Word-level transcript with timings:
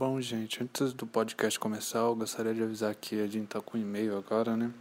Bom, 0.00 0.18
gente, 0.18 0.62
antes 0.62 0.94
do 0.94 1.06
podcast 1.06 1.60
começar, 1.60 1.98
eu 1.98 2.16
gostaria 2.16 2.54
de 2.54 2.62
avisar 2.62 2.94
que 2.94 3.20
a 3.20 3.26
gente 3.26 3.48
tá 3.48 3.60
com 3.60 3.76
e-mail 3.76 4.16
agora, 4.16 4.56
né? 4.56 4.72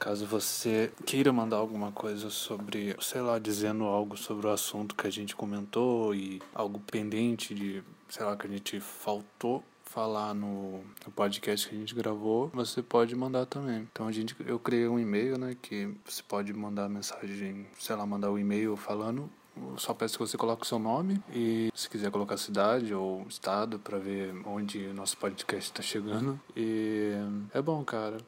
Caso 0.00 0.26
você 0.26 0.92
queira 1.06 1.32
mandar 1.32 1.58
alguma 1.58 1.92
coisa 1.92 2.28
sobre, 2.28 2.96
sei 3.00 3.20
lá, 3.20 3.38
dizendo 3.38 3.84
algo 3.84 4.16
sobre 4.16 4.48
o 4.48 4.50
assunto 4.50 4.96
que 4.96 5.06
a 5.06 5.10
gente 5.10 5.36
comentou 5.36 6.12
e 6.12 6.42
algo 6.52 6.80
pendente 6.90 7.54
de, 7.54 7.84
sei 8.08 8.26
lá, 8.26 8.36
que 8.36 8.48
a 8.48 8.50
gente 8.50 8.80
faltou 8.80 9.62
falar 9.84 10.34
no, 10.34 10.80
no 11.04 11.12
podcast 11.14 11.68
que 11.68 11.76
a 11.76 11.78
gente 11.78 11.94
gravou, 11.94 12.50
você 12.52 12.82
pode 12.82 13.14
mandar 13.14 13.46
também. 13.46 13.88
Então 13.92 14.08
a 14.08 14.12
gente, 14.12 14.34
eu 14.44 14.58
criei 14.58 14.88
um 14.88 14.98
e-mail, 14.98 15.38
né, 15.38 15.56
que 15.62 15.94
você 16.04 16.20
pode 16.24 16.52
mandar 16.52 16.88
mensagem, 16.88 17.64
sei 17.78 17.94
lá, 17.94 18.04
mandar 18.04 18.30
o 18.30 18.34
um 18.34 18.38
e-mail 18.40 18.76
falando 18.76 19.30
só 19.76 19.94
peço 19.94 20.18
que 20.18 20.26
você 20.26 20.36
coloque 20.36 20.62
o 20.62 20.66
seu 20.66 20.78
nome 20.78 21.22
e 21.32 21.70
se 21.74 21.88
quiser 21.88 22.10
colocar 22.10 22.36
cidade 22.36 22.94
ou 22.94 23.24
estado 23.28 23.78
para 23.78 23.98
ver 23.98 24.34
onde 24.46 24.86
o 24.86 24.94
nosso 24.94 25.16
podcast 25.16 25.70
está 25.70 25.82
chegando. 25.82 26.40
E 26.56 27.12
é 27.52 27.62
bom, 27.62 27.84
cara, 27.84 28.18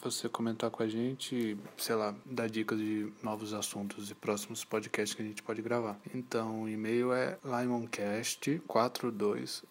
você 0.00 0.28
comentar 0.28 0.70
com 0.70 0.82
a 0.82 0.88
gente, 0.88 1.56
sei 1.76 1.94
lá, 1.94 2.14
dar 2.24 2.48
dicas 2.48 2.78
de 2.78 3.12
novos 3.22 3.52
assuntos 3.52 4.10
e 4.10 4.14
próximos 4.14 4.64
podcasts 4.64 5.14
que 5.14 5.22
a 5.22 5.24
gente 5.24 5.42
pode 5.42 5.62
gravar. 5.62 5.98
Então, 6.14 6.62
o 6.62 6.68
e-mail 6.68 7.12
é 7.12 7.38
limoncast42 7.44 9.62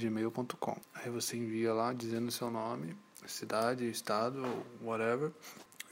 gmail.com. 0.00 0.76
Aí 0.94 1.10
você 1.10 1.36
envia 1.36 1.74
lá 1.74 1.92
dizendo 1.92 2.30
seu 2.30 2.50
nome, 2.50 2.96
cidade, 3.26 3.86
estado, 3.88 4.42
whatever. 4.82 5.30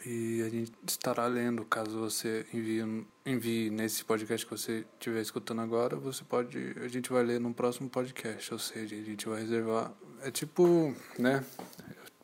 E 0.05 0.43
a 0.43 0.49
gente 0.49 0.73
estará 0.87 1.27
lendo. 1.27 1.65
Caso 1.65 1.99
você 1.99 2.45
envie, 2.53 3.07
envie 3.25 3.71
nesse 3.71 4.05
podcast 4.05 4.45
que 4.47 4.53
você 4.53 4.85
estiver 4.95 5.21
escutando 5.21 5.61
agora, 5.61 5.97
você 5.97 6.25
pode. 6.25 6.75
A 6.83 6.89
gente 6.89 7.13
vai 7.13 7.23
ler 7.23 7.41
no 7.41 7.55
próximo 7.55 7.89
podcast. 7.89 8.53
Ou 8.53 8.59
seja, 8.59 8.97
a 8.97 9.03
gente 9.03 9.29
vai 9.29 9.41
reservar. 9.41 9.93
É 10.23 10.31
tipo, 10.31 10.95
né? 11.19 11.45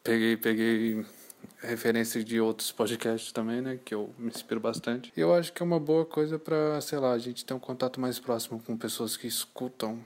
Peguei, 0.02 0.36
peguei 0.36 1.04
referências 1.60 2.24
de 2.24 2.40
outros 2.40 2.72
podcasts 2.72 3.32
também, 3.32 3.60
né? 3.60 3.78
Que 3.84 3.94
eu 3.94 4.12
me 4.18 4.28
inspiro 4.28 4.60
bastante. 4.60 5.12
E 5.16 5.20
eu 5.20 5.34
acho 5.34 5.52
que 5.52 5.62
é 5.62 5.66
uma 5.66 5.80
boa 5.80 6.04
coisa 6.04 6.38
para, 6.38 6.80
sei 6.80 6.98
lá, 6.98 7.12
a 7.12 7.18
gente 7.18 7.44
ter 7.44 7.54
um 7.54 7.58
contato 7.58 8.00
mais 8.00 8.18
próximo 8.18 8.60
com 8.60 8.76
pessoas 8.76 9.16
que 9.16 9.26
escutam 9.26 9.98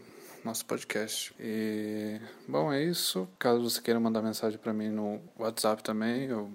nosso 0.45 0.67
podcast. 0.67 1.35
E, 1.39 2.21
bom, 2.49 2.73
é 2.73 2.83
isso. 2.83 3.29
Caso 3.39 3.63
você 3.63 3.81
queira 3.81 4.01
mandar 4.01 4.23
mensagem 4.23 4.59
para 4.59 4.73
mim 4.73 4.89
no 4.89 5.21
WhatsApp 5.39 5.83
também, 5.83 6.33
ou 6.33 6.51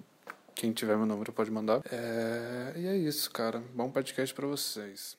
quem 0.58 0.72
tiver 0.72 0.96
meu 0.96 1.06
número 1.06 1.32
pode 1.32 1.52
mandar. 1.52 1.80
É... 1.88 2.72
E 2.74 2.86
é 2.88 2.96
isso, 2.96 3.30
cara. 3.30 3.62
Bom 3.72 3.88
podcast 3.88 4.34
para 4.34 4.44
vocês. 4.44 5.16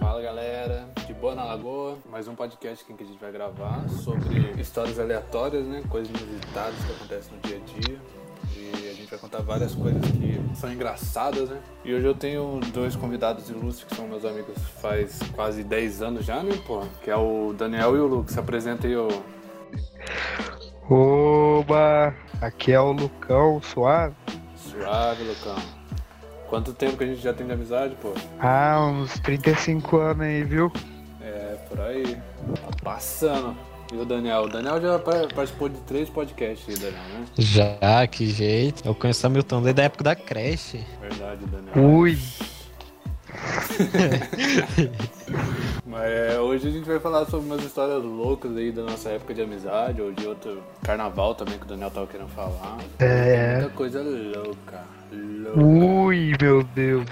Fala 0.00 0.22
galera, 0.22 0.88
de 1.06 1.12
boa 1.12 1.34
na 1.34 1.44
lagoa, 1.44 1.98
mais 2.10 2.26
um 2.26 2.34
podcast 2.34 2.82
que 2.82 2.94
a 2.94 3.06
gente 3.06 3.20
vai 3.20 3.30
gravar 3.30 3.86
sobre 3.90 4.58
histórias 4.58 4.98
aleatórias, 4.98 5.66
né? 5.66 5.82
Coisas 5.90 6.08
inusitadas 6.08 6.82
que 6.82 6.92
acontecem 6.92 7.34
no 7.34 7.40
dia 7.42 7.56
a 7.56 7.60
dia 7.60 8.27
contar 9.28 9.42
várias 9.42 9.74
coisas 9.74 10.00
que 10.10 10.40
são 10.54 10.72
engraçadas, 10.72 11.50
né? 11.50 11.60
E 11.84 11.92
hoje 11.92 12.06
eu 12.06 12.14
tenho 12.14 12.60
dois 12.72 12.96
convidados 12.96 13.50
ilustres 13.50 13.84
que 13.84 13.94
são 13.94 14.08
meus 14.08 14.24
amigos 14.24 14.56
faz 14.80 15.20
quase 15.34 15.62
10 15.62 16.02
anos 16.02 16.24
já, 16.24 16.42
né, 16.42 16.58
pô? 16.66 16.82
Que 17.02 17.10
é 17.10 17.16
o 17.16 17.52
Daniel 17.52 17.94
e 17.94 18.00
o 18.00 18.06
Lucas. 18.06 18.32
Se 18.32 18.40
apresenta 18.40 18.86
aí, 18.86 18.96
ô. 18.96 19.08
Oba! 20.90 22.14
Aqui 22.40 22.72
é 22.72 22.80
o 22.80 22.92
Lucão, 22.92 23.60
suave. 23.62 24.14
Suave, 24.56 25.24
Lucão. 25.24 25.62
Quanto 26.48 26.72
tempo 26.72 26.96
que 26.96 27.04
a 27.04 27.06
gente 27.06 27.20
já 27.20 27.34
tem 27.34 27.46
de 27.46 27.52
amizade, 27.52 27.94
pô? 28.00 28.14
Ah, 28.40 28.80
uns 28.90 29.20
35 29.20 29.98
anos 29.98 30.22
aí, 30.22 30.42
viu? 30.42 30.72
É, 31.20 31.58
por 31.68 31.78
aí. 31.80 32.16
Tá 32.16 32.70
passando. 32.82 33.54
E 33.92 33.96
o 33.96 34.04
Daniel? 34.04 34.42
O 34.42 34.48
Daniel 34.48 34.80
já 34.80 34.98
participou 34.98 35.68
de 35.68 35.78
três 35.80 36.10
podcasts 36.10 36.68
aí, 36.68 36.74
Daniel, 36.74 37.20
né? 37.20 37.26
Já, 37.38 38.06
que 38.06 38.26
jeito. 38.26 38.86
Eu 38.86 38.94
conheço 38.94 39.26
a 39.26 39.30
Milton 39.30 39.62
desde 39.62 39.80
a 39.80 39.84
época 39.84 40.04
da 40.04 40.14
creche. 40.14 40.84
Verdade, 41.00 41.44
Daniel. 41.46 41.96
Ui! 41.96 42.18
Mas 45.86 46.10
é, 46.10 46.38
hoje 46.38 46.68
a 46.68 46.70
gente 46.70 46.86
vai 46.86 46.98
falar 46.98 47.24
sobre 47.26 47.46
umas 47.46 47.64
histórias 47.64 48.02
loucas 48.02 48.54
aí 48.56 48.70
da 48.70 48.82
nossa 48.82 49.10
época 49.10 49.32
de 49.32 49.42
amizade, 49.42 50.02
ou 50.02 50.12
de 50.12 50.26
outro 50.26 50.62
carnaval 50.82 51.34
também 51.34 51.58
que 51.58 51.64
o 51.64 51.68
Daniel 51.68 51.90
tava 51.90 52.06
querendo 52.06 52.28
falar. 52.28 52.78
É. 52.98 53.60
Muita 53.60 53.70
coisa 53.70 54.02
louca. 54.02 54.84
louca. 55.10 55.60
Ui, 55.60 56.32
meu 56.40 56.62
Deus. 56.62 57.06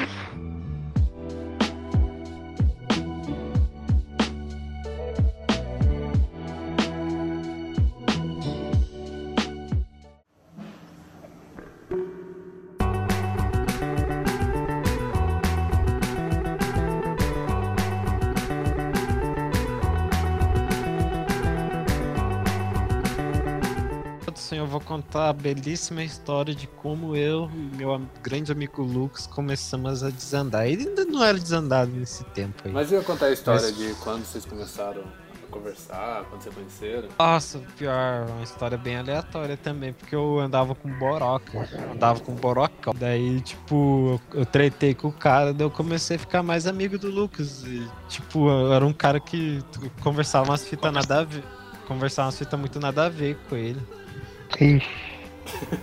Contar 24.86 25.30
a 25.30 25.32
belíssima 25.32 26.02
história 26.02 26.54
de 26.54 26.66
como 26.66 27.16
eu 27.16 27.50
e 27.52 27.76
meu 27.76 28.00
grande 28.22 28.52
amigo 28.52 28.82
Lucas 28.82 29.26
começamos 29.26 30.02
a 30.02 30.10
desandar. 30.10 30.66
Ele 30.66 30.88
ainda 30.88 31.04
não 31.04 31.22
era 31.22 31.38
desandado 31.38 31.90
nesse 31.90 32.24
tempo 32.26 32.62
aí. 32.64 32.72
Mas 32.72 32.92
eu 32.92 32.98
ia 32.98 33.04
contar 33.04 33.26
a 33.26 33.32
história 33.32 33.60
Mas... 33.60 33.76
de 33.76 33.94
quando 33.94 34.24
vocês 34.24 34.44
começaram 34.44 35.02
a 35.02 35.50
conversar, 35.50 36.24
quando 36.24 36.42
vocês 36.42 36.54
conheceram. 36.54 37.08
Nossa, 37.18 37.58
pior, 37.76 38.26
uma 38.28 38.42
história 38.42 38.78
bem 38.78 38.96
aleatória 38.96 39.56
também, 39.56 39.92
porque 39.92 40.14
eu 40.14 40.38
andava 40.38 40.74
com 40.74 40.88
boroca. 40.98 41.68
Andava 41.92 42.20
com 42.20 42.32
boroca. 42.34 42.92
Daí, 42.94 43.40
tipo, 43.40 44.20
eu, 44.34 44.40
eu 44.40 44.46
tretei 44.46 44.94
com 44.94 45.08
o 45.08 45.12
cara, 45.12 45.52
daí 45.52 45.66
eu 45.66 45.70
comecei 45.70 46.16
a 46.16 46.18
ficar 46.18 46.42
mais 46.42 46.66
amigo 46.66 46.98
do 46.98 47.10
Lucas. 47.10 47.64
E, 47.64 47.88
tipo, 48.08 48.48
eu 48.48 48.72
era 48.72 48.86
um 48.86 48.92
cara 48.92 49.20
que 49.20 49.62
conversava 50.02 50.50
umas 50.50 50.64
fitas 50.64 50.92
nada 50.92 51.20
a 51.20 51.24
ver. 51.24 51.44
Conversava 51.86 52.26
umas 52.28 52.38
fitas 52.38 52.58
muito 52.58 52.80
nada 52.80 53.06
a 53.06 53.08
ver 53.08 53.36
com 53.48 53.56
ele. 53.56 53.80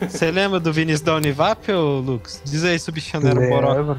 Você 0.01 0.31
lembra 0.31 0.59
do 0.59 0.71
Vinícius 0.71 1.01
da 1.01 1.15
Univap, 1.15 1.71
ô 1.71 1.99
Lucas? 1.99 2.41
Diz 2.43 2.63
aí 2.63 2.77
se 2.77 2.89
o 2.89 2.93
bichano 2.93 3.27
era 3.27 3.39
um 3.39 3.49
boró. 3.49 3.97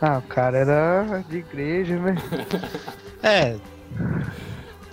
Ah, 0.00 0.18
o 0.18 0.22
cara 0.22 0.58
era 0.58 1.24
de 1.28 1.38
igreja, 1.38 1.98
né? 1.98 2.16
É. 3.22 3.56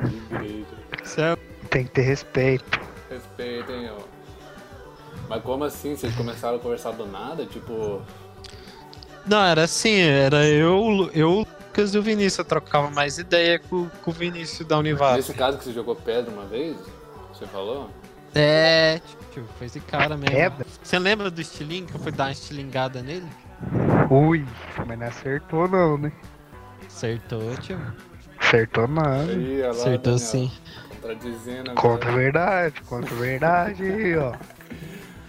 De 0.03 0.17
igreja. 0.17 0.65
Certo. 1.03 1.41
Tem 1.69 1.85
que 1.85 1.91
ter 1.91 2.01
respeito. 2.01 2.79
Respeitem, 3.09 3.89
ó. 3.89 4.01
Mas 5.29 5.43
como 5.43 5.63
assim? 5.63 5.95
Vocês 5.95 6.15
começaram 6.15 6.57
a 6.57 6.59
conversar 6.59 6.91
do 6.91 7.05
nada? 7.05 7.45
Tipo. 7.45 8.01
Não, 9.25 9.43
era 9.43 9.63
assim, 9.63 9.99
era 9.99 10.45
eu, 10.45 11.09
eu, 11.13 11.29
o 11.29 11.39
Lucas 11.39 11.93
e 11.93 11.97
o 11.97 12.01
Vinícius. 12.01 12.39
Eu 12.39 12.45
trocava 12.45 12.89
mais 12.89 13.17
ideia 13.17 13.59
com, 13.59 13.89
com 14.03 14.11
o 14.11 14.13
Vinícius 14.13 14.67
da 14.67 14.77
Univap. 14.77 15.15
Nesse 15.15 15.33
caso 15.33 15.57
que 15.57 15.65
você 15.65 15.73
jogou 15.73 15.95
pedra 15.95 16.33
uma 16.33 16.45
vez? 16.45 16.77
Você 17.33 17.45
falou? 17.45 17.89
É, 18.37 19.01
tipo, 19.33 19.47
foi 19.57 19.67
esse 19.67 19.79
cara 19.79 20.15
mesmo. 20.15 20.35
Quebra. 20.35 20.65
Você 20.83 20.99
lembra 20.99 21.31
do 21.31 21.41
estilingue 21.41 21.87
que 21.91 21.95
eu 21.95 21.99
fui 21.99 22.11
dar 22.11 22.25
uma 22.25 22.31
estilingada 22.31 23.01
nele? 23.01 23.27
Ui, 24.09 24.45
mas 24.85 24.99
não 24.99 25.07
acertou 25.07 25.67
não, 25.67 25.97
né? 25.97 26.11
Acertou, 26.85 27.55
tio. 27.57 27.79
Acertou 28.39 28.87
nada. 28.87 29.31
Aí, 29.31 29.61
lá, 29.61 29.69
acertou 29.69 30.13
Daniel. 30.13 30.19
sim. 30.19 30.51
Contradizendo 31.01 31.71
Contra 31.73 32.11
a 32.11 32.15
verdade, 32.15 32.81
contra 32.81 33.13
a 33.13 33.17
verdade 33.17 33.83
aí, 33.83 34.17
ó. 34.17 34.33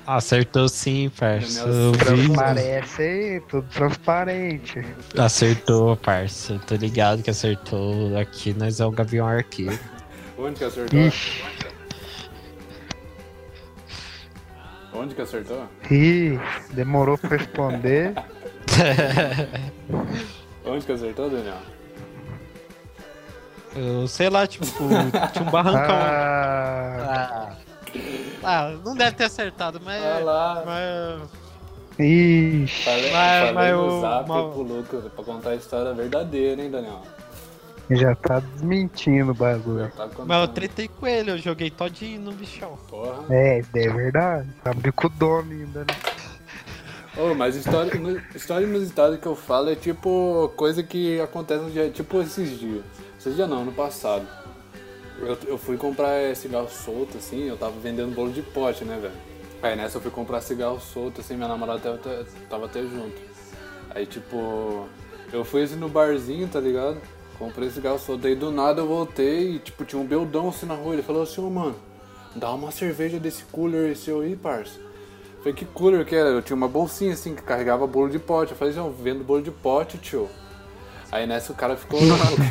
Acertou 0.07 0.69
sim, 0.69 1.11
parça. 1.19 1.67
Transparece 1.99 3.03
aí, 3.03 3.41
tudo 3.49 3.67
transparente. 3.69 4.83
Acertou, 5.19 5.97
parça. 5.97 6.59
Tô 6.67 6.75
ligado 6.77 7.23
que 7.23 7.29
acertou. 7.29 8.17
Aqui 8.19 8.55
nós 8.55 8.81
é 8.81 8.87
o 8.87 8.91
Gavião 8.91 9.27
Arqueiro. 9.27 9.79
Onde 10.39 10.59
que 10.59 10.65
acertou? 10.65 10.99
Ixi. 10.99 11.45
Onde 14.99 15.15
que 15.15 15.23
acertou? 15.23 15.65
Ih, 15.89 16.41
demorou 16.73 17.17
pra 17.17 17.37
responder. 17.37 18.15
Onde 20.67 20.85
que 20.85 20.91
acertou, 20.91 21.31
Daniel? 21.31 21.59
Eu 23.77 24.09
sei 24.09 24.29
lá, 24.29 24.45
tipo, 24.45 24.67
tinha 24.67 25.47
um 25.47 25.51
barrancão. 25.53 25.95
Ah. 25.95 27.13
ah. 27.13 27.53
ah 28.43 28.71
não 28.85 28.97
deve 28.97 29.13
ter 29.13 29.25
acertado, 29.25 29.81
mas. 29.85 30.05
Ah 30.05 30.19
lá. 30.19 30.65
Mas... 30.67 31.31
Ixi. 32.01 32.85
Falei, 32.85 33.13
mas, 33.13 33.13
falei 33.13 33.53
mas 33.55 33.77
no 33.77 34.01
zap 34.01 34.29
mas... 34.29 34.53
pro 34.53 34.63
Lucas 34.63 35.05
pra 35.13 35.25
contar 35.25 35.51
a 35.51 35.55
história 35.55 35.95
verdadeira, 35.95 36.61
hein, 36.61 36.73
Daniel? 36.73 37.03
Já 37.91 38.15
tá 38.15 38.41
desmentindo 38.41 39.33
o 39.33 39.35
bagulho. 39.35 39.91
Tá 39.97 40.09
Mas 40.27 40.41
eu 40.41 40.49
tretei 40.49 40.89
com 40.89 41.07
ele, 41.07 41.31
eu 41.31 41.39
joguei 41.39 41.71
todinho 41.71 42.21
no 42.21 42.33
bichão. 42.33 42.79
Porra. 42.89 43.25
É, 43.31 43.59
é 43.61 43.89
verdade. 43.89 44.49
Tá 44.63 44.73
com 44.95 45.07
o 45.07 45.11
dono 45.11 45.51
ainda, 45.53 45.81
né? 45.81 45.95
Oh, 47.17 47.35
mas 47.35 47.57
história, 47.57 47.91
história 48.35 48.65
inusitada 48.65 49.17
que 49.17 49.27
eu 49.27 49.35
falo 49.35 49.71
é 49.71 49.75
tipo 49.75 50.53
coisa 50.55 50.85
que 50.85 51.21
acontece 51.21 51.65
no 51.65 51.71
dia, 51.71 51.91
tipo 51.91 52.21
esses 52.21 52.61
dias. 52.61 52.85
Esses 53.19 53.35
dias 53.35 53.49
não, 53.49 53.65
no 53.65 53.73
passado. 53.73 54.25
Eu, 55.19 55.37
eu 55.49 55.59
fui 55.59 55.77
comprar 55.77 56.37
cigarro 56.37 56.69
solto, 56.69 57.19
assim, 57.19 57.49
eu 57.49 57.57
tava 57.57 57.73
vendendo 57.81 58.15
bolo 58.15 58.31
de 58.31 58.41
pote, 58.41 58.85
né, 58.85 58.97
velho? 59.03 59.15
Aí 59.61 59.75
nessa 59.75 59.97
eu 59.97 60.01
fui 60.01 60.13
comprar 60.13 60.41
cigarro 60.41 60.79
solto, 60.79 61.21
assim, 61.21 61.35
minha 61.35 61.49
namorada 61.49 61.81
tava, 61.81 62.27
tava 62.49 62.67
até 62.67 62.83
junto. 62.83 63.21
Aí 63.91 64.07
tipo, 64.07 64.89
eu 65.33 65.45
fui 65.45 65.65
assim 65.65 65.75
no 65.75 65.89
barzinho, 65.89 66.47
tá 66.47 66.61
ligado? 66.61 67.01
Comprei 67.39 67.71
cigarro 67.71 67.99
solto, 67.99 68.27
aí 68.27 68.35
do 68.35 68.51
nada 68.51 68.81
eu 68.81 68.89
voltei 68.89 69.53
e 69.53 69.59
tipo, 69.61 69.85
tinha 69.85 70.01
um 70.01 70.07
beldão 70.07 70.49
assim 70.49 70.67
na 70.67 70.75
rua. 70.75 70.95
Ele 70.95 71.03
falou 71.03 71.23
assim, 71.23 71.41
ô 71.41 71.47
oh, 71.47 71.51
mano, 71.51 71.77
dá 72.35 72.51
uma 72.53 72.71
cerveja 72.73 73.21
desse 73.21 73.45
cooler 73.45 73.97
seu 73.97 74.21
aí, 74.21 74.35
parça. 74.35 74.81
Falei, 75.39 75.53
que 75.53 75.65
cooler 75.65 76.05
que 76.05 76.17
era? 76.17 76.31
Eu 76.31 76.43
tinha 76.43 76.57
uma 76.57 76.67
bolsinha 76.67 77.13
assim 77.13 77.35
que 77.35 77.43
carregava 77.43 77.87
bolo 77.87 78.11
de 78.11 78.19
pote. 78.19 78.53
Eu 78.53 78.59
falei, 78.59 78.73
assim, 78.73 78.83
eu 78.83 78.93
vendo 78.93 79.23
bolo 79.23 79.41
de 79.41 79.53
pote, 79.53 79.99
tio. 79.99 80.29
Aí 81.11 81.27
nessa 81.27 81.53
o 81.53 81.55
cara 81.55 81.77
ficou. 81.77 82.01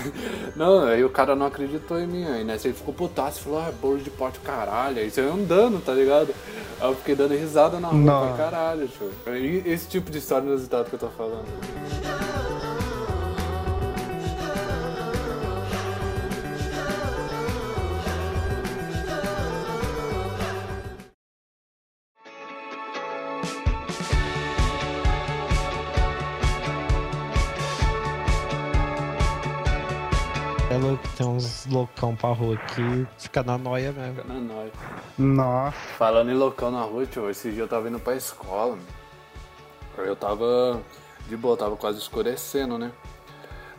não, 0.55 0.85
aí 0.85 1.03
o 1.03 1.09
cara 1.09 1.35
não 1.35 1.45
acreditou 1.45 1.99
em 1.99 2.07
mim. 2.07 2.25
Aí 2.25 2.43
nessa 2.45 2.67
ele 2.67 2.75
ficou 2.75 2.93
putaço 2.93 3.41
e 3.41 3.43
falou, 3.43 3.59
ah, 3.59 3.71
bolo 3.81 3.97
de 3.99 4.09
pote 4.09 4.39
caralho. 4.39 4.99
Aí 4.99 5.11
saiu 5.11 5.33
andando, 5.33 5.83
tá 5.83 5.93
ligado? 5.93 6.33
Aí 6.79 6.89
eu 6.89 6.95
fiquei 6.95 7.13
dando 7.13 7.35
risada 7.35 7.79
na 7.79 7.89
rua 7.89 8.27
pra 8.27 8.45
caralho, 8.45 8.87
tio. 8.87 9.11
Esse 9.65 9.87
tipo 9.87 10.09
de 10.09 10.19
história 10.19 10.45
inusitada 10.45 10.85
que 10.85 10.95
eu 10.95 10.99
tô 10.99 11.09
falando. 11.09 11.45
Tem 31.17 31.27
uns 31.27 31.65
loucão 31.67 32.15
pra 32.15 32.29
rua 32.29 32.57
que 32.57 33.07
fica 33.17 33.43
na 33.43 33.57
noia 33.57 33.91
mesmo. 33.91 34.15
Fica 34.15 34.33
na 34.33 34.39
noia. 34.39 34.71
Nossa. 35.17 35.77
Falando 35.97 36.31
em 36.31 36.35
loucão 36.35 36.71
na 36.71 36.81
rua, 36.81 37.05
tio, 37.05 37.29
esse 37.29 37.51
dia 37.51 37.63
eu 37.63 37.67
tava 37.67 37.89
indo 37.89 37.99
pra 37.99 38.15
escola. 38.15 38.77
Eu 39.97 40.15
tava 40.15 40.81
de 41.27 41.35
boa, 41.35 41.57
tava 41.57 41.75
quase 41.75 41.99
escurecendo, 41.99 42.77
né? 42.77 42.91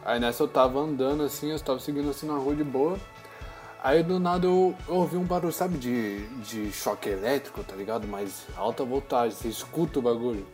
Aí 0.05 0.19
nessa 0.19 0.43
eu 0.43 0.49
tava 0.49 0.79
andando 0.81 1.23
assim, 1.23 1.51
eu 1.51 1.61
tava 1.61 1.79
seguindo 1.81 2.11
assim 2.11 2.27
na 2.27 2.35
rua 2.35 2.55
de 2.55 2.65
boa. 2.65 2.99
Aí 3.83 4.03
do 4.03 4.19
nada 4.19 4.47
eu, 4.47 4.75
eu 4.89 4.95
ouvi 4.95 5.17
um 5.17 5.25
barulho, 5.25 5.53
sabe, 5.53 5.79
de, 5.79 6.27
de 6.39 6.73
choque 6.73 7.09
elétrico, 7.09 7.63
tá 7.63 7.77
ligado? 7.77 8.09
Mas 8.09 8.47
alta 8.57 8.85
voltagem, 8.85 9.37
você 9.37 9.49
escuta 9.49 9.99
o 9.99 10.03
bagulho. 10.03 10.47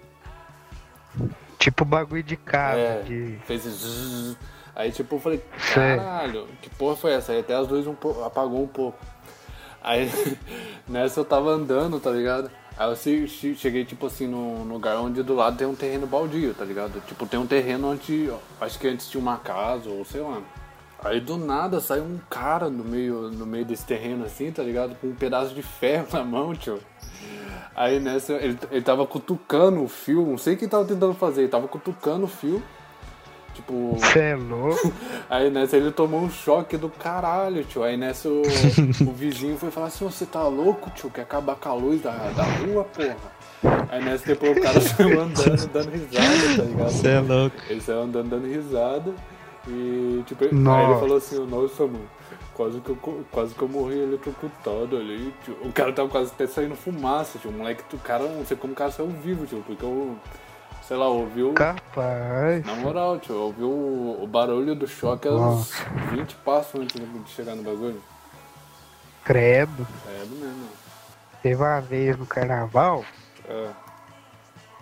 Tipo 1.59 1.85
bagulho 1.85 2.23
de 2.23 2.37
carro. 2.37 2.79
É, 2.79 3.03
de... 3.03 3.39
fez 3.47 3.63
zzz, 3.63 4.37
Aí 4.75 4.91
tipo 4.91 5.17
eu 5.17 5.21
falei, 5.21 5.43
caralho, 5.73 6.49
que 6.61 6.69
porra 6.71 6.97
foi 6.97 7.13
essa? 7.13 7.33
Aí 7.33 7.41
até 7.41 7.55
as 7.55 7.69
luzes 7.69 7.87
um 7.87 7.95
pouco, 7.95 8.25
apagou 8.25 8.63
um 8.63 8.69
pouco. 8.69 8.99
Aí 9.83 10.11
nessa 10.89 11.21
eu 11.21 11.25
tava 11.25 11.51
andando, 11.51 12.01
tá 12.01 12.11
ligado? 12.11 12.51
Aí 12.77 12.91
eu 12.91 12.97
cheguei 13.55 13.85
tipo 13.85 14.07
assim 14.07 14.27
no 14.27 14.65
lugar 14.65 14.97
onde 14.99 15.23
do 15.23 15.35
lado 15.35 15.57
tem 15.57 15.67
um 15.67 15.77
terreno 15.77 16.09
baldio, 16.09 16.53
tá 16.55 16.65
ligado? 16.65 17.01
Tipo, 17.07 17.25
tem 17.25 17.39
um 17.39 17.47
terreno 17.47 17.93
onde. 17.93 18.33
Acho 18.61 18.79
que 18.79 18.89
antes 18.89 19.09
tinha 19.09 19.21
uma 19.21 19.37
casa, 19.37 19.89
ou 19.89 20.05
sei 20.05 20.21
lá. 20.21 20.43
Aí 21.05 21.21
do 21.21 21.37
nada 21.37 21.81
saiu 21.81 22.03
um 22.03 22.19
cara 22.29 22.69
no 22.69 22.83
meio, 22.83 23.31
no 23.31 23.47
meio 23.47 23.65
desse 23.65 23.85
terreno 23.85 24.25
assim, 24.25 24.51
tá 24.51 24.63
ligado? 24.63 24.97
Com 24.97 25.09
um 25.09 25.15
pedaço 25.15 25.55
de 25.55 25.63
ferro 25.63 26.09
na 26.13 26.25
mão, 26.25 26.55
tio. 26.55 26.81
Aí 27.77 28.01
nessa, 28.01 28.33
ele, 28.35 28.59
ele 28.71 28.83
tava 28.83 29.07
cutucando 29.07 29.83
o 29.83 29.89
fio, 29.89 30.27
não 30.27 30.39
sei 30.39 30.55
o 30.55 30.57
que 30.57 30.65
ele 30.65 30.71
tava 30.71 30.85
tentando 30.85 31.15
fazer, 31.15 31.43
ele 31.43 31.51
tava 31.51 31.69
cutucando 31.69 32.25
o 32.25 32.29
fio 32.29 32.63
Tipo. 33.55 33.97
Você 33.97 34.19
é 34.19 34.37
louco? 34.37 34.93
Aí 35.31 35.51
nessa 35.51 35.77
ele 35.77 35.93
tomou 35.93 36.21
um 36.21 36.31
choque 36.31 36.77
do 36.77 36.89
caralho, 36.89 37.65
tio. 37.65 37.85
Aí 37.85 37.97
nessa 37.97 38.29
o, 38.29 38.43
o 39.07 39.13
vizinho 39.15 39.57
foi 39.57 39.71
falar 39.71 39.87
assim: 39.87 40.05
você 40.05 40.27
tá 40.27 40.43
louco, 40.47 40.91
tio? 40.91 41.11
Quer 41.11 41.23
acabar 41.23 41.55
com 41.57 41.69
a 41.69 41.75
luz 41.75 42.03
da, 42.03 42.11
da 42.11 42.43
rua, 42.43 42.85
porra? 42.85 43.17
Aí 43.89 44.05
nessa 44.05 44.27
depois 44.27 44.57
o 44.57 44.61
cara 44.61 44.81
saiu 44.81 45.21
andando, 45.23 45.67
dando 45.69 45.91
risada, 45.91 46.57
tá 46.57 46.63
ligado? 46.63 46.91
Você 46.91 47.09
é 47.09 47.21
louco. 47.21 47.57
Ele 47.71 47.81
saiu 47.81 48.03
andando, 48.03 48.29
dando 48.29 48.47
risada. 48.47 49.15
E 49.67 50.23
tipo, 50.27 50.55
Nossa. 50.55 50.79
aí 50.79 50.91
ele 50.91 51.01
falou 51.01 51.17
assim: 51.17 51.47
nossa, 51.47 51.87
mano. 51.87 52.09
Quase 52.53 52.81
que, 52.81 52.91
eu, 52.91 53.25
quase 53.33 53.53
que 53.53 53.63
eu 53.63 53.69
morri 53.69 53.99
eletrocutado 53.99 54.97
ali, 54.97 55.35
tio. 55.45 55.57
O 55.65 55.73
cara 55.73 55.93
tava 55.93 56.09
quase 56.09 56.31
até 56.31 56.47
saindo 56.47 56.77
fumaça, 56.77 57.37
tio. 57.37 57.51
O 57.51 57.53
moleque 57.53 57.83
do 57.91 57.99
cara, 57.99 58.29
não 58.29 58.45
sei 58.45 58.57
como 58.57 58.73
o 58.73 58.77
cara 58.77 58.93
saiu 58.93 59.09
vivo, 59.09 59.45
tio. 59.45 59.65
Porque 59.67 59.85
eu 59.85 60.17
sei 60.87 60.97
lá, 60.97 61.09
ouviu. 61.09 61.53
Capaz. 61.55 62.65
Na 62.65 62.75
moral, 62.77 63.19
tio, 63.19 63.37
ouviu 63.37 63.69
o, 63.69 64.23
o 64.23 64.27
barulho 64.27 64.75
do 64.75 64.87
choque 64.87 65.29
uns 65.29 65.73
20 66.11 66.35
passos 66.37 66.81
antes 66.81 67.01
de 67.01 67.31
chegar 67.31 67.55
no 67.55 67.63
bagulho. 67.63 68.03
Credo. 69.25 69.87
Credo 70.05 70.37
mesmo. 70.37 70.69
Teve 71.43 71.63
uma 71.63 71.81
vez 71.81 72.17
no 72.17 72.27
carnaval. 72.27 73.05
É. 73.49 73.71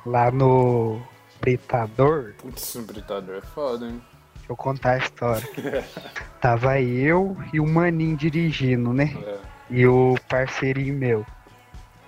Lá 0.05 0.31
no 0.31 1.01
Britador. 1.41 2.35
Putz, 2.39 2.75
o 2.75 2.83
Britador 2.83 3.37
é 3.37 3.41
foda, 3.41 3.87
hein? 3.87 4.03
Deixa 4.37 4.53
eu 4.53 4.57
contar 4.57 4.93
a 4.93 4.99
história. 4.99 5.49
Tava 6.41 6.81
eu 6.81 7.37
e 7.53 7.61
o 7.61 7.67
Maninho 7.67 8.17
dirigindo, 8.17 8.93
né? 8.93 9.17
É. 9.25 9.39
E 9.71 9.87
o 9.87 10.17
parceirinho 10.29 10.95
meu. 10.95 11.25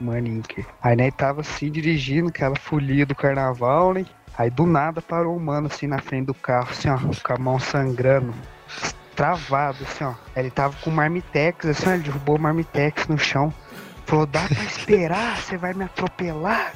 Maninke. 0.00 0.66
Aí, 0.82 0.96
né, 0.96 1.10
tava 1.10 1.40
assim 1.40 1.70
dirigindo, 1.70 2.28
aquela 2.28 2.56
folia 2.56 3.06
do 3.06 3.14
carnaval, 3.14 3.94
né? 3.94 4.04
Aí 4.36 4.50
do 4.50 4.66
nada 4.66 5.00
parou 5.00 5.36
o 5.36 5.40
mano 5.40 5.68
assim 5.68 5.86
na 5.86 5.98
frente 5.98 6.26
do 6.26 6.34
carro, 6.34 6.68
assim, 6.70 6.88
ó, 6.88 6.98
com 6.98 7.32
a 7.32 7.38
mão 7.38 7.58
sangrando, 7.58 8.34
travado, 9.14 9.78
assim, 9.82 10.04
ó. 10.04 10.14
Ele 10.34 10.50
tava 10.50 10.74
com 10.82 10.90
marmitex, 10.90 11.66
assim, 11.66 11.88
ó, 11.88 11.92
ele 11.92 12.02
derrubou 12.02 12.36
o 12.36 12.40
marmitex 12.40 13.06
no 13.06 13.16
chão. 13.16 13.52
Falou, 14.06 14.26
dá 14.26 14.46
pra 14.46 14.62
esperar, 14.64 15.36
você 15.38 15.56
vai 15.56 15.72
me 15.72 15.84
atropelar. 15.84 16.74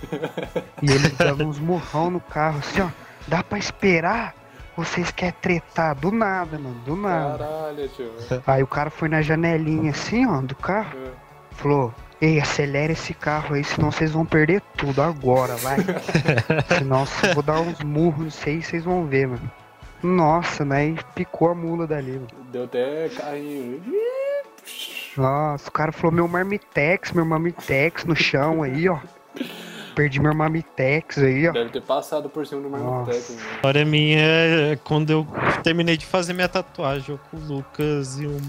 E 0.81 0.91
ele 0.91 1.09
dando 1.11 1.47
uns 1.47 1.59
murrão 1.59 2.11
no 2.11 2.21
carro, 2.21 2.59
assim, 2.59 2.81
ó, 2.81 2.89
dá 3.27 3.43
pra 3.43 3.59
esperar. 3.59 4.35
Vocês 4.77 5.11
querem 5.11 5.35
tretar 5.43 5.97
do 5.97 6.13
nada, 6.13 6.57
mano, 6.57 6.77
do 6.87 6.95
nada. 6.95 7.39
Caralho, 7.39 7.89
tio. 7.89 8.13
Aí 8.47 8.63
o 8.63 8.67
cara 8.67 8.91
foi 8.91 9.09
na 9.09 9.21
janelinha 9.21 9.91
assim, 9.91 10.25
ó, 10.25 10.41
do 10.41 10.55
carro. 10.55 10.97
É. 10.97 11.11
Falou, 11.51 11.93
Ei, 12.21 12.41
acelera 12.41 12.93
esse 12.93 13.15
carro 13.15 13.55
aí, 13.55 13.63
senão 13.63 13.93
vocês 13.93 14.11
vão 14.11 14.27
perder 14.27 14.61
tudo 14.77 15.01
agora, 15.01 15.55
vai. 15.57 15.77
senão 16.77 17.07
eu 17.23 17.35
vou 17.35 17.43
dar 17.43 17.61
uns 17.61 17.81
murros, 17.81 18.25
não 18.25 18.31
sei, 18.31 18.61
vocês 18.61 18.85
vão 18.85 19.07
ver, 19.07 19.29
mano. 19.29 19.51
Nossa, 20.03 20.65
né? 20.65 20.97
Picou 21.15 21.49
a 21.49 21.55
mula 21.55 21.87
dali, 21.87 22.13
mano. 22.13 22.29
Deu 22.51 22.65
até 22.65 23.09
carrinho. 23.09 23.83
Nossa, 25.17 25.69
o 25.69 25.73
cara 25.73 25.93
falou 25.93 26.13
meu 26.13 26.29
marmitex, 26.29 27.13
meu 27.13 27.25
marmitex 27.25 28.05
no 28.05 28.15
chão 28.15 28.63
aí, 28.63 28.89
ó. 28.89 28.99
Perdi 29.95 30.21
meu 30.21 30.35
marmitex 30.35 31.19
aí, 31.19 31.49
ó. 31.49 31.53
Deve 31.53 31.71
ter 31.71 31.83
passado 31.83 32.29
por 32.29 32.47
cima 32.47 32.61
do 32.61 32.71
marmitex. 32.71 33.31
Né? 33.31 33.43
A 33.43 33.55
história 33.57 33.85
minha 33.85 34.21
é 34.21 34.79
quando 34.85 35.11
eu 35.11 35.27
terminei 35.63 35.97
de 35.97 36.07
fazer 36.07 36.33
minha 36.33 36.49
tatuagem 36.49 37.19
com 37.31 37.37
o 37.37 37.41
Lucas 37.41 38.21
e 38.21 38.27
o 38.27 38.41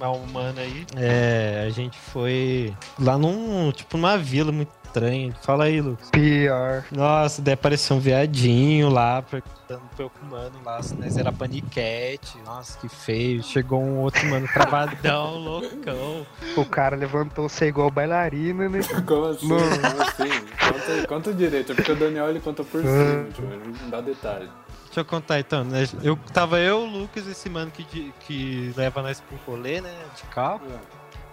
uma 0.00 0.10
humana 0.10 0.62
aí. 0.62 0.86
É, 0.96 1.64
a 1.66 1.70
gente 1.70 1.98
foi 1.98 2.74
lá 2.98 3.18
num, 3.18 3.70
tipo, 3.72 3.96
numa 3.96 4.16
vila 4.16 4.50
muito 4.50 4.72
estranha. 4.84 5.34
Fala 5.42 5.64
aí, 5.64 5.80
Lucas. 5.80 6.10
Pior. 6.10 6.84
Nossa, 6.90 7.42
daí 7.42 7.54
apareceu 7.54 7.96
um 7.96 8.00
viadinho 8.00 8.88
lá, 8.88 9.22
perguntando 9.22 9.82
pro 9.96 10.10
mano 10.28 10.58
lá 10.64 10.82
se 10.82 10.94
nós 10.94 11.16
era 11.16 11.30
paniquete. 11.30 12.38
Nossa, 12.44 12.78
que 12.78 12.88
feio. 12.88 13.42
Chegou 13.42 13.80
um 13.80 13.98
outro 13.98 14.26
mano 14.26 14.48
travadão, 14.52 15.36
loucão. 15.36 16.26
O 16.56 16.64
cara 16.64 16.96
levantou 16.96 17.48
ser 17.48 17.68
igual 17.68 17.90
bailarina, 17.90 18.68
né? 18.68 18.80
Como 19.06 19.26
assim? 19.26 19.48
Como 19.48 20.02
assim? 20.02 20.46
Conta, 20.58 21.08
conta 21.08 21.34
direito, 21.34 21.72
é 21.72 21.74
porque 21.74 21.92
o 21.92 21.96
Daniel 21.96 22.28
ele 22.28 22.40
conta 22.40 22.64
por 22.64 22.80
cima, 22.80 23.24
tipo, 23.32 23.48
não 23.82 23.90
dá 23.90 24.00
detalhe. 24.00 24.48
Deixa 24.90 25.02
eu 25.02 25.04
contar 25.04 25.38
então, 25.38 25.62
né? 25.62 25.88
Eu, 26.02 26.16
tava 26.32 26.58
eu, 26.58 26.80
o 26.80 26.86
Lucas, 26.86 27.24
esse 27.28 27.48
mano 27.48 27.70
que, 27.70 28.12
que 28.18 28.74
leva 28.76 29.00
nós 29.00 29.20
pro 29.20 29.38
rolê, 29.46 29.80
né? 29.80 29.94
De 30.16 30.24
carro. 30.24 30.62
É. 30.68 30.80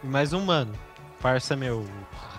E 0.04 0.08
mais 0.08 0.32
um 0.32 0.46
mano, 0.46 0.72
parça 1.20 1.56
meu, 1.56 1.84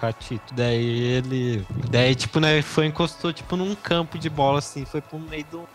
Ratito. 0.00 0.54
Daí 0.54 1.16
ele. 1.16 1.66
Daí, 1.90 2.14
tipo, 2.14 2.38
né, 2.38 2.62
foi 2.62 2.86
encostou, 2.86 3.32
tipo, 3.32 3.56
num 3.56 3.74
campo 3.74 4.16
de 4.16 4.30
bola 4.30 4.60
assim, 4.60 4.84
foi 4.84 5.00
pro 5.00 5.18
meio 5.18 5.44
do, 5.46 5.68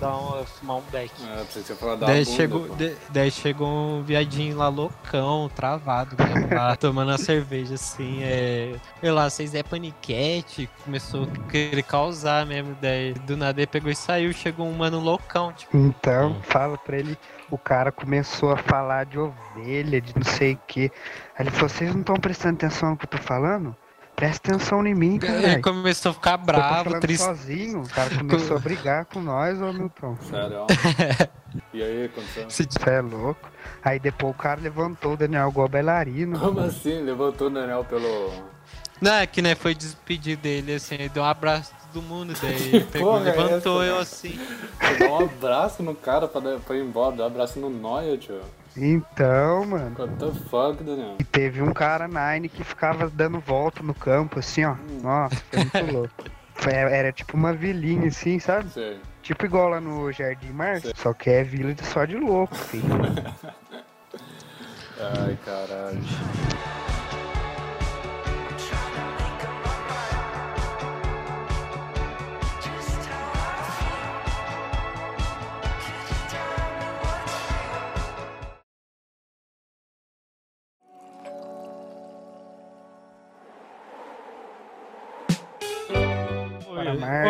dar 0.00 0.16
um, 0.16 0.44
fumar 0.44 0.76
um 0.78 0.82
beck. 0.90 1.12
É, 1.24 1.44
você 1.44 1.74
falar 1.74 1.96
dar 1.96 2.06
daí, 2.06 2.24
bunda, 2.24 2.36
chegou, 2.36 2.68
de, 2.76 2.96
daí 3.10 3.30
chegou 3.30 3.68
um 3.68 4.02
viadinho 4.02 4.56
lá 4.56 4.68
loucão, 4.68 5.50
travado, 5.54 6.16
lá, 6.54 6.74
tomando 6.76 7.10
a 7.10 7.18
cerveja 7.18 7.74
assim. 7.74 8.22
É, 8.22 8.74
sei 9.00 9.10
lá, 9.10 9.28
vocês 9.28 9.54
é 9.54 9.62
paniquete, 9.62 10.68
começou 10.84 11.24
a 11.24 11.50
querer 11.50 11.82
causar 11.82 12.46
mesmo. 12.46 12.76
Daí 12.80 13.14
do 13.14 13.36
nada 13.36 13.60
ele 13.60 13.66
pegou 13.66 13.90
e 13.90 13.96
saiu, 13.96 14.32
chegou 14.32 14.66
um 14.66 14.72
mano 14.72 15.00
loucão, 15.00 15.52
tipo. 15.52 15.76
Então, 15.76 16.36
fala 16.42 16.78
pra 16.78 16.98
ele. 16.98 17.16
O 17.50 17.56
cara 17.56 17.90
começou 17.90 18.52
a 18.52 18.56
falar 18.56 19.06
de 19.06 19.18
ovelha, 19.18 20.00
de 20.00 20.14
não 20.14 20.24
sei 20.24 20.52
o 20.52 20.60
que. 20.66 20.92
Aí 21.36 21.46
ele 21.46 21.50
falou: 21.50 21.68
vocês 21.68 21.92
não 21.92 22.00
estão 22.00 22.16
prestando 22.16 22.56
atenção 22.56 22.90
no 22.90 22.96
que 22.96 23.04
eu 23.04 23.10
tô 23.10 23.18
falando? 23.18 23.74
Presta 24.18 24.52
atenção 24.52 24.84
em 24.84 24.94
mim, 24.96 25.20
Ele 25.22 25.40
cara. 25.42 25.62
começou 25.62 26.10
a 26.10 26.14
ficar 26.14 26.36
bravo, 26.36 26.98
triste. 26.98 27.22
sozinho, 27.22 27.82
o 27.82 27.88
cara 27.88 28.10
começou 28.16 28.56
a 28.56 28.60
brigar 28.60 29.04
com 29.04 29.20
nós, 29.20 29.60
ô 29.62 29.72
Milton. 29.72 30.16
Sério, 30.28 30.62
ó. 30.62 30.66
E 31.72 31.82
aí, 31.82 32.04
aconteceu? 32.06 32.50
Se- 32.50 32.64
Você 32.68 32.90
é 32.90 33.00
louco. 33.00 33.48
Aí 33.82 33.98
depois 33.98 34.34
o 34.34 34.36
cara 34.36 34.60
levantou 34.60 35.12
o 35.14 35.16
Daniel 35.16 35.48
igual 35.48 35.68
bailarino. 35.68 36.38
Como 36.38 36.60
assim? 36.60 37.00
Levantou 37.02 37.46
o 37.46 37.50
Daniel 37.50 37.84
pelo. 37.84 38.32
Não, 39.00 39.14
é 39.14 39.26
que 39.26 39.40
né, 39.40 39.54
foi 39.54 39.74
despedir 39.74 40.36
dele, 40.36 40.74
assim, 40.74 40.96
ele 40.96 41.08
deu 41.08 41.22
um 41.22 41.26
abraço 41.26 41.72
a 41.72 41.86
todo 41.92 42.02
mundo, 42.02 42.34
daí 42.42 42.52
ele 42.74 42.84
pegou, 42.84 43.12
porra 43.12 43.30
é 43.30 43.36
levantou 43.36 43.82
essa, 43.82 43.92
eu 43.92 43.98
assim. 43.98 44.38
Dá 44.98 45.06
um 45.08 45.20
abraço 45.24 45.82
no 45.82 45.94
cara 45.94 46.26
pra, 46.28 46.40
pra 46.58 46.76
ir 46.76 46.82
embora, 46.84 47.16
dá 47.16 47.22
um 47.24 47.26
abraço 47.28 47.58
no 47.60 47.70
Noia, 47.70 48.18
tio. 48.18 48.40
Então, 48.80 49.64
mano. 49.66 49.96
What 49.98 50.14
the 50.16 50.32
fuck, 50.48 50.82
Daniel? 50.84 51.16
E 51.18 51.24
teve 51.24 51.60
um 51.62 51.72
cara 51.72 52.06
Nine 52.08 52.48
que 52.48 52.62
ficava 52.62 53.08
dando 53.10 53.40
volta 53.40 53.82
no 53.82 53.94
campo, 53.94 54.38
assim, 54.38 54.64
ó. 54.64 54.76
Nossa, 55.02 55.36
foi 55.50 55.58
muito 55.60 55.92
louco. 55.92 56.14
Foi- 56.54 56.72
Era 56.72 57.12
tipo 57.12 57.36
uma 57.36 57.52
vilinha, 57.52 58.08
assim, 58.08 58.38
sabe? 58.38 58.68
Sei. 58.70 58.98
Tipo 59.22 59.44
igual 59.46 59.68
lá 59.68 59.80
no 59.80 60.10
Jardim 60.12 60.50
Márcio. 60.52 60.92
Só 60.96 61.12
que 61.12 61.28
é 61.30 61.42
vila 61.44 61.74
de- 61.74 61.84
só 61.84 62.04
de 62.04 62.16
louco, 62.16 62.54
filho. 62.54 62.84
Ai, 65.00 65.38
caralho. 65.44 66.00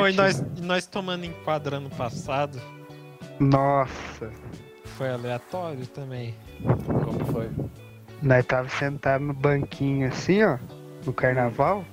Oi, 0.09 0.15
nós, 0.15 0.43
nós 0.63 0.87
tomando 0.87 1.27
enquadro 1.27 1.77
ano 1.77 1.91
passado, 1.91 2.59
Nossa. 3.39 4.33
foi 4.97 5.11
aleatório 5.11 5.87
também. 5.87 6.35
Como 6.63 7.27
foi? 7.27 7.51
Nós 8.23 8.47
tava 8.47 8.71
sentado 8.71 9.23
no 9.23 9.35
banquinho 9.35 10.09
assim, 10.09 10.43
ó, 10.43 10.57
no 11.05 11.13
carnaval, 11.13 11.85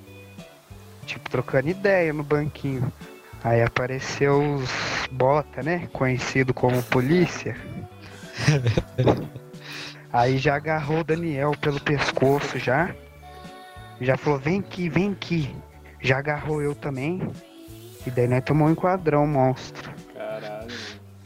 tipo, 1.05 1.29
trocando 1.29 1.67
ideia 1.67 2.13
no 2.13 2.23
banquinho. 2.23 2.89
Aí 3.43 3.61
apareceu 3.61 4.41
os 4.55 4.69
bota, 5.11 5.61
né? 5.61 5.89
Conhecido 5.91 6.53
como 6.53 6.81
polícia. 6.83 7.57
Aí 10.13 10.37
já 10.37 10.55
agarrou 10.55 11.01
o 11.01 11.03
Daniel 11.03 11.51
pelo 11.59 11.81
pescoço 11.81 12.57
já. 12.59 12.95
Já 13.99 14.15
falou, 14.15 14.39
vem 14.39 14.61
aqui, 14.61 14.87
vem 14.87 15.11
aqui. 15.11 15.53
Já 15.99 16.19
agarrou 16.19 16.61
eu 16.61 16.73
também. 16.73 17.19
E 18.05 18.11
daí 18.11 18.27
nós 18.27 18.43
tomou 18.43 18.67
um 18.67 18.71
enquadrão, 18.71 19.25
monstro. 19.25 19.91
Caralho. 20.13 20.67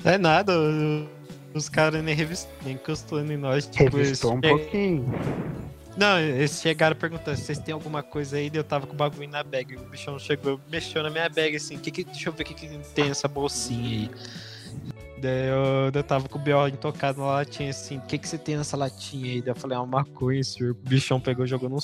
É 0.03 0.17
nada, 0.17 0.53
os 1.53 1.67
caras 1.67 2.01
nem, 2.03 2.15
revist... 2.15 2.47
nem 2.63 2.75
encostou 2.75 3.19
em 3.19 3.37
nós. 3.37 3.65
Tipo, 3.67 3.97
Revistou 3.97 4.33
um 4.35 4.39
che- 4.41 4.47
pouquinho. 4.47 5.13
Não, 5.97 6.17
eles 6.19 6.61
chegaram 6.61 6.95
perguntando 6.95 7.35
se 7.35 7.43
vocês 7.43 7.59
têm 7.59 7.73
alguma 7.73 8.01
coisa 8.01 8.37
aí, 8.37 8.49
eu 8.53 8.63
tava 8.63 8.87
com 8.87 8.93
o 8.93 8.95
bagulho 8.95 9.27
na 9.27 9.43
bag. 9.43 9.75
O 9.75 9.81
bichão 9.89 10.17
chegou, 10.17 10.59
mexeu 10.71 11.03
na 11.03 11.09
minha 11.09 11.27
bag 11.27 11.55
assim, 11.57 11.77
que 11.77 11.91
que, 11.91 12.05
deixa 12.05 12.29
eu 12.29 12.33
ver 12.33 12.43
o 12.43 12.45
que, 12.45 12.53
que 12.53 12.67
tem 12.95 13.09
essa 13.09 13.27
bolsinha 13.27 13.83
aí. 13.83 14.11
Daí 15.21 15.47
eu, 15.47 15.91
eu 15.93 16.03
tava 16.03 16.27
com 16.29 16.37
o 16.37 16.41
B.O. 16.41 16.67
intocado 16.67 17.19
na 17.19 17.27
latinha 17.27 17.69
assim, 17.69 17.97
o 17.97 18.01
que, 18.01 18.17
que 18.17 18.27
você 18.27 18.37
tem 18.37 18.57
nessa 18.57 18.77
latinha 18.77 19.25
aí? 19.33 19.41
Daí 19.41 19.51
eu 19.51 19.55
falei, 19.55 19.77
ah, 19.77 19.81
uma 19.81 19.99
maconha, 19.99 20.43
senhor. 20.43 20.71
O 20.71 20.89
bichão 20.89 21.19
pegou 21.19 21.45
jogou 21.45 21.69
no, 21.69 21.79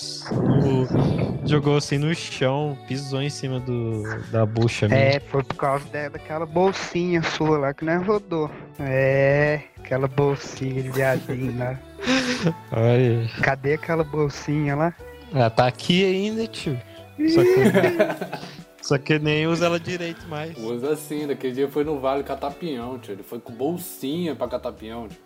Jogou 1.46 1.78
assim 1.78 1.98
no 1.98 2.14
chão, 2.16 2.78
pisou 2.88 3.22
em 3.22 3.30
cima 3.30 3.60
do, 3.60 4.04
da 4.32 4.46
bucha 4.46 4.88
minha. 4.88 5.00
É, 5.00 5.20
foi 5.20 5.44
por 5.44 5.56
causa 5.56 5.86
da- 5.90 6.10
daquela 6.10 6.46
bolsinha 6.46 7.22
sua 7.24 7.58
lá 7.58 7.74
que 7.74 7.86
nós 7.86 8.06
rodou. 8.06 8.50
É, 8.80 9.62
aquela 9.78 10.08
bolsinha 10.08 10.82
de 10.84 10.90
viadinho 10.90 11.58
lá. 11.58 11.80
Olha. 12.72 13.30
Cadê 13.42 13.74
aquela 13.74 14.04
bolsinha 14.04 14.76
lá? 14.76 14.94
Ela 15.34 15.50
tá 15.50 15.68
aqui 15.68 16.04
ainda, 16.06 16.48
tio. 16.48 16.80
Só 17.30 17.42
que, 17.42 18.65
só 18.86 18.98
que 19.00 19.18
nem 19.18 19.48
usa 19.48 19.66
ela 19.66 19.80
direito 19.80 20.28
mais. 20.28 20.56
Usa 20.58 20.94
assim, 20.94 21.26
daquele 21.26 21.54
dia 21.54 21.68
foi 21.68 21.84
no 21.84 22.00
Vale 22.00 22.24
Catapião, 22.24 23.00
tio. 23.00 23.14
Ele 23.14 23.24
foi 23.24 23.40
com 23.40 23.52
bolsinha 23.52 24.36
pra 24.36 24.48
Catapião, 24.48 25.08
tio. 25.08 25.18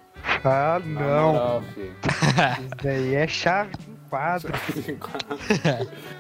Ah, 0.44 0.80
Na 0.84 1.02
não. 1.02 1.34
moral. 1.34 1.64
Isso 2.64 2.76
daí 2.84 3.16
é 3.16 3.28
chave 3.28 3.72
de 3.78 4.00
quadro. 4.10 4.52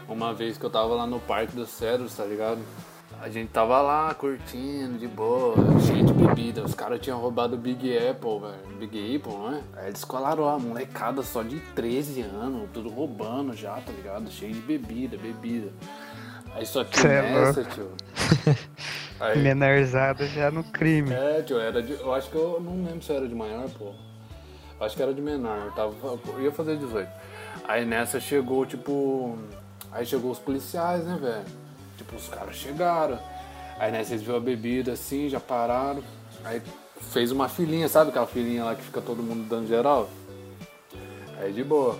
Uma 0.07 0.33
vez 0.33 0.57
que 0.57 0.65
eu 0.65 0.69
tava 0.69 0.93
lá 0.95 1.07
no 1.07 1.19
Parque 1.19 1.55
dos 1.55 1.69
Cedros, 1.69 2.13
tá 2.15 2.25
ligado? 2.25 2.59
A 3.21 3.29
gente 3.29 3.49
tava 3.49 3.81
lá 3.81 4.13
curtindo, 4.13 4.97
de 4.97 5.07
boa, 5.07 5.55
cheio 5.85 6.05
de 6.05 6.13
bebida. 6.13 6.63
Os 6.63 6.73
caras 6.73 7.01
tinham 7.01 7.19
roubado 7.19 7.55
o 7.55 7.57
Big 7.57 7.97
Apple, 7.97 8.39
velho. 8.39 8.77
Big 8.79 9.15
Apple, 9.15 9.33
não 9.33 9.51
é? 9.55 9.61
Aí 9.75 9.87
eles 9.87 10.05
colaram 10.05 10.47
a 10.47 10.57
molecada 10.57 11.21
só 11.21 11.43
de 11.43 11.59
13 11.75 12.21
anos, 12.21 12.69
tudo 12.73 12.87
roubando 12.89 13.53
já, 13.53 13.73
tá 13.73 13.91
ligado? 13.91 14.31
Cheio 14.31 14.53
de 14.53 14.61
bebida, 14.61 15.17
bebida. 15.17 15.69
Aí 16.55 16.65
só 16.65 16.83
que 16.83 16.99
Cê 16.99 17.07
é 17.07 17.21
nessa, 17.21 17.63
tio. 17.63 17.91
Aí, 19.19 19.37
Menorzada 19.39 20.25
já 20.27 20.49
no 20.49 20.63
crime. 20.63 21.11
é, 21.13 21.41
tio, 21.41 21.59
era 21.59 21.81
de. 21.81 21.93
Eu 21.93 22.13
acho 22.13 22.29
que 22.29 22.35
eu 22.35 22.59
não 22.59 22.83
lembro 22.85 23.01
se 23.01 23.11
era 23.11 23.27
de 23.27 23.35
maior, 23.35 23.69
pô. 23.77 23.93
Eu 24.79 24.85
Acho 24.85 24.95
que 24.95 25.03
era 25.03 25.13
de 25.13 25.21
menor, 25.21 25.57
eu, 25.65 25.71
tava, 25.73 25.93
eu 26.33 26.41
ia 26.41 26.51
fazer 26.53 26.77
18. 26.77 27.09
Aí 27.67 27.85
nessa 27.85 28.19
chegou, 28.19 28.65
tipo. 28.65 29.37
Aí 29.91 30.05
chegou 30.05 30.31
os 30.31 30.39
policiais, 30.39 31.03
né, 31.03 31.17
velho? 31.21 31.45
Tipo, 31.97 32.15
os 32.15 32.29
caras 32.29 32.55
chegaram. 32.55 33.19
Aí 33.77 33.91
nessa 33.91 34.13
eles 34.13 34.23
viram 34.23 34.37
a 34.37 34.41
bebida 34.41 34.93
assim, 34.93 35.27
já 35.29 35.39
pararam. 35.39 36.01
Aí 36.45 36.61
fez 37.11 37.31
uma 37.31 37.49
filinha, 37.49 37.87
sabe 37.89 38.09
aquela 38.09 38.27
filinha 38.27 38.63
lá 38.63 38.75
que 38.75 38.81
fica 38.83 39.01
todo 39.01 39.21
mundo 39.21 39.47
dando 39.49 39.67
geral? 39.67 40.09
Aí 41.39 41.51
de 41.51 41.63
boa. 41.63 41.97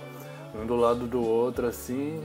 Um 0.54 0.66
do 0.66 0.76
lado 0.76 1.06
do 1.06 1.22
outro 1.22 1.66
assim. 1.66 2.20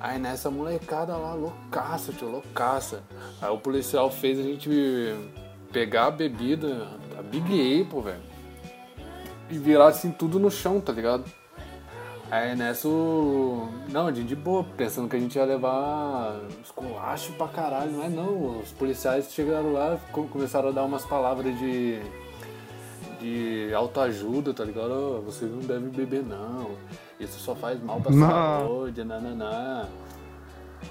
Aí 0.00 0.18
nessa 0.18 0.50
molecada 0.50 1.16
lá, 1.16 1.34
loucaça, 1.34 2.12
tio, 2.12 2.28
loucaça. 2.30 3.02
Aí 3.42 3.50
o 3.50 3.58
policial 3.58 4.10
fez 4.10 4.38
a 4.38 4.42
gente 4.42 4.70
pegar 5.72 6.06
a 6.06 6.10
bebida, 6.10 6.86
a 7.18 7.22
Big 7.22 7.82
Apple, 7.82 8.00
velho. 8.02 8.20
E 9.50 9.58
virar 9.58 9.88
assim 9.88 10.10
tudo 10.12 10.38
no 10.38 10.50
chão, 10.50 10.80
tá 10.80 10.92
ligado? 10.92 11.24
Aí 12.30 12.54
nessa 12.54 12.86
o. 12.86 13.68
Não, 13.88 14.06
a 14.06 14.12
gente 14.12 14.28
de 14.28 14.36
boa, 14.36 14.62
pensando 14.76 15.08
que 15.08 15.16
a 15.16 15.18
gente 15.18 15.34
ia 15.36 15.44
levar 15.46 16.38
esculacho 16.62 17.32
pra 17.32 17.48
caralho, 17.48 17.92
mas 17.92 18.12
não, 18.12 18.60
os 18.60 18.70
policiais 18.72 19.32
chegaram 19.32 19.72
lá 19.72 19.98
co- 20.12 20.24
começaram 20.24 20.68
a 20.68 20.72
dar 20.72 20.84
umas 20.84 21.06
palavras 21.06 21.58
de. 21.58 21.98
de 23.20 23.72
autoajuda, 23.74 24.52
tá 24.52 24.62
ligado? 24.64 24.90
Ó, 24.92 25.20
você 25.22 25.46
não 25.46 25.60
deve 25.60 25.88
beber 25.88 26.22
não. 26.22 26.72
Isso 27.20 27.38
só 27.40 27.54
faz 27.54 27.82
mal 27.82 28.00
pra 28.00 28.12
Não. 28.12 28.28
saúde, 28.28 29.04
nananá. 29.04 29.86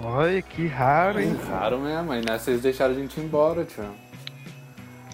Olha 0.03 0.41
que 0.41 0.67
raro, 0.67 1.19
hein? 1.21 1.35
Raro 1.47 1.79
mesmo, 1.79 2.11
aí 2.11 2.21
nessa 2.23 2.51
eles 2.51 2.61
deixaram 2.61 2.93
a 2.93 2.97
gente 2.97 3.17
ir 3.19 3.23
embora, 3.23 3.63
tio. 3.63 3.85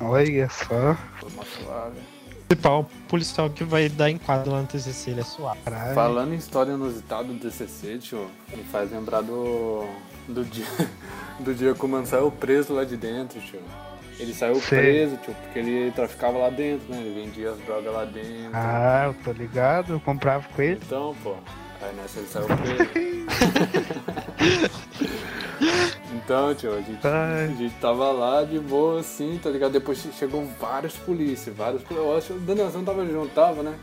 Olha 0.01 0.49
só. 0.49 0.95
Foi 1.19 1.29
uma 1.29 1.45
suave. 1.45 1.99
principal 2.47 2.81
o 2.81 2.85
policial 3.07 3.49
que 3.49 3.63
vai 3.63 3.87
dar 3.87 4.09
enquadro 4.09 4.51
lá 4.51 4.61
no 4.61 4.67
TCC, 4.67 5.11
ele 5.11 5.21
é 5.21 5.23
suave. 5.23 5.59
Caralho. 5.63 5.93
Falando 5.95 6.33
em 6.33 6.37
história 6.37 6.71
inusitada 6.73 7.25
do 7.25 7.35
TCC, 7.39 7.99
tio, 7.99 8.27
me 8.55 8.63
faz 8.63 8.91
lembrar 8.91 9.21
do, 9.21 9.85
do 10.27 10.43
dia 10.43 10.65
do 11.39 11.53
dia 11.53 11.73
que 11.73 11.85
o 11.85 11.87
mano 11.87 12.05
saiu 12.07 12.31
preso 12.31 12.73
lá 12.73 12.83
de 12.83 12.97
dentro, 12.97 13.39
tio. 13.39 13.61
Ele 14.19 14.33
saiu 14.33 14.55
Sei. 14.55 14.79
preso, 14.79 15.17
tio, 15.17 15.33
porque 15.33 15.59
ele 15.59 15.91
traficava 15.91 16.37
lá 16.37 16.49
dentro, 16.49 16.93
né? 16.93 16.99
Ele 16.99 17.23
vendia 17.23 17.51
as 17.51 17.57
drogas 17.59 17.93
lá 17.93 18.05
dentro. 18.05 18.51
Ah, 18.53 19.05
eu 19.07 19.15
tô 19.23 19.31
ligado, 19.31 19.93
eu 19.93 19.99
comprava 19.99 20.47
com 20.55 20.61
ele. 20.61 20.79
Então, 20.85 21.15
pô, 21.23 21.35
aí 21.81 21.95
nessa 21.95 22.19
ele 22.19 22.27
saiu 22.27 22.45
preso. 22.45 22.89
então, 26.15 26.53
tio, 26.55 26.73
a 26.73 26.81
gente, 26.81 27.07
a 27.07 27.47
gente 27.47 27.75
tava 27.75 28.11
lá 28.11 28.43
de 28.43 28.59
boa 28.59 28.99
assim, 28.99 29.39
tá 29.41 29.49
ligado? 29.49 29.71
Depois 29.71 30.05
chegou 30.17 30.45
vários 30.59 30.95
polícias, 30.95 31.55
vários 31.55 31.81
polícias. 31.81 32.07
Eu 32.07 32.17
acho 32.17 32.27
que 32.27 32.33
o 32.33 32.39
Daniel 32.39 32.69
você 32.69 32.77
não 32.77 32.85
tava 32.85 33.05
junto, 33.05 33.33
tava, 33.33 33.63
né? 33.63 33.75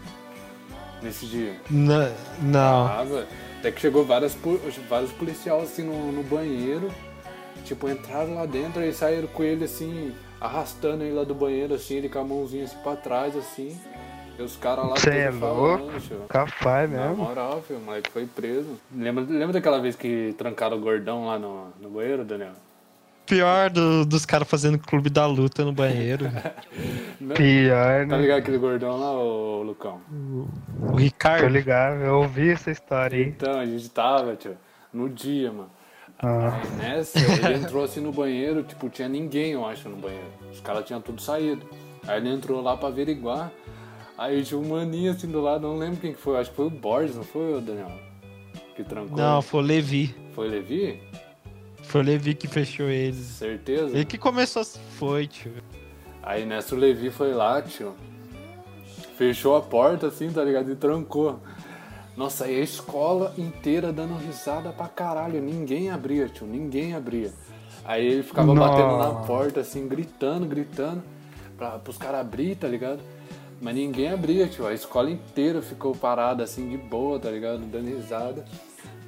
Nesse 1.03 1.27
dia. 1.27 1.57
Não. 1.69 2.13
não. 2.43 2.89
Tava. 2.89 3.27
Até 3.59 3.73
que 3.73 3.81
chegou 3.81 4.05
várias, 4.05 4.37
vários 4.89 5.13
policiais 5.13 5.65
assim 5.65 5.83
no, 5.83 6.13
no 6.13 6.23
banheiro. 6.23 6.91
Tipo, 7.71 7.89
entraram 7.89 8.35
lá 8.35 8.47
dentro 8.47 8.83
e 8.83 8.93
saíram 8.93 9.29
com 9.29 9.45
ele 9.45 9.65
assim, 9.65 10.13
arrastando 10.41 11.05
ele 11.05 11.15
lá 11.15 11.23
do 11.23 11.37
banheiro, 11.37 11.73
assim, 11.73 11.95
ele 11.95 12.09
com 12.09 12.19
a 12.19 12.25
mãozinha 12.25 12.65
assim 12.65 12.77
pra 12.83 12.97
trás, 12.97 13.37
assim. 13.37 13.79
E 14.37 14.43
os 14.43 14.57
caras 14.57 14.89
lá 14.89 14.97
Cê 14.97 15.11
é 15.11 15.31
louco? 15.31 16.01
tio. 16.01 16.23
Capaz 16.29 16.91
Na 16.91 17.07
mesmo. 17.11 17.23
moral, 17.25 17.63
filho, 17.63 17.79
o 17.79 17.83
moleque 17.83 18.11
foi 18.11 18.27
preso. 18.27 18.71
Lembra, 18.93 19.23
lembra 19.23 19.53
daquela 19.53 19.79
vez 19.81 19.95
que 19.95 20.35
trancaram 20.37 20.79
o 20.79 20.81
gordão 20.81 21.27
lá 21.27 21.39
no, 21.39 21.69
no 21.81 21.89
banheiro, 21.91 22.25
Daniel? 22.25 22.55
Pior 23.25 23.71
do- 23.71 24.05
dos 24.05 24.27
caras 24.27 24.49
fazendo 24.49 24.77
clube 24.77 25.09
da 25.09 25.25
luta 25.27 25.65
no 25.65 25.73
banheiro. 25.73 26.25
Não- 27.21 27.37
Pior, 27.37 28.01
Tá 28.09 28.17
né? 28.17 28.21
ligado 28.21 28.39
aquele 28.39 28.59
gordão 28.59 28.99
lá, 28.99 29.13
ô 29.13 29.63
Lucão? 29.63 30.01
o 30.11 30.49
Tô 30.91 30.97
Ricardo. 30.97 31.47
ligado, 31.47 32.01
eu 32.03 32.17
ouvi 32.17 32.51
essa 32.51 32.73
história 32.73 33.17
aí. 33.17 33.29
Então, 33.29 33.61
a 33.61 33.65
gente 33.65 33.89
tava, 33.91 34.35
tio. 34.35 34.57
No 34.93 35.09
dia, 35.09 35.53
mano. 35.53 35.71
Ah. 36.23 36.61
Aí 36.63 36.71
nessa, 36.77 37.19
ele 37.19 37.55
entrou 37.55 37.85
assim 37.85 38.01
no 38.01 38.13
banheiro, 38.13 38.63
tipo, 38.63 38.89
tinha 38.89 39.09
ninguém, 39.09 39.53
eu 39.53 39.65
acho, 39.65 39.89
no 39.89 39.97
banheiro. 39.97 40.27
Os 40.53 40.61
caras 40.61 40.85
tinham 40.85 41.01
tudo 41.01 41.21
saído. 41.21 41.67
Aí 42.07 42.19
ele 42.19 42.29
entrou 42.29 42.61
lá 42.63 42.77
pra 42.77 42.89
averiguar. 42.89 43.51
Aí 44.19 44.43
tinha 44.43 44.61
um 44.61 44.69
maninho 44.69 45.13
assim 45.13 45.29
do 45.29 45.41
lado, 45.41 45.67
não 45.67 45.79
lembro 45.79 45.99
quem 45.99 46.13
que 46.13 46.21
foi, 46.21 46.39
acho 46.39 46.51
que 46.51 46.57
foi 46.57 46.67
o 46.67 46.71
Borges, 46.71 47.17
não 47.17 47.25
foi 47.25 47.55
o 47.55 47.61
Daniel? 47.61 47.91
Que 48.77 48.85
trancou. 48.85 49.17
Não, 49.17 49.41
foi 49.41 49.61
o 49.61 49.63
Levi. 49.63 50.15
Foi 50.35 50.47
o 50.47 50.51
Levi? 50.51 51.01
Foi 51.83 52.03
o 52.03 52.05
Levi 52.05 52.35
que 52.35 52.47
fechou 52.47 52.89
eles. 52.89 53.17
Certeza? 53.17 53.97
Ele 53.97 54.05
que 54.05 54.19
começou. 54.19 54.63
Foi, 54.65 55.27
tio. 55.27 55.53
Aí 56.23 56.45
nessa 56.45 56.75
o 56.75 56.79
Levi 56.79 57.11
foi 57.11 57.33
lá, 57.33 57.63
tio. 57.63 57.95
Fechou 59.17 59.57
a 59.57 59.63
porta 59.63 60.09
assim, 60.09 60.31
tá 60.31 60.45
ligado? 60.45 60.71
E 60.71 60.77
trancou. 60.77 61.41
Nossa, 62.17 62.45
aí 62.45 62.61
a 62.61 62.65
escola 62.65 63.33
inteira 63.39 63.93
dando 63.93 64.15
risada 64.15 64.71
pra 64.71 64.89
caralho. 64.89 65.41
Ninguém 65.41 65.91
abria, 65.91 66.29
tio. 66.29 66.47
Ninguém 66.47 66.95
abria. 66.95 67.33
Aí 67.85 68.07
ele 68.07 68.23
ficava 68.23 68.53
Nossa. 68.53 68.69
batendo 68.69 68.99
na 68.99 69.27
porta, 69.27 69.61
assim, 69.61 69.89
gritando, 69.89 70.47
gritando. 70.47 71.03
Pra, 71.57 71.79
pros 71.79 71.97
caras 71.97 72.21
abrir, 72.21 72.57
tá 72.57 72.69
ligado? 72.69 73.01
Mas 73.61 73.75
ninguém 73.75 74.11
abria, 74.11 74.47
tio. 74.47 74.67
A 74.67 74.75
escola 74.75 75.11
inteira 75.11 75.63
ficou 75.63 75.95
parada, 75.95 76.45
assim, 76.45 76.69
de 76.69 76.77
boa, 76.77 77.19
tá 77.19 77.31
ligado? 77.31 77.61
Dando 77.61 77.89
risada. 77.89 78.45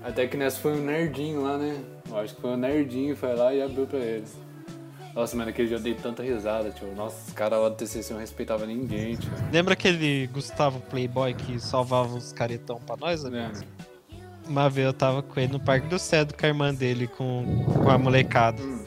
Até 0.03 0.27
que 0.27 0.37
nessa 0.37 0.59
foi 0.59 0.73
um 0.73 0.85
nerdinho 0.85 1.43
lá, 1.43 1.57
né? 1.57 1.81
Eu 2.09 2.19
acho 2.19 2.35
que 2.35 2.41
foi 2.41 2.51
um 2.51 2.57
nerdinho, 2.57 3.17
foi 3.17 3.35
lá 3.35 3.55
e 3.55 3.63
abriu 3.63 3.87
pra 3.87 3.99
eles. 3.99 4.37
Nossa, 5.15 5.37
mano, 5.37 5.51
aquele 5.51 5.69
dia 5.69 5.77
eu 5.77 5.81
dei 5.81 5.95
tanta 5.95 6.23
risada, 6.23 6.71
tio. 6.71 6.95
Nossa, 6.95 7.29
os 7.29 7.35
caras 7.35 7.61
lá 7.61 7.69
do 7.69 7.75
TCC 7.77 8.13
não 8.13 8.21
respeitavam 8.21 8.67
ninguém, 8.67 9.17
tio. 9.17 9.31
Lembra 9.53 9.75
aquele 9.75 10.27
Gustavo 10.29 10.81
Playboy 10.81 11.35
que 11.35 11.61
salvava 11.61 12.17
os 12.17 12.33
caretão 12.33 12.81
pra 12.81 12.97
nós, 12.97 13.23
né? 13.25 13.51
Lembra? 13.53 13.67
Uma 14.47 14.69
vez 14.69 14.87
eu 14.87 14.93
tava 14.93 15.23
com 15.23 15.39
ele 15.39 15.53
no 15.53 15.61
Parque 15.61 15.87
do 15.87 15.99
Cedo 15.99 16.35
com 16.35 16.45
a 16.45 16.49
irmã 16.49 16.75
dele, 16.75 17.07
com, 17.07 17.65
com 17.65 17.91
a 17.91 17.99
molecada. 17.99 18.63
Hum. 18.63 18.85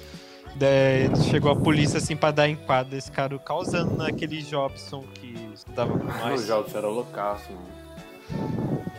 Daí 0.55 1.09
chegou 1.29 1.51
a 1.51 1.55
polícia 1.55 1.97
assim 1.97 2.15
pra 2.15 2.31
dar 2.31 2.47
enquadro. 2.49 2.97
Esse 2.97 3.11
cara 3.11 3.37
causando 3.39 3.95
naquele 3.95 4.41
Jobson 4.41 5.03
que 5.13 5.35
estudava 5.53 5.97
com 5.97 6.05
O 6.05 6.07
nós. 6.07 6.47
Jobs 6.47 6.73
era 6.73 6.87
loucaço, 6.87 7.51
mano. 7.51 7.84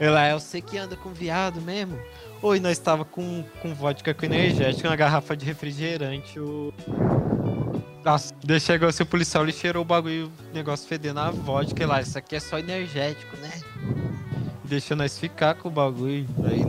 Ele 0.00 0.10
lá, 0.10 0.28
eu 0.30 0.40
sei 0.40 0.60
que 0.60 0.76
anda 0.76 0.96
com 0.96 1.10
viado 1.10 1.60
mesmo. 1.60 1.98
Oi, 2.42 2.60
nós 2.60 2.78
tava 2.78 3.04
com, 3.04 3.44
com 3.62 3.74
vodka 3.74 4.12
com 4.12 4.26
energético, 4.26 4.86
uma 4.88 4.96
garrafa 4.96 5.36
de 5.36 5.44
refrigerante, 5.46 6.38
o. 6.38 6.72
Nossa, 8.04 8.32
daí 8.44 8.60
chegou 8.60 8.88
assim, 8.88 9.02
o 9.02 9.06
policial, 9.06 9.42
ele 9.42 9.52
cheirou 9.52 9.82
o 9.82 9.84
bagulho, 9.84 10.30
o 10.50 10.54
negócio 10.54 10.86
fedendo 10.86 11.18
a 11.18 11.30
vodka 11.30 11.82
e 11.82 11.86
lá, 11.86 12.00
isso 12.00 12.16
aqui 12.16 12.36
é 12.36 12.40
só 12.40 12.58
energético, 12.58 13.36
né? 13.38 13.50
Deixou 14.64 14.96
nós 14.96 15.18
ficar 15.18 15.54
com 15.54 15.68
o 15.68 15.70
bagulho. 15.72 16.26
Aí, 16.44 16.62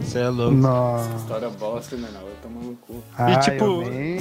você 0.00 0.20
é 0.20 0.28
louco. 0.28 0.54
Nossa. 0.54 1.14
História 1.16 1.50
bosta, 1.50 1.96
né? 1.96 2.08
Não, 2.12 2.20
vai 2.22 2.32
tomar 2.42 2.60
no 2.62 2.76
cu. 2.76 3.02
Ah, 3.16 3.36
tipo, 3.38 3.64
eu 3.64 3.90
nem, 3.90 4.18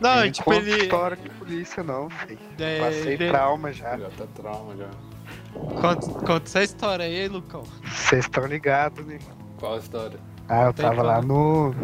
Não, 0.00 0.20
nem 0.20 0.30
tipo, 0.30 0.52
ele. 0.52 0.82
história 0.82 1.16
de 1.16 1.30
polícia 1.30 1.82
não, 1.82 2.08
velho. 2.08 2.38
é, 2.58 2.78
Passei 2.80 3.12
ele- 3.14 3.28
trauma 3.28 3.72
já. 3.72 3.96
Já 3.96 4.08
tá 4.10 4.24
trauma 4.34 4.74
já. 4.76 4.88
Conta, 5.54 6.06
conta 6.08 6.42
essa 6.44 6.62
história 6.62 7.04
aí, 7.04 7.28
Lucão. 7.28 7.62
Vocês 7.84 8.24
estão 8.24 8.46
ligados, 8.46 9.04
né? 9.06 9.18
Qual 9.58 9.74
a 9.74 9.78
história? 9.78 10.18
Ah, 10.48 10.64
eu 10.64 10.72
Tem 10.72 10.84
tava 10.84 11.02
lá 11.02 11.20
no... 11.22 11.74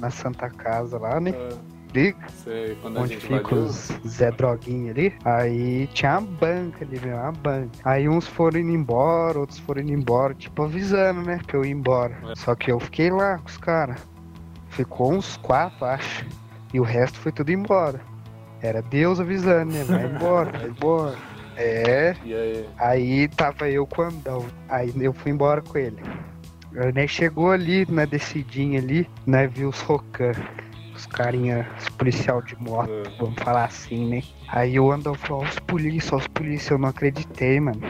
Na 0.00 0.10
Santa 0.10 0.50
Casa 0.50 0.98
lá, 0.98 1.20
né? 1.20 1.32
Ah, 1.34 1.72
Liga, 1.94 2.26
sei, 2.42 2.74
quando 2.80 2.96
a 2.96 3.00
onde 3.02 3.12
gente 3.12 3.22
fica 3.22 3.34
invadiu. 3.34 3.64
os 3.64 3.92
Zé 4.06 4.30
Droguinha 4.30 4.92
ali. 4.92 5.14
Aí 5.24 5.86
tinha 5.88 6.18
uma 6.18 6.22
banca 6.22 6.84
ali, 6.84 6.96
viu? 6.96 7.14
Uma 7.14 7.32
banca. 7.32 7.70
Aí 7.84 8.08
uns 8.08 8.26
foram 8.26 8.58
indo 8.60 8.70
embora, 8.72 9.38
outros 9.38 9.58
foram 9.58 9.82
indo 9.82 9.92
embora, 9.92 10.32
tipo 10.34 10.62
avisando, 10.62 11.20
né? 11.22 11.38
Pra 11.46 11.58
eu 11.58 11.64
ir 11.64 11.70
embora. 11.70 12.16
É. 12.30 12.34
Só 12.34 12.54
que 12.54 12.72
eu 12.72 12.80
fiquei 12.80 13.10
lá 13.10 13.38
com 13.38 13.46
os 13.46 13.58
caras. 13.58 13.98
Ficou 14.70 15.12
uns 15.12 15.36
quatro, 15.36 15.84
acho. 15.84 16.26
E 16.72 16.80
o 16.80 16.82
resto 16.82 17.18
foi 17.18 17.30
tudo 17.30 17.52
embora. 17.52 18.00
Era 18.62 18.80
Deus 18.80 19.20
avisando, 19.20 19.74
né? 19.74 19.84
Vai 19.84 20.06
embora, 20.06 20.50
vai 20.50 20.68
embora. 20.68 21.16
É, 21.56 22.14
E 22.24 22.34
aí? 22.34 22.66
Aí 22.78 23.28
tava 23.28 23.68
eu 23.68 23.86
com 23.86 24.02
o 24.02 24.04
Andão. 24.06 24.46
Aí 24.68 24.92
eu 25.00 25.12
fui 25.12 25.30
embora 25.32 25.60
com 25.60 25.76
ele. 25.78 25.98
Aí, 26.76 26.92
né, 26.92 27.06
chegou 27.06 27.50
ali 27.50 27.86
na 27.90 28.04
descidinha 28.04 28.80
ali, 28.80 29.08
né? 29.26 29.46
Viu 29.46 29.68
os 29.68 29.80
Rocan. 29.80 30.32
Os 30.94 31.06
carinha, 31.06 31.66
os 31.78 31.88
policial 31.90 32.42
de 32.42 32.54
moto, 32.60 32.90
Ah, 33.06 33.10
vamos 33.18 33.42
falar 33.42 33.64
assim, 33.64 34.06
né? 34.08 34.22
Aí 34.48 34.78
o 34.78 34.92
Andão 34.92 35.14
falou, 35.14 35.42
os 35.44 35.58
polícia, 35.60 36.16
os 36.16 36.26
polícia, 36.28 36.74
eu 36.74 36.78
não 36.78 36.90
acreditei, 36.90 37.58
mano. 37.60 37.80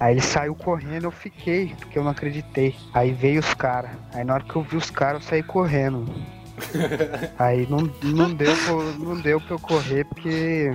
Aí 0.00 0.14
ele 0.14 0.20
saiu 0.22 0.54
correndo, 0.54 1.04
eu 1.04 1.10
fiquei, 1.10 1.74
porque 1.78 1.98
eu 1.98 2.02
não 2.02 2.10
acreditei. 2.10 2.74
Aí 2.94 3.12
veio 3.12 3.40
os 3.40 3.52
caras. 3.54 3.90
Aí 4.12 4.24
na 4.24 4.34
hora 4.34 4.42
que 4.44 4.56
eu 4.56 4.62
vi 4.62 4.76
os 4.76 4.90
caras, 4.90 5.22
eu 5.22 5.28
saí 5.28 5.42
correndo. 5.42 6.04
Aí 7.38 7.66
não, 7.68 7.78
não, 8.02 8.34
deu, 8.34 8.54
pra- 8.56 9.04
não 9.04 9.20
deu 9.20 9.40
pra 9.40 9.54
eu 9.54 9.58
correr, 9.60 10.04
porque 10.06 10.70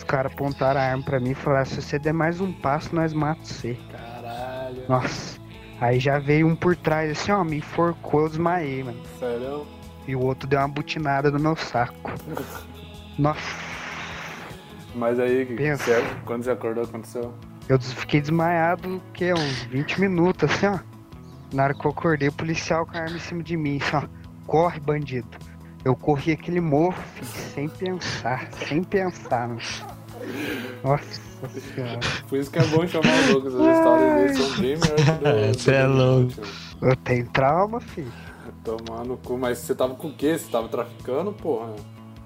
os 0.00 0.04
caras 0.04 0.32
apontaram 0.32 0.80
a 0.80 0.82
arma 0.82 1.02
pra 1.02 1.20
mim 1.20 1.30
e 1.30 1.34
falaram, 1.34 1.66
se 1.66 1.80
você 1.80 1.98
der 1.98 2.12
mais 2.14 2.40
um 2.40 2.50
passo, 2.52 2.94
nós 2.94 3.12
matamos 3.12 3.48
você. 3.50 3.76
Caralho. 3.92 4.82
Nossa. 4.88 5.38
Aí 5.78 6.00
já 6.00 6.18
veio 6.18 6.46
um 6.46 6.56
por 6.56 6.74
trás, 6.74 7.10
assim, 7.10 7.30
ó, 7.32 7.44
me 7.44 7.58
enforcou, 7.58 8.22
eu 8.22 8.28
desmaiei, 8.30 8.82
mano. 8.82 8.98
Sério? 9.18 9.66
E 10.08 10.16
o 10.16 10.20
outro 10.22 10.48
deu 10.48 10.58
uma 10.58 10.68
butinada 10.68 11.30
no 11.30 11.38
meu 11.38 11.54
saco. 11.54 12.12
Nossa, 13.18 13.40
Mas 14.94 15.20
aí, 15.20 15.44
que- 15.46 15.54
Pensa. 15.54 15.84
você- 15.84 16.16
quando 16.24 16.42
você 16.44 16.50
acordou, 16.50 16.84
aconteceu? 16.84 17.34
eu 17.68 17.78
fiquei 17.78 18.20
desmaiado, 18.22 18.96
o 18.96 19.00
quê? 19.12 19.32
Uns 19.34 19.62
20 19.64 20.00
minutos, 20.00 20.50
assim, 20.50 20.66
ó. 20.66 20.78
Na 21.52 21.64
hora 21.64 21.74
que 21.74 21.84
eu 21.86 21.90
acordei, 21.90 22.28
o 22.28 22.32
policial 22.32 22.86
com 22.86 22.96
a 22.96 23.00
arma 23.02 23.16
em 23.16 23.20
cima 23.20 23.42
de 23.42 23.56
mim, 23.56 23.78
assim, 23.82 23.96
ó. 23.96 24.02
Corre, 24.46 24.80
bandido. 24.80 25.28
Eu 25.84 25.96
corri 25.96 26.32
aquele 26.32 26.60
morro, 26.60 26.94
filho, 27.14 27.26
sem 27.54 27.68
pensar, 27.68 28.48
sem 28.68 28.82
pensar, 28.82 29.48
mano. 29.48 29.60
Nossa 30.84 31.04
senhora. 31.74 32.00
Por 32.28 32.38
isso 32.38 32.50
que 32.50 32.58
é 32.58 32.64
bom 32.66 32.86
chamar 32.86 33.08
o 33.30 33.32
Lucas, 33.32 33.54
as 33.54 33.76
histórias 33.76 34.14
dele 34.14 34.34
são 34.34 34.60
bem 34.60 34.76
melhores 34.76 35.04
que 35.04 35.52
do 35.52 35.58
Cê 35.60 35.72
é 35.74 35.86
do- 35.86 35.92
louco. 35.94 36.32
Eu 36.82 36.96
tenho 36.96 37.28
trauma, 37.30 37.80
filho. 37.80 38.12
Tomar 38.64 39.04
no 39.04 39.16
cu, 39.16 39.38
mas 39.38 39.58
você 39.58 39.74
tava 39.74 39.94
com 39.94 40.08
o 40.08 40.12
quê? 40.12 40.36
Você 40.36 40.50
tava 40.50 40.68
traficando, 40.68 41.32
porra? 41.32 41.74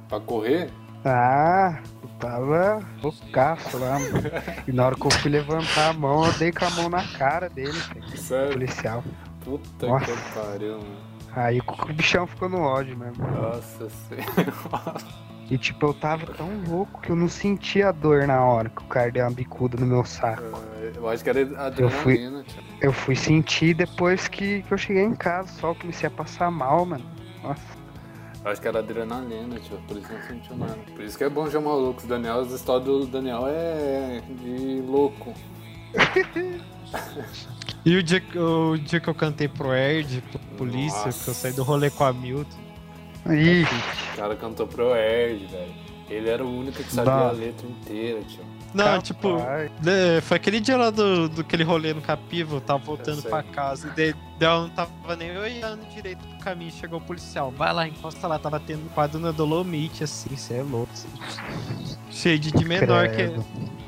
Pra 0.08 0.18
correr? 0.18 0.70
Ah, 1.04 1.78
eu 2.02 2.08
tava 2.18 2.80
loucaço 3.02 3.78
lá, 3.78 3.98
mano. 4.00 4.22
E 4.66 4.72
na 4.72 4.86
hora 4.86 4.96
que 4.96 5.06
eu 5.06 5.10
fui 5.10 5.30
levantar 5.30 5.90
a 5.90 5.92
mão, 5.92 6.24
eu 6.26 6.32
dei 6.32 6.50
com 6.50 6.64
a 6.64 6.70
mão 6.70 6.88
na 6.88 7.06
cara 7.06 7.48
dele, 7.48 7.72
filho, 7.72 8.16
Sério? 8.16 8.52
policial. 8.52 9.04
Puta 9.44 9.86
Nossa. 9.86 10.06
que 10.06 10.34
pariu, 10.34 10.78
mano. 10.78 11.13
Aí 11.36 11.60
o 11.60 11.92
bichão 11.92 12.26
ficou 12.26 12.48
no 12.48 12.60
ódio 12.60 12.96
mesmo. 12.96 13.26
Nossa 13.26 13.88
senhora. 13.90 14.94
E 15.50 15.58
tipo, 15.58 15.86
eu 15.86 15.94
tava 15.94 16.26
tão 16.26 16.48
louco 16.66 17.00
que 17.02 17.10
eu 17.10 17.16
não 17.16 17.28
sentia 17.28 17.88
a 17.88 17.92
dor 17.92 18.26
na 18.26 18.42
hora 18.42 18.70
que 18.70 18.82
o 18.82 18.86
cara 18.86 19.10
deu 19.10 19.24
uma 19.24 19.30
bicuda 19.30 19.76
no 19.76 19.84
meu 19.84 20.04
saco. 20.04 20.42
Eu 20.94 21.08
acho 21.08 21.22
que 21.22 21.28
era 21.30 21.40
adrenalina, 21.66 22.42
tio. 22.44 22.62
Eu 22.80 22.92
fui 22.92 23.14
sentir 23.14 23.74
depois 23.74 24.26
que, 24.26 24.62
que 24.62 24.72
eu 24.72 24.78
cheguei 24.78 25.02
em 25.02 25.14
casa, 25.14 25.48
só 25.60 25.70
eu 25.70 25.74
comecei 25.74 26.06
a 26.06 26.10
passar 26.10 26.50
mal, 26.50 26.86
mano. 26.86 27.04
Nossa. 27.42 27.84
Eu 28.42 28.50
acho 28.50 28.60
que 28.60 28.68
era 28.68 28.78
adrenalina, 28.78 29.58
tio. 29.60 29.78
Por 29.86 29.98
isso 29.98 30.12
não 30.12 30.22
sentiu 30.22 30.56
nada. 30.56 30.78
Por 30.94 31.04
isso 31.04 31.18
que 31.18 31.24
é 31.24 31.28
bom 31.28 31.50
chamar 31.50 31.72
o 31.72 31.80
Lucas. 31.88 32.04
Daniel, 32.04 32.40
as 32.40 32.50
histórias 32.50 32.86
do 32.86 33.06
Daniel 33.06 33.44
é 33.46 34.22
de 34.40 34.82
louco. 34.86 35.34
E 37.84 37.96
o 37.96 38.02
dia, 38.02 38.20
que- 38.20 38.38
o 38.38 38.76
dia 38.78 38.98
que 38.98 39.08
eu 39.08 39.14
cantei 39.14 39.46
pro 39.48 39.72
Erd, 39.72 40.22
pro 40.30 40.38
polícia, 40.56 41.06
Nossa. 41.06 41.24
que 41.24 41.30
eu 41.30 41.34
saí 41.34 41.52
do 41.52 41.62
rolê 41.62 41.90
com 41.90 42.04
a 42.04 42.12
Milton. 42.12 42.56
Ih, 43.30 43.64
O 44.12 44.16
cara 44.16 44.36
cantou 44.36 44.66
pro 44.66 44.94
Erd, 44.94 45.46
velho. 45.46 45.72
Ele 46.08 46.28
era 46.28 46.44
o 46.44 46.58
único 46.60 46.82
que 46.82 46.92
sabia 46.92 47.12
Dá. 47.12 47.28
a 47.28 47.32
letra 47.32 47.66
inteira, 47.66 48.20
tio. 48.22 48.44
Não, 48.74 48.84
Capaz. 48.84 49.02
tipo, 49.04 49.38
foi 50.22 50.36
aquele 50.36 50.58
dia 50.60 50.76
lá 50.76 50.90
do, 50.90 51.28
do 51.28 51.40
aquele 51.42 51.62
rolê 51.62 51.94
no 51.94 52.00
Capiva, 52.02 52.56
eu 52.56 52.60
tava 52.60 52.80
voltando 52.80 53.22
Eu 53.24 53.30
pra 53.30 53.42
casa, 53.42 53.86
e 53.88 53.90
daí, 53.92 54.14
eu 54.40 54.60
não 54.62 54.68
tava 54.70 55.14
nem 55.16 55.36
olhando 55.38 55.86
direito 55.94 56.26
pro 56.26 56.38
caminho, 56.38 56.72
chegou 56.72 56.98
o 56.98 57.02
policial, 57.02 57.52
vai 57.52 57.72
lá, 57.72 57.86
encosta 57.86 58.26
lá, 58.26 58.36
tava 58.38 58.58
tendo 58.58 58.84
um 58.84 58.88
quadro 58.88 59.20
na 59.20 59.30
Dolomite, 59.30 60.02
assim, 60.02 60.36
cê 60.36 60.54
é 60.54 60.62
louco. 60.62 60.92
Cheio 62.10 62.38
de, 62.38 62.50
de 62.50 62.64
menor, 62.64 63.08
que, 63.10 63.30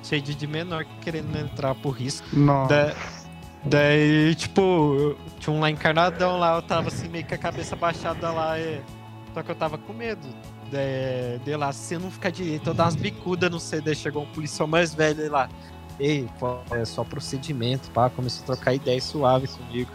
cheio 0.04 0.22
de, 0.22 0.34
de 0.36 0.46
menor 0.46 0.84
querendo 1.00 1.36
entrar 1.36 1.74
por 1.74 1.90
risco. 1.90 2.24
Nossa. 2.32 2.68
Da- 2.86 2.94
Daí, 3.68 4.34
tipo, 4.34 4.60
eu- 4.60 5.18
tinha 5.38 5.54
um 5.54 5.60
lá 5.60 5.70
encarnadão 5.70 6.38
lá, 6.38 6.54
eu 6.56 6.62
tava 6.62 6.88
assim, 6.88 7.08
meio 7.08 7.26
com 7.26 7.34
a 7.34 7.38
cabeça 7.38 7.74
baixada 7.74 8.30
lá, 8.30 8.58
é, 8.58 8.80
só 9.34 9.42
que 9.42 9.50
eu 9.50 9.54
tava 9.54 9.76
com 9.78 9.92
medo. 9.92 10.26
De, 10.70 11.38
de 11.44 11.54
lá, 11.56 11.72
se 11.72 11.80
você 11.94 11.98
não 11.98 12.10
ficar 12.10 12.30
direito, 12.30 12.70
eu 12.70 12.74
dar 12.74 12.84
umas 12.84 12.96
bicudas 12.96 13.48
no 13.50 13.60
CD. 13.60 13.94
Chegou 13.94 14.24
um 14.24 14.26
policial 14.26 14.66
mais 14.66 14.92
velho 14.92 15.30
lá. 15.30 15.48
Ei, 15.98 16.28
pô, 16.40 16.58
é 16.72 16.84
só 16.84 17.04
procedimento, 17.04 17.88
pá. 17.92 18.10
Começou 18.10 18.42
a 18.42 18.46
trocar 18.56 18.74
ideia 18.74 19.00
suave 19.00 19.46
comigo. 19.46 19.90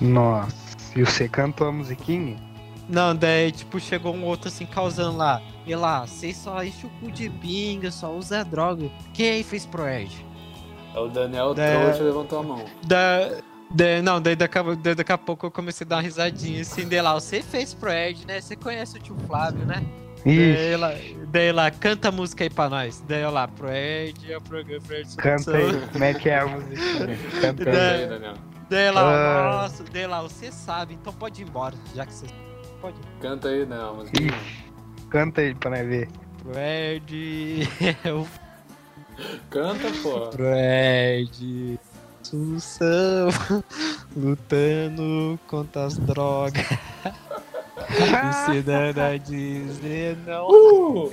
Nossa. 0.00 0.54
E 0.96 1.04
você 1.04 1.28
cantou 1.28 1.66
a 1.66 1.72
musiquinha? 1.72 2.36
Não, 2.88 3.16
daí, 3.16 3.50
tipo, 3.50 3.80
chegou 3.80 4.14
um 4.14 4.24
outro 4.24 4.48
assim, 4.48 4.64
causando 4.66 5.16
lá. 5.16 5.42
E 5.66 5.74
lá, 5.74 6.06
vocês 6.06 6.36
só 6.36 6.62
enchem 6.62 6.88
o 6.88 7.00
cu 7.00 7.10
de 7.10 7.28
binga, 7.28 7.90
só 7.90 8.12
usa 8.14 8.44
droga. 8.44 8.88
Quem 9.12 9.30
aí 9.30 9.42
fez 9.42 9.66
pro 9.66 9.88
Ed? 9.88 10.24
É 10.94 10.98
o 10.98 11.08
Daniel 11.08 11.54
É. 11.58 11.80
trouxa 11.82 12.02
levantou 12.04 12.38
a 12.38 12.42
mão. 12.42 12.64
Da... 12.84 13.30
Daí, 13.70 14.00
não, 14.02 14.20
daí 14.22 14.36
daqui, 14.36 14.58
daí 14.82 14.94
daqui 14.94 15.10
a 15.12 15.18
pouco 15.18 15.46
eu 15.46 15.50
comecei 15.50 15.84
a 15.84 15.88
dar 15.88 15.96
uma 15.96 16.02
risadinha 16.02 16.60
assim, 16.62 16.86
daí 16.88 17.00
lá, 17.00 17.14
você 17.14 17.42
fez 17.42 17.74
pro 17.74 17.90
Ed, 17.90 18.24
né? 18.24 18.40
Você 18.40 18.54
conhece 18.54 18.98
o 18.98 19.00
tio 19.00 19.16
Flávio, 19.26 19.66
né? 19.66 19.82
Daí 20.24 20.76
lá, 20.76 20.92
daí 21.28 21.52
lá, 21.52 21.70
canta 21.72 22.08
a 22.08 22.12
música 22.12 22.44
aí 22.44 22.50
pra 22.50 22.68
nós. 22.68 23.02
Daí 23.08 23.26
lá, 23.26 23.48
pro 23.48 23.68
Ed, 23.68 24.32
é 24.32 24.36
o 24.38 24.40
programa 24.40 24.80
pro 24.86 24.96
Ed 24.96 25.16
Canta 25.16 25.56
aí, 25.56 25.80
como 25.92 26.04
é 26.04 26.14
que 26.14 26.28
é 26.30 26.38
a 26.38 26.46
música? 26.46 26.76
Canta 27.40 27.70
aí. 27.70 28.06
Daniel. 28.08 28.34
Daí 28.70 28.90
lá, 28.92 29.02
Ah. 29.02 29.62
nossa, 29.62 29.84
daí 29.92 30.06
lá, 30.06 30.22
você 30.22 30.52
sabe, 30.52 30.94
então 30.94 31.12
pode 31.12 31.42
ir 31.42 31.44
embora, 31.48 31.74
já 31.96 32.06
que 32.06 32.14
você 32.14 32.26
pode 32.80 32.96
ir. 32.96 33.20
Canta 33.20 33.48
aí, 33.48 33.66
Daniel. 33.66 33.88
a 33.90 33.94
musiquinha. 33.94 34.28
Ixi, 34.28 34.64
canta 35.10 35.40
aí 35.40 35.54
pra 35.54 35.70
nós 35.70 35.86
ver. 35.86 36.08
Pro 36.42 36.52
Ed, 36.60 37.68
eu 38.04 38.26
Canta, 39.50 39.90
pô. 40.02 40.28
pro 40.28 40.44
Ed, 40.46 41.78
Sussão, 42.22 43.28
lutando 44.16 45.38
contra 45.46 45.84
as 45.86 45.96
drogas, 45.98 46.66
ensinando 48.50 49.00
a 49.00 49.16
dizer 49.16 50.16
não. 50.26 50.48
Uh! 50.48 51.12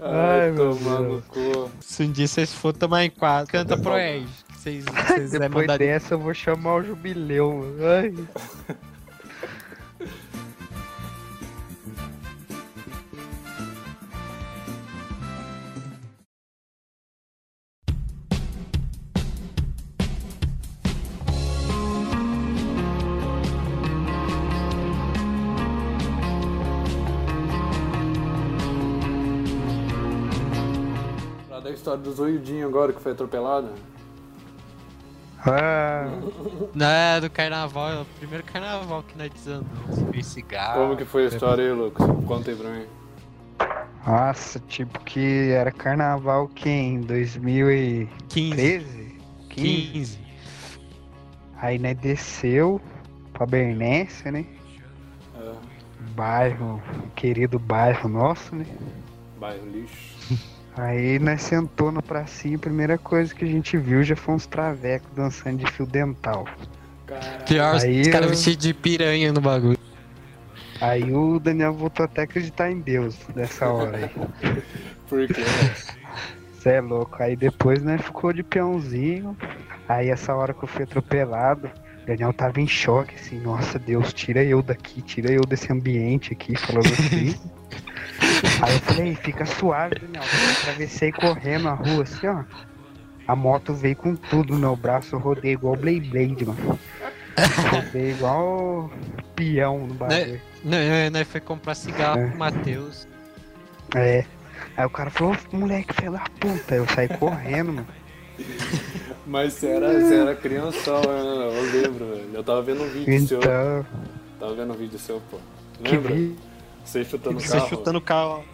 Ai, 0.00 0.40
Ai, 0.42 0.50
meu 0.50 0.74
Deus. 0.74 1.24
cu. 1.28 1.70
Se 1.80 2.02
um 2.02 2.10
dia 2.12 2.26
vocês 2.26 2.52
for 2.52 2.72
tomar 2.72 3.04
em 3.04 3.10
quadro, 3.10 3.50
canta 3.52 3.76
pro 3.76 3.96
Ed. 3.96 4.26
Vocês, 4.56 4.84
vocês 4.84 5.30
Depois 5.30 5.50
mandar 5.50 5.78
dessa 5.78 6.14
eu 6.14 6.18
vou 6.18 6.34
chamar 6.34 6.74
o 6.76 6.82
jubileu. 6.84 7.52
mano. 7.52 7.76
Ai. 7.86 8.76
história 31.92 31.96
do 31.98 32.12
zoiudinho 32.12 32.66
agora 32.66 32.92
que 32.92 33.00
foi 33.00 33.12
atropelado. 33.12 33.68
Ah, 35.44 36.06
Não, 36.72 36.86
é 36.86 37.20
do 37.20 37.28
carnaval, 37.28 37.88
é 37.90 38.00
o 38.00 38.04
primeiro 38.18 38.44
carnaval 38.44 39.02
que 39.02 39.18
nós 39.18 39.30
desandamos. 39.30 40.26
Cigarro. 40.26 40.80
Como 40.82 40.96
que 40.96 41.04
foi 41.04 41.24
a 41.24 41.28
história 41.28 41.64
aí, 41.64 41.72
Lucas? 41.72 42.06
Conta 42.26 42.50
aí 42.50 42.56
pra 42.56 42.70
mim. 42.70 42.86
nossa, 44.06 44.60
tipo 44.60 45.00
que 45.00 45.50
era 45.50 45.72
carnaval 45.72 46.46
que 46.48 46.68
em 46.68 47.00
2013? 47.00 48.08
15. 48.28 49.18
15? 49.48 49.92
15. 49.92 50.18
Aí 51.56 51.78
né, 51.78 51.94
desceu 51.94 52.80
pra 53.32 53.44
Bernécia, 53.46 54.30
né? 54.30 54.46
É, 55.40 55.52
Bairro, 56.14 56.80
querido 57.16 57.58
bairro 57.58 58.08
nosso, 58.08 58.54
né? 58.54 58.66
bairro 59.38 59.66
lixo. 59.66 60.11
Aí 60.76 61.18
nós 61.18 61.42
sentou 61.42 61.92
na 61.92 62.00
pracinha, 62.00 62.56
a 62.56 62.58
primeira 62.60 62.96
coisa 62.96 63.34
que 63.34 63.44
a 63.44 63.48
gente 63.48 63.76
viu 63.76 64.02
já 64.02 64.16
foi 64.16 64.34
uns 64.34 64.46
travecos 64.46 65.08
dançando 65.14 65.58
de 65.58 65.70
fio 65.70 65.84
dental. 65.86 66.46
Caralho. 67.06 67.44
Pior, 67.46 67.74
Aí 67.80 68.00
os 68.00 68.08
caras 68.08 68.26
eu- 68.26 68.30
vestidos 68.30 68.66
de 68.66 68.72
piranha 68.74 69.32
no 69.32 69.40
bagulho. 69.40 69.78
Aí 70.80 71.12
o 71.12 71.38
Daniel 71.38 71.74
voltou 71.74 72.04
até 72.04 72.22
a 72.22 72.24
acreditar 72.24 72.70
em 72.70 72.80
Deus 72.80 73.16
nessa 73.36 73.68
hora 73.68 73.98
aí. 73.98 74.10
Por 75.08 75.26
quê? 75.28 75.42
Cê 76.58 76.70
é 76.70 76.80
louco. 76.80 77.22
Aí 77.22 77.36
depois 77.36 77.82
né, 77.82 77.98
ficou 77.98 78.32
de 78.32 78.42
peãozinho. 78.42 79.36
Aí 79.88 80.08
essa 80.08 80.34
hora 80.34 80.54
que 80.54 80.64
eu 80.64 80.68
fui 80.68 80.84
atropelado, 80.84 81.70
o 82.02 82.06
Daniel 82.06 82.32
tava 82.32 82.60
em 82.60 82.66
choque, 82.66 83.14
assim, 83.14 83.38
nossa 83.40 83.78
Deus, 83.78 84.12
tira 84.12 84.42
eu 84.42 84.62
daqui, 84.62 85.02
tira 85.02 85.30
eu 85.30 85.42
desse 85.42 85.70
ambiente 85.70 86.32
aqui, 86.32 86.56
falando 86.56 86.86
assim. 86.86 87.36
Aí 88.62 88.74
eu 88.74 88.80
falei, 88.80 89.14
fica 89.16 89.44
suave, 89.46 89.94
Daniel. 90.00 90.22
Eu 90.24 90.50
atravessei 90.52 91.12
correndo 91.12 91.68
a 91.68 91.74
rua 91.74 92.02
assim, 92.02 92.26
ó. 92.26 92.44
A 93.26 93.36
moto 93.36 93.72
veio 93.72 93.94
com 93.96 94.14
tudo 94.16 94.54
no 94.54 94.58
meu 94.60 94.76
braço, 94.76 95.14
eu 95.14 95.18
rodei 95.20 95.52
igual 95.52 95.76
Blade 95.76 96.00
Blade, 96.10 96.44
mano. 96.44 96.78
Rodei 97.70 98.10
igual 98.10 98.90
peão 99.36 99.86
no 99.86 99.94
bagulho. 99.94 100.40
Nós, 100.64 101.12
nós 101.12 101.28
foi 101.28 101.40
comprar 101.40 101.74
cigarro 101.74 102.20
É. 102.20 102.28
com 102.28 102.34
o 102.34 102.38
Matheus. 102.38 103.06
É. 103.94 104.24
Aí 104.76 104.86
o 104.86 104.90
cara 104.90 105.10
falou, 105.10 105.36
"Ô, 105.52 105.56
moleque, 105.56 105.94
filho 105.94 106.12
da 106.12 106.24
puta. 106.40 106.74
Eu 106.74 106.86
saí 106.88 107.08
correndo, 107.08 107.72
mano. 107.72 107.86
Mas 109.26 109.52
você 109.54 109.66
era, 109.68 110.00
você 110.00 110.14
era 110.16 110.34
criança, 110.34 110.90
né? 111.00 111.48
Eu 111.58 111.62
lembro, 111.82 112.06
velho. 112.06 112.30
Eu 112.34 112.42
tava 112.44 112.62
vendo 112.62 112.82
um 112.82 112.88
vídeo 112.88 113.28
seu. 113.28 113.38
Então, 113.38 113.86
Tava 114.40 114.54
vendo 114.54 114.72
um 114.72 114.76
vídeo 114.76 114.98
seu, 114.98 115.22
pô. 115.30 115.38
que 115.84 115.96
Lembra? 115.96 116.14
Você 116.84 117.04
chutando 117.04 117.36
o 117.38 117.40
Você 117.40 117.56
carro. 117.56 117.68
chutando 117.68 117.98
o 117.98 118.02
carro. 118.02 118.44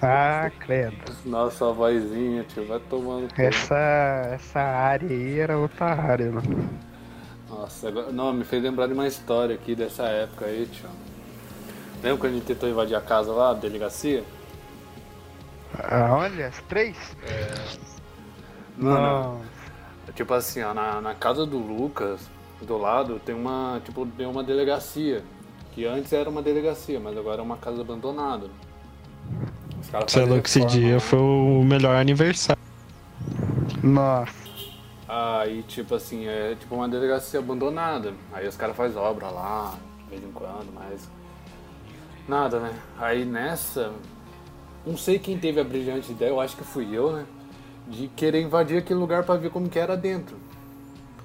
Ah, 0.00 0.50
credo. 0.60 0.96
Nossa, 1.24 1.68
a 1.68 1.72
vozinha, 1.72 2.44
tio. 2.44 2.66
Vai 2.66 2.80
tomando. 2.80 3.28
Essa, 3.36 4.30
essa 4.34 4.60
área 4.60 5.08
aí 5.08 5.38
era 5.38 5.56
outra 5.56 5.86
área, 5.86 6.30
mano. 6.30 6.68
Nossa, 7.48 7.88
agora... 7.88 8.12
não, 8.12 8.32
me 8.32 8.44
fez 8.44 8.62
lembrar 8.62 8.86
de 8.86 8.92
uma 8.92 9.06
história 9.06 9.54
aqui 9.54 9.74
dessa 9.74 10.04
época 10.04 10.46
aí, 10.46 10.66
tio. 10.66 10.88
Lembra 12.02 12.18
quando 12.18 12.32
a 12.32 12.36
gente 12.36 12.46
tentou 12.46 12.68
invadir 12.68 12.94
a 12.94 13.00
casa 13.00 13.32
lá, 13.32 13.50
a 13.50 13.54
delegacia? 13.54 14.22
Ah, 15.78 16.08
olha, 16.14 16.48
as 16.48 16.60
três? 16.62 16.96
Mano, 18.76 19.40
tipo 20.14 20.32
assim, 20.34 20.62
ó, 20.62 20.74
na, 20.74 21.00
na 21.00 21.14
casa 21.14 21.46
do 21.46 21.58
Lucas, 21.58 22.20
do 22.60 22.76
lado, 22.76 23.18
tem 23.24 23.34
uma, 23.34 23.80
tipo, 23.84 24.06
tem 24.06 24.26
uma 24.26 24.42
delegacia. 24.44 25.24
Que 25.76 25.84
antes 25.84 26.10
era 26.10 26.30
uma 26.30 26.40
delegacia, 26.40 26.98
mas 26.98 27.18
agora 27.18 27.40
é 27.40 27.44
uma 27.44 27.58
casa 27.58 27.82
abandonada. 27.82 28.46
Os 29.78 29.90
caras 29.90 30.10
é 30.10 30.20
fazem 30.20 30.30
louco, 30.30 30.46
esse 30.46 30.64
dia 30.64 30.94
lá. 30.94 31.00
foi 31.00 31.18
o 31.18 31.62
melhor 31.62 31.96
aniversário. 31.96 32.62
Nossa. 33.82 34.32
Aí, 35.06 35.62
tipo 35.64 35.94
assim, 35.94 36.26
é 36.26 36.56
tipo 36.58 36.74
uma 36.74 36.88
delegacia 36.88 37.40
abandonada. 37.40 38.14
Aí 38.32 38.48
os 38.48 38.56
caras 38.56 38.74
fazem 38.74 38.96
obra 38.96 39.28
lá, 39.28 39.74
de 40.04 40.08
vez 40.08 40.24
em 40.24 40.32
quando, 40.32 40.72
mas. 40.72 41.10
Nada, 42.26 42.58
né? 42.58 42.72
Aí 42.98 43.26
nessa. 43.26 43.92
Não 44.86 44.96
sei 44.96 45.18
quem 45.18 45.36
teve 45.36 45.60
a 45.60 45.64
brilhante 45.64 46.10
ideia, 46.10 46.30
eu 46.30 46.40
acho 46.40 46.56
que 46.56 46.64
fui 46.64 46.88
eu, 46.90 47.12
né? 47.12 47.26
De 47.86 48.08
querer 48.08 48.40
invadir 48.40 48.78
aquele 48.78 48.98
lugar 48.98 49.24
pra 49.24 49.36
ver 49.36 49.50
como 49.50 49.68
que 49.68 49.78
era 49.78 49.94
dentro. 49.94 50.38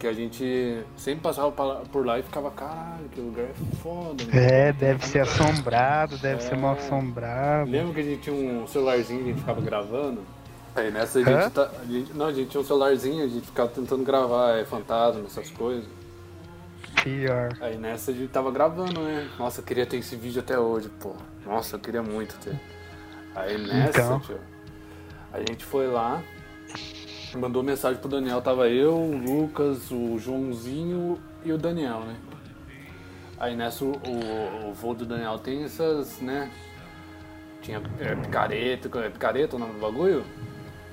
Porque 0.01 0.07
a 0.07 0.13
gente 0.13 0.81
sempre 0.97 1.21
passava 1.21 1.51
pa- 1.51 1.83
por 1.91 2.03
lá 2.03 2.17
e 2.17 2.23
ficava, 2.23 2.49
caralho, 2.49 3.07
que 3.11 3.21
lugar 3.21 3.45
é 3.45 3.53
foda. 3.83 4.23
mano." 4.25 4.35
É, 4.35 4.73
deve 4.73 5.05
ser 5.05 5.19
assombrado, 5.19 6.17
deve 6.17 6.41
ser 6.41 6.57
mal 6.57 6.73
É. 6.75 6.79
assombrado. 6.79 7.69
Lembra 7.69 7.93
que 7.93 7.99
a 7.99 8.03
gente 8.03 8.21
tinha 8.23 8.35
um 8.35 8.65
celularzinho 8.65 9.19
que 9.19 9.25
a 9.25 9.31
gente 9.33 9.39
ficava 9.41 9.61
gravando? 9.61 10.21
Aí 10.75 10.89
nessa 10.89 11.19
a 11.19 11.23
gente, 11.23 11.53
tá, 11.53 11.69
a 11.79 11.85
gente. 11.85 12.13
Não, 12.13 12.25
a 12.25 12.33
gente 12.33 12.49
tinha 12.49 12.61
um 12.61 12.65
celularzinho, 12.65 13.23
a 13.23 13.27
gente 13.27 13.45
ficava 13.45 13.69
tentando 13.69 14.03
gravar 14.03 14.57
é, 14.57 14.65
fantasma, 14.65 15.21
essas 15.27 15.51
coisas. 15.51 15.85
Pior. 17.03 17.55
Aí 17.61 17.77
nessa 17.77 18.09
a 18.09 18.13
gente 18.15 18.29
tava 18.29 18.49
gravando, 18.51 19.01
né? 19.01 19.29
Nossa, 19.37 19.61
eu 19.61 19.65
queria 19.65 19.85
ter 19.85 19.97
esse 19.97 20.15
vídeo 20.15 20.39
até 20.39 20.57
hoje, 20.57 20.89
pô. 20.99 21.13
Nossa, 21.45 21.75
eu 21.75 21.79
queria 21.79 22.01
muito 22.01 22.35
ter. 22.39 22.59
Aí 23.35 23.55
nessa, 23.59 23.99
Então. 24.01 24.19
tio, 24.21 24.39
a 25.31 25.37
gente 25.41 25.63
foi 25.63 25.85
lá, 25.85 26.23
mandou 27.37 27.63
mensagem 27.63 27.99
pro 27.99 28.09
Daniel, 28.09 28.41
tava 28.41 28.69
eu, 28.69 28.95
o 28.95 29.17
Lucas, 29.17 29.91
o 29.91 30.17
Joãozinho 30.17 31.19
e 31.43 31.51
o 31.51 31.57
Daniel, 31.57 32.01
né? 32.01 32.15
Aí 33.39 33.55
nessa 33.55 33.83
o, 33.83 33.93
o, 33.93 34.69
o 34.69 34.73
voo 34.73 34.93
do 34.93 35.05
Daniel 35.05 35.39
tem 35.39 35.63
essas, 35.63 36.21
né? 36.21 36.51
Tinha 37.61 37.81
é, 37.99 38.15
picareta, 38.15 38.99
é 38.99 39.09
picareta 39.09 39.55
o 39.55 39.59
nome 39.59 39.73
do 39.73 39.79
bagulho? 39.79 40.23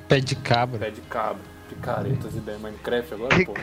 Pé 0.09 0.21
de 0.21 0.37
cabra. 0.37 0.79
Pé 0.79 0.91
de 0.91 1.01
cabra. 1.03 1.43
Picaretas 1.69 2.35
e 2.35 2.41
daí 2.41 2.59
Minecraft 2.59 3.15
agora, 3.15 3.37
Que 3.37 3.45
pô. 3.45 3.53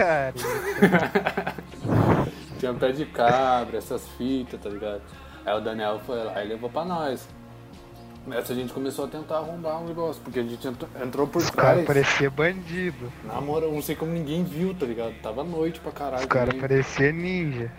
Tinha 2.59 2.73
pé 2.75 2.91
de 2.91 3.05
cabra, 3.05 3.77
essas 3.77 4.07
fitas, 4.09 4.61
tá 4.61 4.69
ligado? 4.69 5.01
Aí 5.43 5.57
o 5.57 5.59
Daniel 5.59 5.99
foi 6.05 6.23
lá 6.23 6.43
e 6.43 6.47
levou 6.47 6.69
pra 6.69 6.85
nós. 6.85 7.27
Nessa 8.25 8.53
a 8.53 8.55
gente 8.55 8.73
começou 8.73 9.05
a 9.05 9.07
tentar 9.07 9.38
arrombar 9.38 9.81
um 9.81 9.88
negócio, 9.88 10.19
porque 10.23 10.39
a 10.39 10.43
gente 10.43 10.67
entrou, 10.67 11.27
por 11.27 11.41
Os 11.41 11.51
trás. 11.51 11.85
pareciam 11.85 12.31
bandido. 12.31 13.11
Na 13.23 13.39
moral, 13.39 13.71
não 13.71 13.83
sei 13.83 13.95
como 13.95 14.11
ninguém 14.11 14.43
viu, 14.43 14.73
tá 14.73 14.85
ligado? 14.85 15.13
Tava 15.21 15.43
noite 15.43 15.79
pra 15.79 15.91
caralho. 15.91 16.23
Os 16.23 16.25
caras 16.25 16.47
também. 16.47 16.61
pareciam 16.61 17.13
ninja. 17.13 17.71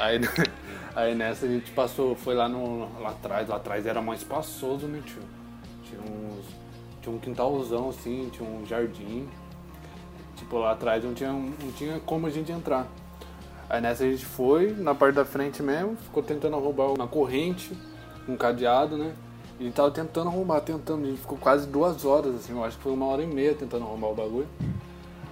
Aí, 0.00 0.20
aí 0.96 1.14
nessa 1.14 1.44
a 1.44 1.48
gente 1.48 1.70
passou, 1.72 2.16
foi 2.16 2.34
lá 2.34 2.48
no. 2.48 2.88
lá 2.98 3.10
atrás, 3.10 3.48
lá 3.48 3.56
atrás 3.56 3.84
era 3.86 4.00
mais 4.00 4.20
espaçoso, 4.20 4.86
né, 4.86 5.02
tio? 5.04 5.20
Tinha 5.82 6.00
uns. 6.00 6.46
Tinha 7.02 7.14
um 7.14 7.18
quintalzão 7.18 7.90
assim, 7.90 8.30
tinha 8.32 8.48
um 8.48 8.64
jardim. 8.64 9.28
Tipo, 10.36 10.58
lá 10.58 10.72
atrás 10.72 11.04
não 11.04 11.12
tinha, 11.12 11.30
não 11.30 11.72
tinha 11.76 12.00
como 12.00 12.26
a 12.26 12.30
gente 12.30 12.50
entrar. 12.50 12.86
Aí 13.68 13.82
nessa 13.82 14.04
a 14.04 14.10
gente 14.10 14.24
foi, 14.24 14.72
na 14.72 14.94
parte 14.94 15.14
da 15.14 15.26
frente 15.26 15.62
mesmo, 15.62 15.96
ficou 15.96 16.22
tentando 16.22 16.58
roubar 16.58 16.86
uma 16.92 17.06
corrente, 17.06 17.76
um 18.26 18.34
cadeado, 18.36 18.96
né? 18.96 19.12
E 19.58 19.62
a 19.62 19.64
gente 19.64 19.74
tava 19.74 19.90
tentando 19.90 20.28
arrombar, 20.28 20.60
tentando. 20.60 21.04
A 21.04 21.06
gente 21.06 21.20
ficou 21.20 21.38
quase 21.38 21.66
duas 21.66 22.04
horas, 22.04 22.34
assim, 22.34 22.52
eu 22.52 22.64
acho 22.64 22.76
que 22.76 22.82
foi 22.82 22.92
uma 22.92 23.06
hora 23.06 23.22
e 23.22 23.26
meia 23.26 23.54
tentando 23.54 23.84
arrombar 23.84 24.10
o 24.10 24.14
bagulho. 24.14 24.48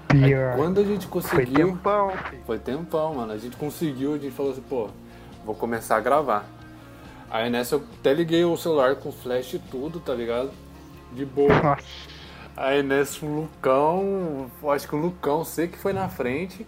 Pior. 0.08 0.56
Quando 0.56 0.80
a 0.80 0.84
gente 0.84 1.06
Foi 1.06 1.22
conseguiu. 1.22 1.68
tempão, 1.68 2.10
filho. 2.10 2.42
Foi 2.46 2.58
tempão, 2.58 3.14
mano. 3.14 3.32
A 3.32 3.38
gente 3.38 3.56
conseguiu, 3.56 4.14
a 4.14 4.18
gente 4.18 4.34
falou 4.34 4.52
assim, 4.52 4.62
pô, 4.62 4.88
vou 5.44 5.54
começar 5.54 5.96
a 5.96 6.00
gravar. 6.00 6.46
Aí 7.30 7.48
nessa 7.48 7.76
eu 7.76 7.82
até 7.98 8.12
liguei 8.12 8.44
o 8.44 8.56
celular 8.56 8.96
com 8.96 9.10
flash 9.10 9.54
e 9.54 9.58
tudo, 9.58 10.00
tá 10.00 10.14
ligado? 10.14 10.50
De 11.12 11.24
boa. 11.24 11.48
Nossa. 11.62 11.82
Aí 12.54 12.82
nessa 12.82 13.24
o 13.24 13.40
Lucão, 13.42 14.50
acho 14.70 14.86
que 14.86 14.94
o 14.94 14.98
Lucão, 14.98 15.42
sei 15.44 15.66
que 15.66 15.78
foi 15.78 15.94
na 15.94 16.08
frente. 16.08 16.66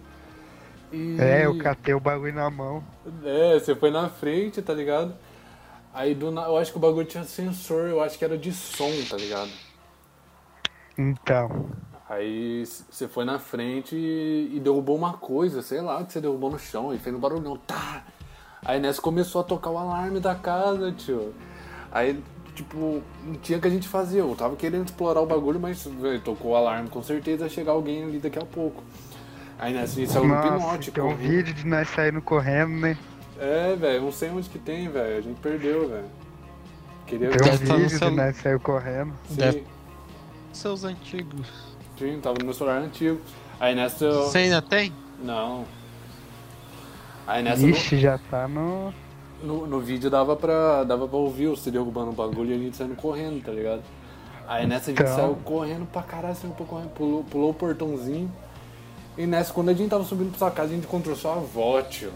E... 0.91 1.17
É, 1.19 1.45
eu 1.45 1.57
catei 1.59 1.93
o 1.93 1.99
bagulho 1.99 2.33
na 2.33 2.49
mão. 2.49 2.83
É, 3.23 3.59
você 3.59 3.75
foi 3.75 3.91
na 3.91 4.09
frente, 4.09 4.61
tá 4.61 4.73
ligado? 4.73 5.13
Aí 5.95 6.13
do 6.13 6.29
na... 6.29 6.43
eu 6.43 6.57
acho 6.57 6.71
que 6.71 6.77
o 6.77 6.81
bagulho 6.81 7.07
tinha 7.07 7.23
sensor, 7.23 7.87
eu 7.87 8.03
acho 8.03 8.17
que 8.19 8.25
era 8.25 8.37
de 8.37 8.51
som, 8.51 8.91
tá 9.09 9.15
ligado? 9.15 9.49
Então. 10.97 11.69
Aí 12.09 12.65
você 12.65 13.07
foi 13.07 13.23
na 13.23 13.39
frente 13.39 13.95
e, 13.95 14.51
e 14.53 14.59
derrubou 14.59 14.97
uma 14.97 15.13
coisa, 15.13 15.61
sei 15.61 15.79
lá, 15.79 16.03
que 16.03 16.11
você 16.11 16.19
derrubou 16.19 16.51
no 16.51 16.59
chão 16.59 16.93
e 16.93 16.99
fez 16.99 17.15
um 17.15 17.19
barulhão. 17.19 17.57
Tá! 17.65 18.03
Aí 18.63 18.77
nessa 18.77 19.01
começou 19.01 19.39
a 19.39 19.43
tocar 19.45 19.69
o 19.69 19.77
alarme 19.77 20.19
da 20.19 20.35
casa, 20.35 20.91
tio. 20.91 21.33
Aí, 21.89 22.21
tipo, 22.53 23.01
não 23.23 23.35
tinha 23.35 23.57
o 23.57 23.61
que 23.61 23.67
a 23.67 23.71
gente 23.71 23.87
fazer. 23.87 24.19
Eu 24.19 24.35
tava 24.35 24.57
querendo 24.57 24.85
explorar 24.85 25.21
o 25.21 25.25
bagulho, 25.25 25.61
mas 25.61 25.85
velho, 25.85 26.19
tocou 26.19 26.51
o 26.51 26.55
alarme, 26.57 26.89
com 26.89 27.01
certeza 27.01 27.45
ia 27.45 27.49
chegar 27.49 27.71
alguém 27.71 28.03
ali 28.03 28.19
daqui 28.19 28.37
a 28.37 28.45
pouco. 28.45 28.83
Aí 29.57 29.73
nessa 29.73 29.93
a 29.93 29.95
gente 29.95 30.11
saiu 30.11 30.27
no 30.27 30.41
pinote, 30.41 30.91
tem 30.91 31.03
um 31.03 31.15
vídeo 31.15 31.53
de 31.53 31.65
nós 31.65 31.87
saindo 31.87 32.21
correndo, 32.21 32.81
né? 32.81 32.97
É, 33.39 33.75
velho, 33.75 34.01
não 34.03 34.11
sei 34.11 34.29
onde 34.29 34.47
que 34.49 34.57
tem, 34.59 34.87
velho. 34.89 35.17
A 35.17 35.21
gente 35.21 35.39
perdeu, 35.39 35.89
velho. 35.89 36.05
Queria 37.05 37.29
Tem 37.29 37.37
ver. 37.37 37.45
um 37.47 37.51
no 37.51 37.57
vídeo 37.75 37.87
de 37.87 37.97
celu- 37.99 38.15
nós 38.15 38.35
saindo 38.37 38.59
correndo. 38.61 39.13
Sim, 39.29 39.35
Deve- 39.35 39.63
Seus 40.53 40.83
antigos. 40.83 41.47
sim, 41.99 42.19
tava 42.21 42.37
no 42.39 42.45
meu 42.45 42.53
celular 42.53 42.77
antigo. 42.81 43.19
Aí 43.59 43.75
nessa. 43.75 44.05
eu- 44.05 44.23
Você 44.23 44.39
ainda 44.39 44.61
tem? 44.61 44.91
Não. 45.21 45.65
Aí 47.27 47.43
nessa 47.43 47.61
no, 47.61 47.69
Ixi, 47.69 47.99
já 47.99 48.17
tá 48.29 48.47
no. 48.47 48.93
no, 49.43 49.67
no 49.67 49.79
vídeo 49.79 50.09
dava 50.09 50.35
pra, 50.35 50.83
dava 50.83 51.07
pra 51.07 51.17
ouvir 51.17 51.47
você 51.47 51.69
derrubando 51.71 52.11
o 52.11 52.13
bagulho 52.13 52.51
e 52.51 52.55
a 52.55 52.57
gente 52.57 52.77
saindo 52.77 52.95
correndo, 52.95 53.43
tá 53.43 53.51
ligado? 53.51 53.81
Aí 54.47 54.65
nessa 54.67 54.91
a 54.91 54.93
gente 54.93 55.01
Então. 55.03 55.15
saiu 55.15 55.35
correndo 55.43 55.85
pra 55.87 56.03
caralho, 56.03 56.35
saiu 56.35 56.53
pra 56.53 56.65
correndo, 56.65 56.89
pulou, 56.91 57.23
pulou 57.23 57.49
o 57.51 57.53
portãozinho. 57.53 58.31
E 59.17 59.25
nessa, 59.25 59.51
quando 59.53 59.69
a 59.69 59.73
gente 59.73 59.89
tava 59.89 60.03
subindo 60.03 60.29
pra 60.29 60.37
sua 60.39 60.51
casa, 60.51 60.71
a 60.71 60.75
gente 60.75 60.85
encontrou 60.85 61.15
sua 61.15 61.33
avó, 61.35 61.81
tio. 61.81 62.11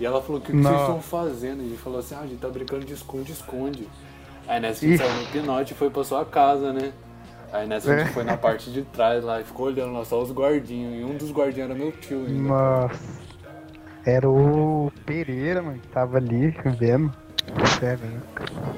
E 0.00 0.06
ela 0.06 0.20
falou, 0.22 0.40
o 0.40 0.44
que, 0.44 0.52
que 0.52 0.62
vocês 0.62 0.80
estão 0.80 1.00
fazendo? 1.00 1.62
E 1.62 1.68
gente 1.68 1.78
falou 1.80 1.98
assim, 2.00 2.14
ah, 2.14 2.20
a 2.20 2.26
gente 2.26 2.40
tá 2.40 2.48
brincando 2.48 2.84
de 2.84 2.92
esconde-esconde. 2.94 3.88
Aí 4.48 4.60
nessa 4.60 4.84
a 4.84 4.88
gente 4.88 4.98
saiu 4.98 5.14
no 5.14 5.26
pinote 5.26 5.72
e 5.72 5.76
foi 5.76 5.90
pra 5.90 6.02
sua 6.02 6.24
casa, 6.24 6.72
né? 6.72 6.92
Aí 7.52 7.66
nessa 7.68 7.92
a 7.92 7.98
gente 7.98 8.08
É. 8.08 8.12
foi 8.12 8.24
na 8.24 8.36
parte 8.36 8.70
de 8.72 8.82
trás 8.82 9.22
lá 9.22 9.40
e 9.40 9.44
ficou 9.44 9.66
olhando 9.66 9.92
lá 9.92 10.04
só 10.04 10.20
os 10.20 10.32
guardinhos. 10.32 11.00
E 11.00 11.04
um 11.04 11.16
dos 11.16 11.30
guardinhos 11.30 11.70
era 11.70 11.78
meu 11.78 11.92
tio 11.92 12.24
ainda. 12.26 12.48
Nossa. 12.48 13.00
Era 14.04 14.28
o 14.28 14.90
Pereira, 15.06 15.62
mano, 15.62 15.78
que 15.78 15.86
tava 15.88 16.16
ali 16.16 16.50
vendo. 16.78 17.12
Sério, 17.78 18.00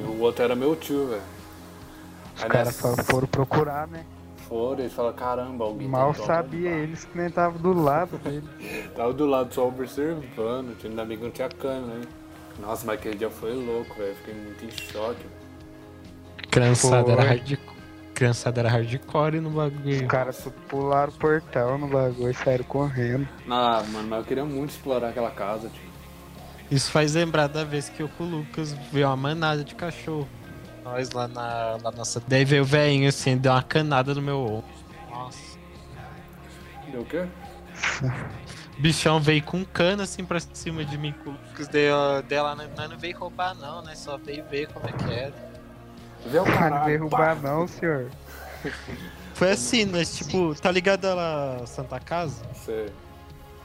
E 0.00 0.02
o 0.04 0.20
outro 0.20 0.42
era 0.44 0.54
meu 0.56 0.74
tio, 0.76 1.06
velho. 1.08 1.22
os 2.36 2.44
caras 2.44 2.66
nessa- 2.82 3.02
foram 3.04 3.26
procurar, 3.28 3.86
né? 3.86 4.04
Foram, 4.48 4.80
eles 4.80 4.92
falaram, 4.92 5.16
caramba, 5.16 5.64
alguém 5.64 5.88
Mal 5.88 6.14
sabia 6.14 6.70
eles 6.70 7.04
que 7.04 7.16
nem 7.16 7.30
tava 7.30 7.58
do 7.58 7.72
lado 7.72 8.18
dele. 8.18 8.46
Tava 8.94 9.12
do 9.12 9.26
lado 9.26 9.52
só 9.54 9.66
observando, 9.66 10.76
tio, 10.78 10.90
ainda 10.90 11.04
bem 11.04 11.16
que 11.16 11.24
não 11.24 11.30
tinha 11.30 11.48
câmera, 11.48 11.98
né? 11.98 12.06
Nossa, 12.60 12.86
mas 12.86 12.98
aquele 12.98 13.16
dia 13.16 13.30
foi 13.30 13.52
louco, 13.54 13.94
velho. 13.96 14.14
Fiquei 14.16 14.34
muito 14.34 14.64
em 14.64 14.70
choque. 14.70 15.24
Criançada 16.50 17.12
era 17.12 17.22
hardcore. 17.24 17.74
Criançada 18.14 18.60
era 18.60 18.68
hardcore 18.68 19.40
no 19.40 19.48
Os 19.48 19.54
bagulho. 19.56 20.06
caras 20.06 20.38
tudo 20.38 20.54
pularam 20.68 21.12
o 21.12 21.16
portão 21.18 21.78
no 21.78 21.88
bagulho 21.88 22.30
e 22.30 22.34
saíram 22.34 22.64
correndo. 22.64 23.26
Ah, 23.50 23.82
mano, 23.90 24.08
mas 24.08 24.18
eu 24.20 24.24
queria 24.24 24.44
muito 24.44 24.70
explorar 24.70 25.08
aquela 25.08 25.30
casa, 25.30 25.68
tio. 25.68 25.82
Isso 26.70 26.90
faz 26.92 27.14
lembrar 27.14 27.48
da 27.48 27.64
vez 27.64 27.88
que 27.88 28.02
eu 28.02 28.08
com 28.08 28.24
o 28.24 28.28
Lucas 28.28 28.72
viu 28.92 29.06
uma 29.06 29.16
manada 29.16 29.64
de 29.64 29.74
cachorro. 29.74 30.28
Nós 30.84 31.10
lá 31.12 31.26
na, 31.26 31.78
na 31.82 31.90
nossa. 31.90 32.22
Daí 32.28 32.44
veio 32.44 32.62
o 32.62 32.66
velhinho 32.66 33.08
assim, 33.08 33.38
deu 33.38 33.52
uma 33.52 33.62
canada 33.62 34.14
no 34.14 34.20
meu 34.20 34.38
ombro. 34.38 34.64
Nossa. 35.10 35.58
Deu 36.92 37.00
o 37.00 37.04
quê? 37.06 37.26
O 38.78 38.78
bichão 38.82 39.18
veio 39.18 39.42
com 39.42 39.64
cana 39.64 40.02
assim 40.02 40.22
pra 40.22 40.38
cima 40.52 40.84
de 40.84 40.98
mim 40.98 41.14
com 41.24 41.30
o 41.30 41.32
Lucas. 41.32 41.68
Não, 41.72 42.54
nós 42.76 42.90
não 42.90 42.98
veio 42.98 43.18
roubar, 43.18 43.54
não, 43.54 43.82
né? 43.82 43.94
Só 43.94 44.18
veio 44.18 44.44
ver 44.44 44.68
como 44.68 44.86
é 44.86 44.92
que 44.92 45.10
era. 45.10 45.54
Vê 46.26 46.38
o 46.38 46.44
Não 46.44 46.52
caralho, 46.52 46.84
veio 46.84 47.00
roubar 47.00 47.40
não, 47.40 47.66
senhor. 47.66 48.10
Foi 49.34 49.50
assim, 49.50 49.86
mas 49.86 50.16
tipo, 50.16 50.54
tá 50.54 50.70
ligado 50.70 51.06
a 51.06 51.66
Santa 51.66 51.98
Casa? 51.98 52.44
Sei. 52.54 52.92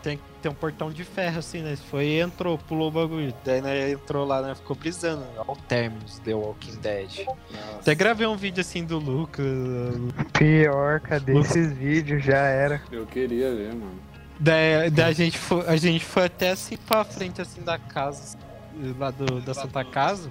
Tem, 0.01 0.19
tem 0.41 0.49
um 0.49 0.55
portão 0.55 0.91
de 0.91 1.03
ferro 1.03 1.39
assim, 1.39 1.61
né? 1.61 1.75
Foi 1.75 2.05
e 2.05 2.19
entrou, 2.19 2.57
pulou 2.57 2.87
o 2.87 2.91
bagulho. 2.91 3.33
Daí 3.43 3.61
né, 3.61 3.91
entrou 3.91 4.25
lá, 4.25 4.41
né? 4.41 4.55
Ficou 4.55 4.75
brisando. 4.75 5.25
Ó, 5.37 5.53
o 5.53 5.55
Terminus 5.55 6.19
The 6.19 6.33
Walking 6.33 6.77
Dead. 6.77 7.25
Nossa. 7.25 7.79
Até 7.81 7.95
gravei 7.95 8.25
um 8.25 8.37
vídeo 8.37 8.61
assim 8.61 8.85
do 8.85 8.97
Lucas. 8.97 9.45
Pior, 10.31 11.01
cadê 11.01 11.33
Lucas. 11.33 11.55
esses 11.55 11.73
vídeos? 11.73 12.23
Já 12.23 12.37
era. 12.37 12.81
Eu 12.91 13.05
queria 13.05 13.53
ver, 13.53 13.73
mano. 13.73 13.99
Daí, 14.39 14.89
daí 14.89 15.09
a, 15.09 15.11
gente 15.11 15.37
foi, 15.37 15.67
a 15.67 15.75
gente 15.75 16.05
foi 16.05 16.25
até 16.25 16.51
assim 16.51 16.77
pra 16.77 17.03
frente 17.03 17.41
assim 17.41 17.61
da 17.61 17.77
casa. 17.77 18.37
Lá 18.97 19.11
do, 19.11 19.41
da 19.41 19.53
Santa 19.53 19.83
Casa. 19.83 20.29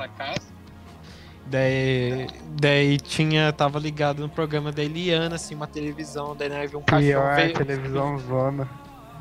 Daí, 1.44 2.26
daí 2.60 2.98
tinha, 2.98 3.52
tava 3.52 3.78
ligado 3.78 4.20
no 4.20 4.28
programa 4.28 4.70
da 4.70 4.82
Eliana, 4.82 5.36
assim, 5.36 5.54
uma 5.54 5.66
televisão, 5.66 6.36
daí 6.36 6.48
nós 6.48 6.70
viu 6.70 6.80
um 6.80 6.82
cachorro. 6.82 7.06
Pior, 7.06 7.36
Veio, 7.36 7.54
televisão 7.54 8.18
zona. 8.18 8.68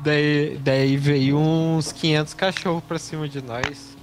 Daí, 0.00 0.58
daí 0.58 0.96
veio 0.96 1.38
uns 1.38 1.92
500 1.92 2.34
cachorros 2.34 2.84
pra 2.84 2.98
cima 2.98 3.28
de 3.28 3.42
nós. 3.42 3.96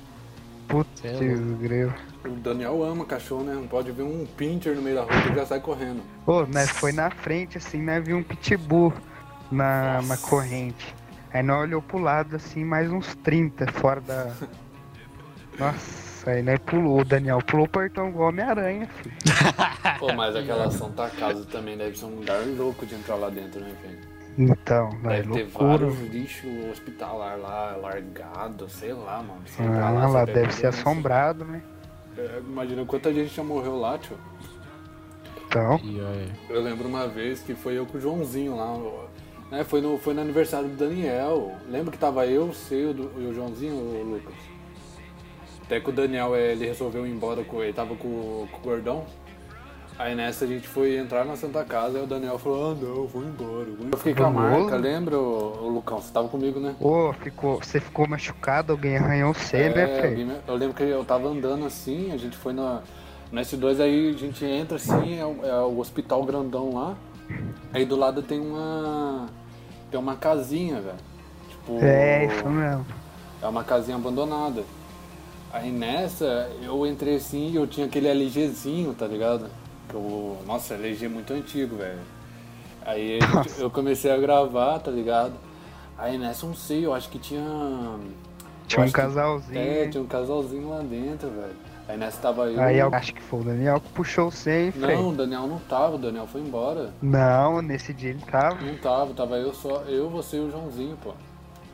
Putz, 0.67 1.01
Cê 1.01 1.07
é 1.07 1.35
greu. 1.59 1.93
O 2.25 2.29
Daniel 2.29 2.83
ama 2.83 3.05
cachorro, 3.05 3.43
né? 3.43 3.53
Não 3.53 3.67
pode 3.67 3.91
ver 3.91 4.03
um 4.03 4.25
pincher 4.25 4.75
no 4.75 4.81
meio 4.81 4.95
da 4.95 5.01
rua 5.03 5.21
que 5.21 5.27
ele 5.27 5.35
já 5.35 5.45
sai 5.45 5.59
correndo. 5.59 6.01
Ô, 6.25 6.45
nós 6.45 6.69
foi 6.71 6.91
na 6.91 7.11
frente, 7.11 7.57
assim, 7.57 7.81
nós 7.81 8.03
viu 8.03 8.17
um 8.17 8.23
pitbull 8.23 8.91
na, 9.51 10.01
na 10.01 10.17
corrente. 10.17 10.95
Aí 11.31 11.43
nós 11.43 11.61
olhou 11.61 11.81
pro 11.81 11.99
lado, 11.99 12.35
assim, 12.35 12.63
mais 12.63 12.91
uns 12.91 13.13
30 13.15 13.71
fora 13.73 14.01
da... 14.01 14.31
Nossa, 15.59 16.31
aí 16.31 16.41
nós 16.41 16.59
pulou, 16.59 17.01
o 17.01 17.05
Daniel 17.05 17.39
pulou 17.45 17.65
o 17.65 17.69
portão 17.69 18.09
igual 18.09 18.29
Homem-Aranha, 18.29 18.87
filho. 18.87 19.15
Pô, 19.99 20.11
mas 20.13 20.35
aquela 20.35 20.69
Santa 20.71 21.09
Casa 21.11 21.45
também 21.45 21.77
deve 21.77 21.97
ser 21.97 22.05
um 22.05 22.15
lugar 22.15 22.41
louco 22.45 22.85
de 22.85 22.95
entrar 22.95 23.15
lá 23.15 23.29
dentro, 23.29 23.61
né, 23.61 23.71
velho? 23.81 24.14
Então, 24.37 24.89
nós 25.01 25.13
Deve 25.25 25.29
ter 25.31 25.43
loucura. 25.43 25.67
vários 25.77 25.99
lixos 26.11 26.49
hospitalar 26.71 27.37
lá, 27.39 27.75
largado, 27.77 28.67
sei 28.69 28.91
lá, 28.93 29.23
mano. 29.23 29.41
Você 29.45 29.61
Ah, 29.63 29.89
lá, 29.91 30.07
você 30.07 30.33
deve 30.33 30.51
ser 30.53 30.67
assombrado, 30.67 31.45
né? 31.45 31.61
É, 32.17 32.39
Imagina 32.39 32.85
quanta 32.85 33.13
gente 33.13 33.33
já 33.33 33.43
morreu 33.43 33.79
lá, 33.79 33.97
tio. 33.97 34.17
Então, 35.47 35.79
Eu 36.49 36.61
lembro 36.61 36.87
uma 36.87 37.07
vez 37.07 37.39
que 37.39 37.55
foi 37.55 37.77
eu 37.77 37.85
com 37.85 37.97
o 37.97 38.01
Joãozinho 38.01 38.55
lá. 38.57 38.77
Né, 39.51 39.63
foi, 39.63 39.79
no, 39.79 39.97
foi 39.97 40.13
no 40.13 40.21
aniversário 40.21 40.67
do 40.67 40.75
Daniel. 40.75 41.53
Lembra 41.69 41.91
que 41.91 41.97
tava 41.97 42.25
eu, 42.25 42.47
você 42.47 42.81
e 42.81 42.85
o, 42.85 43.11
e 43.31 43.33
Joãozinho, 43.33 43.73
o 43.73 44.03
Lucas? 44.15 44.33
Até 45.63 45.79
que 45.79 45.89
o 45.89 45.93
Daniel 45.93 46.35
eh, 46.35 46.51
ele 46.51 46.65
resolveu 46.65 47.07
ir 47.07 47.11
embora 47.11 47.43
com 47.43 47.63
ele, 47.63 47.71
tava 47.73 47.95
com, 47.95 48.07
o- 48.07 48.47
com 48.51 48.57
o 48.57 48.61
gordão. 48.61 49.05
Aí 49.97 50.13
nessa 50.13 50.43
a 50.43 50.47
gente 50.47 50.67
foi 50.67 50.97
entrar 50.97 51.23
na 51.23 51.37
Santa 51.37 51.63
Casa 51.63 51.97
e 51.97 52.03
o 52.03 52.05
Daniel 52.07 52.37
falou, 52.37 52.71
ah 52.71 52.75
não, 52.75 52.95
eu 52.95 53.07
vou 53.07 53.23
embora. 53.23 53.61
eu 53.61 53.75
vou 53.75 53.85
embora." 53.85 53.89
Eu 53.93 53.97
fiquei 53.97 54.13
com 54.13 54.25
a 54.25 54.29
marca, 54.29 54.75
lembra, 54.75 55.17
ô, 55.17 55.63
ô, 55.63 55.69
Lucão? 55.69 56.01
Você 56.01 56.11
tava 56.11 56.27
comigo, 56.27 56.59
né? 56.59 56.75
ô, 56.81 57.13
ficou, 57.13 57.57
você 57.63 57.79
ficou 57.79 58.05
machucado, 58.07 58.73
alguém 58.73 58.97
arranhou 58.97 59.33
você, 59.33 59.57
né, 59.57 59.67
É, 59.67 59.71
velho? 60.01 60.07
alguém 60.09 60.37
eu 60.47 60.55
lembro 60.55 60.75
que 60.75 60.83
eu 60.83 61.05
tava 61.05 61.29
andando 61.29 61.65
assim, 61.65 62.11
a 62.11 62.17
gente 62.17 62.35
foi 62.35 62.51
na, 62.51 62.81
no 63.31 63.39
S2, 63.39 63.79
aí 63.79 64.09
a 64.09 64.17
gente 64.17 64.43
entra 64.43 64.75
assim, 64.75 65.17
é, 65.17 65.25
o- 65.25 65.39
é 65.45 65.61
o 65.61 65.79
hospital 65.79 66.23
grandão 66.23 66.73
lá. 66.73 66.95
Aí 67.73 67.85
do 67.85 67.95
lado 67.95 68.21
tem 68.21 68.39
uma. 68.39 69.27
Tem 69.89 69.99
uma 69.99 70.15
casinha, 70.15 70.79
velho. 70.81 70.97
Tipo. 71.49 71.79
É, 71.83 72.25
isso 72.25 72.47
mesmo. 72.49 72.85
É 73.41 73.47
uma 73.47 73.63
casinha 73.63 73.95
abandonada. 73.97 74.63
Aí 75.51 75.71
nessa, 75.71 76.51
eu 76.61 76.85
entrei 76.85 77.15
assim 77.15 77.49
e 77.51 77.55
eu 77.55 77.65
tinha 77.65 77.87
aquele 77.87 78.07
LGzinho, 78.09 78.93
tá 78.93 79.07
ligado? 79.07 79.47
Que 79.89 79.95
eu, 79.95 80.37
nossa, 80.45 80.73
LG 80.73 81.05
é 81.05 81.09
muito 81.09 81.33
antigo, 81.33 81.75
velho. 81.77 81.99
Aí 82.85 83.19
gente- 83.19 83.59
eu 83.61 83.69
comecei 83.69 84.11
a 84.11 84.17
gravar, 84.17 84.79
tá 84.79 84.91
ligado? 84.91 85.33
Aí 85.97 86.17
nessa, 86.17 86.45
não 86.45 86.55
sei, 86.55 86.85
eu 86.85 86.93
acho 86.93 87.09
que 87.09 87.17
tinha. 87.19 87.41
Tinha 88.67 88.81
um 88.81 88.83
acho 88.83 88.93
que- 88.93 89.01
casalzinho. 89.01 89.59
É, 89.59 89.87
tinha 89.87 90.03
um 90.03 90.07
casalzinho 90.07 90.69
lá 90.69 90.79
dentro, 90.79 91.29
velho. 91.29 91.55
Aí 91.87 91.97
nessa 91.97 92.19
tava 92.19 92.47
eu. 92.47 92.59
Aí 92.59 92.79
eu 92.79 92.89
acho 92.93 93.13
que 93.13 93.21
foi 93.21 93.41
o 93.41 93.43
Daniel 93.43 93.79
que 93.79 93.89
puxou 93.89 94.25
hein, 94.47 94.71
Frei? 94.71 94.95
Não, 94.95 95.09
o 95.09 95.13
Daniel 95.13 95.45
não 95.47 95.59
tava, 95.59 95.95
o 95.95 95.99
Daniel 95.99 96.25
foi 96.25 96.41
embora. 96.41 96.89
Não, 97.01 97.61
nesse 97.61 97.93
dia 97.93 98.09
ele 98.09 98.21
tava. 98.29 98.59
Não 98.59 98.75
tava, 98.77 99.13
tava 99.13 99.35
eu 99.37 99.53
só, 99.53 99.83
eu, 99.87 100.09
você 100.09 100.37
e 100.37 100.39
o 100.39 100.49
Joãozinho, 100.51 100.97
pô. 101.03 101.13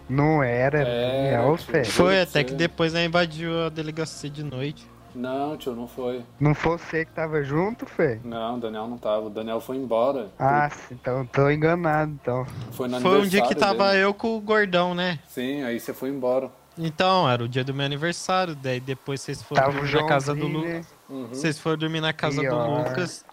Não 0.09 0.43
era, 0.43 0.79
era 0.79 0.89
o 0.89 0.91
É, 0.91 1.31
Daniel, 1.31 1.57
tipo, 1.57 1.71
velho. 1.71 1.85
Foi 1.85 2.21
até 2.21 2.43
que 2.43 2.53
depois 2.53 2.91
né, 2.91 3.05
invadiu 3.05 3.65
a 3.65 3.69
delegacia 3.69 4.29
de 4.29 4.43
noite. 4.43 4.85
Não, 5.13 5.57
tio, 5.57 5.75
não 5.75 5.87
foi. 5.87 6.23
Não 6.39 6.53
foi 6.55 6.77
você 6.77 7.05
que 7.05 7.11
tava 7.11 7.43
junto, 7.43 7.85
Fê? 7.85 8.19
Não, 8.23 8.55
o 8.55 8.59
Daniel 8.59 8.87
não 8.87 8.97
tava. 8.97 9.25
O 9.25 9.29
Daniel 9.29 9.59
foi 9.59 9.75
embora. 9.77 10.29
Ah, 10.39 10.69
então 10.91 11.25
tô 11.25 11.49
enganado, 11.49 12.11
então. 12.21 12.45
Foi 12.71 12.87
no 12.87 13.01
Foi 13.01 13.21
um 13.21 13.27
dia 13.27 13.41
que 13.41 13.53
tava 13.55 13.91
dele. 13.91 14.05
eu 14.05 14.13
com 14.13 14.37
o 14.37 14.41
gordão, 14.41 14.95
né? 14.95 15.19
Sim, 15.27 15.63
aí 15.63 15.79
você 15.79 15.93
foi 15.93 16.09
embora. 16.09 16.49
Então, 16.77 17.29
era 17.29 17.43
o 17.43 17.47
dia 17.49 17.63
do 17.63 17.73
meu 17.73 17.85
aniversário. 17.85 18.55
Daí 18.55 18.79
depois 18.79 19.19
vocês 19.21 19.41
foram 19.43 19.61
Tava 19.63 19.77
o 19.77 19.81
dormir 19.81 20.01
na 20.01 20.07
casa 20.07 20.33
do 20.33 20.47
Lucas. 20.47 20.69
né? 20.71 20.81
Uhum. 21.09 21.27
Vocês 21.27 21.59
foram 21.59 21.77
dormir 21.77 21.99
na 22.01 22.13
casa 22.13 22.41
do. 22.41 22.55
Lucas. 22.55 23.25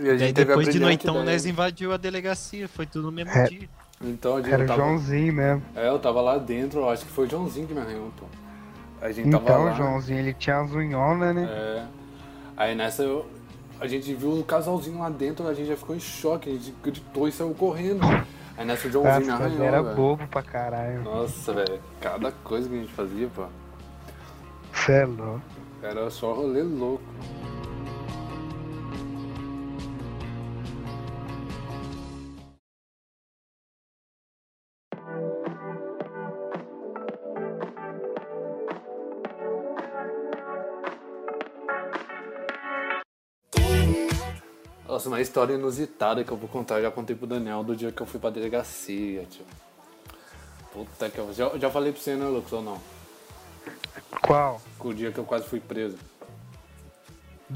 E 0.00 0.08
a 0.08 0.12
gente 0.16 0.18
Daí 0.20 0.32
teve 0.32 0.52
a 0.52 0.56
depois 0.56 0.68
de 0.72 0.80
noitão 0.80 1.16
ideia. 1.16 1.30
nós 1.32 1.44
invadiu 1.44 1.92
a 1.92 1.98
delegacia. 1.98 2.66
Foi 2.66 2.86
tudo 2.86 3.06
no 3.06 3.12
mesmo 3.12 3.30
É. 3.32 3.44
dia. 3.44 3.68
Então, 4.00 4.36
a 4.36 4.40
gente 4.42 4.52
Era 4.52 4.64
o 4.64 4.66
tava... 4.66 4.82
Joãozinho 4.82 5.32
mesmo. 5.34 5.62
É, 5.76 5.86
eu 5.88 5.98
tava 5.98 6.20
lá 6.22 6.38
dentro, 6.38 6.80
eu 6.80 6.88
acho 6.90 7.04
que 7.04 7.12
foi 7.12 7.26
o 7.26 7.30
Joãozinho 7.30 7.68
que 7.68 7.74
me 7.74 7.80
arranhou, 7.80 8.10
pô. 8.18 8.24
A 9.02 9.10
gente 9.12 9.30
tava 9.30 9.42
Então, 9.44 9.64
lá. 9.64 9.72
o 9.72 9.76
Joãozinho, 9.76 10.18
ele 10.20 10.32
tinha 10.32 10.60
as 10.60 10.70
unhonas, 10.72 11.34
né? 11.34 11.44
É. 11.50 11.84
Aí 12.56 12.74
nessa 12.74 13.02
eu- 13.02 13.26
a 13.80 13.86
gente 13.88 14.14
viu 14.14 14.38
o 14.38 14.44
casalzinho 14.44 14.98
lá 15.00 15.10
dentro, 15.10 15.46
a 15.48 15.52
gente 15.52 15.66
já 15.68 15.76
ficou 15.76 15.94
em 15.96 16.00
choque, 16.00 16.48
a 16.48 16.52
gente 16.52 16.72
gritou 16.82 17.26
e 17.26 17.32
saiu 17.32 17.52
correndo. 17.52 18.00
Aí 18.56 18.64
nessa 18.64 18.86
o 18.86 18.90
Joãozinho 18.92 19.32
Nossa, 19.32 19.44
arranhou, 19.44 19.64
era 19.66 19.82
velho. 19.82 19.96
bobo 19.96 20.26
pra 20.28 20.42
caralho. 20.42 21.02
Nossa, 21.02 21.52
velho, 21.52 21.80
cada 22.00 22.30
coisa 22.30 22.68
que 22.68 22.74
a 22.76 22.78
gente 22.78 22.92
fazia, 22.92 23.28
pô, 23.34 23.44
Cê 24.72 24.92
é 24.92 25.04
louco. 25.04 25.42
era 25.82 26.08
só 26.10 26.32
rolê 26.32 26.62
louco. 26.62 27.02
Nossa, 44.92 45.08
uma 45.08 45.22
história 45.22 45.54
inusitada 45.54 46.22
que 46.22 46.30
eu 46.30 46.36
vou 46.36 46.50
contar, 46.50 46.76
eu 46.76 46.82
já 46.82 46.90
contei 46.90 47.16
pro 47.16 47.26
Daniel 47.26 47.64
do 47.64 47.74
dia 47.74 47.90
que 47.90 48.02
eu 48.02 48.04
fui 48.04 48.20
pra 48.20 48.28
delegacia, 48.28 49.24
tio. 49.24 49.46
Puta 50.70 51.08
que 51.08 51.16
eu... 51.16 51.32
Já, 51.32 51.48
já 51.56 51.70
falei 51.70 51.92
pra 51.92 52.02
você, 52.02 52.14
né, 52.14 52.26
Lucas, 52.26 52.52
ou 52.52 52.62
não? 52.62 52.78
Qual? 54.20 54.60
Com 54.78 54.88
o 54.88 54.94
dia 54.94 55.10
que 55.10 55.16
eu 55.16 55.24
quase 55.24 55.46
fui 55.46 55.60
preso. 55.60 55.96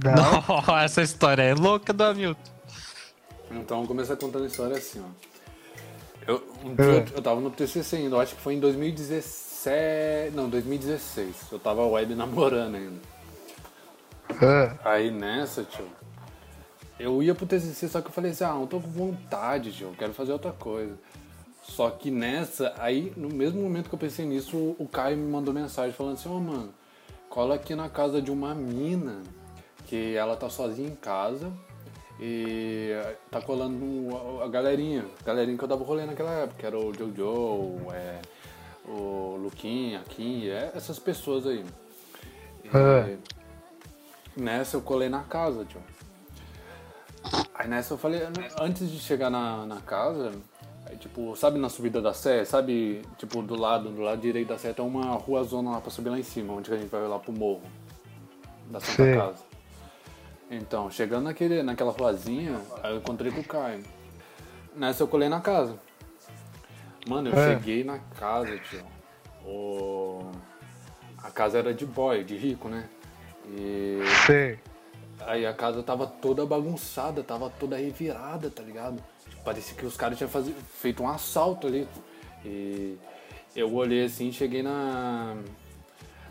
Não. 0.03 0.77
Essa 0.81 1.03
história 1.03 1.43
é 1.43 1.55
louca 1.55 1.93
do 1.93 2.05
Hamilton. 2.05 2.41
Então, 3.51 3.77
vamos 3.77 3.89
começar 3.89 4.17
contando 4.17 4.45
a 4.45 4.47
história 4.47 4.79
assim, 4.79 5.05
ó. 5.05 5.27
Eu, 6.27 6.43
um 6.65 6.75
dia 6.75 6.85
eu, 6.87 7.17
eu 7.17 7.23
tava 7.23 7.39
no 7.39 7.51
TCC 7.51 7.97
ainda, 7.97 8.17
eu 8.17 8.21
acho 8.21 8.35
que 8.35 8.41
foi 8.41 8.55
em 8.55 8.61
2017... 8.61 10.35
Não, 10.35 10.49
2016. 10.49 11.53
Eu 11.53 11.59
tava 11.59 11.85
web 11.87 12.15
namorando 12.15 12.77
ainda. 12.77 13.01
Ah, 14.41 14.93
Aí 14.93 15.11
nessa, 15.11 15.63
tio, 15.63 15.87
eu 16.99 17.23
ia 17.23 17.35
pro 17.35 17.47
TCC, 17.47 17.89
só 17.89 18.01
que 18.01 18.09
eu 18.09 18.13
falei 18.13 18.31
assim, 18.33 18.45
ah, 18.45 18.55
não 18.55 18.67
tô 18.67 18.81
com 18.81 18.89
vontade, 18.89 19.73
tio, 19.73 19.89
eu 19.89 19.95
quero 19.99 20.13
fazer 20.15 20.33
outra 20.33 20.53
coisa. 20.53 20.95
Só 21.63 21.91
que 21.91 22.11
nessa, 22.11 22.73
aí, 22.79 23.13
no 23.17 23.29
mesmo 23.29 23.61
momento 23.61 23.89
que 23.89 23.95
eu 23.95 23.99
pensei 23.99 24.25
nisso, 24.25 24.57
o 24.79 24.87
Caio 24.91 25.17
me 25.17 25.31
mandou 25.31 25.53
mensagem 25.53 25.93
falando 25.93 26.15
assim, 26.15 26.29
ô 26.29 26.39
mano, 26.39 26.73
cola 27.29 27.57
aqui 27.57 27.75
na 27.75 27.89
casa 27.89 28.23
de 28.23 28.31
uma 28.31 28.55
mina, 28.55 29.23
que 29.87 30.15
ela 30.15 30.37
tá 30.37 30.49
sozinha 30.49 30.89
em 30.89 30.95
casa 30.95 31.53
e 32.21 32.93
tá 33.31 33.41
colando 33.43 33.85
a- 34.43 34.49
galerinha, 34.49 35.05
a 35.21 35.25
galerinha 35.25 35.59
que 35.59 35.65
eu 35.65 35.69
dava 35.69 35.85
rolê 35.85 36.07
naquela 36.07 36.33
época, 36.33 36.59
que 36.61 36.67
era 36.67 36.79
o 36.79 36.95
Jojo, 36.95 37.91
é, 37.93 38.21
o 38.89 39.37
Luquinha, 39.43 40.01
a 40.01 40.03
Kim, 40.05 40.47
é, 40.47 40.71
essas 40.75 40.99
pessoas 40.99 41.47
aí. 41.47 41.65
E- 42.65 42.69
Ah. 42.73 43.17
Nessa 44.37 44.77
eu 44.77 44.81
colei 44.83 45.09
na 45.09 45.23
casa, 45.23 45.65
tio. 45.65 45.81
Aí 47.55 47.69
nessa 47.69 47.95
eu 47.95 47.99
falei, 47.99 48.21
antes 48.61 48.91
de 48.91 48.99
chegar 48.99 49.31
na, 49.31 49.65
na 49.67 49.81
casa, 49.81 50.33
aí, 50.87 50.97
tipo, 50.97 51.35
sabe 51.37 51.59
na 51.59 51.69
subida 51.69 52.01
da 52.03 52.13
Sé, 52.13 52.45
sabe, 52.45 53.03
tipo, 53.19 53.43
do 53.43 53.55
lado, 53.59 53.89
do 53.91 54.03
lado 54.03 54.21
direito 54.21 54.49
da 54.49 54.59
Sé 54.59 54.73
tem 54.73 54.85
uma 54.85 55.13
rua 55.15 55.43
zona 55.45 55.71
lá 55.73 55.81
pra 55.81 55.91
subir 55.91 56.11
lá 56.11 56.19
em 56.19 56.23
cima, 56.23 56.53
onde 56.53 56.73
a 56.73 56.77
gente 56.77 56.89
vai 56.89 57.07
lá 57.07 57.19
pro 57.19 57.33
morro 57.33 57.63
da 58.71 58.81
Santa 58.81 59.03
Sei. 59.05 59.17
Casa. 59.17 59.45
Então, 60.51 60.91
chegando 60.91 61.25
naquele, 61.25 61.63
naquela 61.63 61.91
ruazinha, 61.93 62.61
aí 62.83 62.93
eu 62.93 62.99
encontrei 62.99 63.33
com 63.33 63.41
o 63.41 63.45
Caio. 63.45 63.83
Nessa 64.77 65.03
eu 65.03 65.09
colei 65.09 65.29
na 65.29 65.41
casa. 65.41 65.77
Mano, 67.09 67.31
eu 67.31 67.39
É. 67.39 67.55
cheguei 67.55 67.83
na 67.83 67.99
casa, 68.19 68.57
tio. 68.59 68.85
O... 69.45 70.31
A 71.23 71.31
casa 71.31 71.59
era 71.59 71.73
de 71.75 71.85
boy, 71.87 72.23
de 72.23 72.37
rico, 72.37 72.69
né? 72.69 72.89
E 73.49 74.01
sei. 74.27 74.59
Aí 75.27 75.45
a 75.47 75.53
casa 75.53 75.83
tava 75.83 76.07
toda 76.07 76.47
bagunçada, 76.47 77.23
tava 77.23 77.51
toda 77.51 77.77
revirada, 77.77 78.51
tá 78.51 78.63
ligado? 78.63 79.03
Parecia 79.45 79.77
que 79.77 79.85
os 79.85 79.97
caras 79.97 80.17
tinham 80.17 80.31
fazi- 80.31 80.55
feito 80.81 81.03
um 81.03 81.09
assalto 81.09 81.67
ali. 81.67 81.87
E 82.45 82.97
eu 83.55 83.73
olhei 83.75 84.05
assim, 84.05 84.31
cheguei 84.33 84.63
na, 84.63 85.37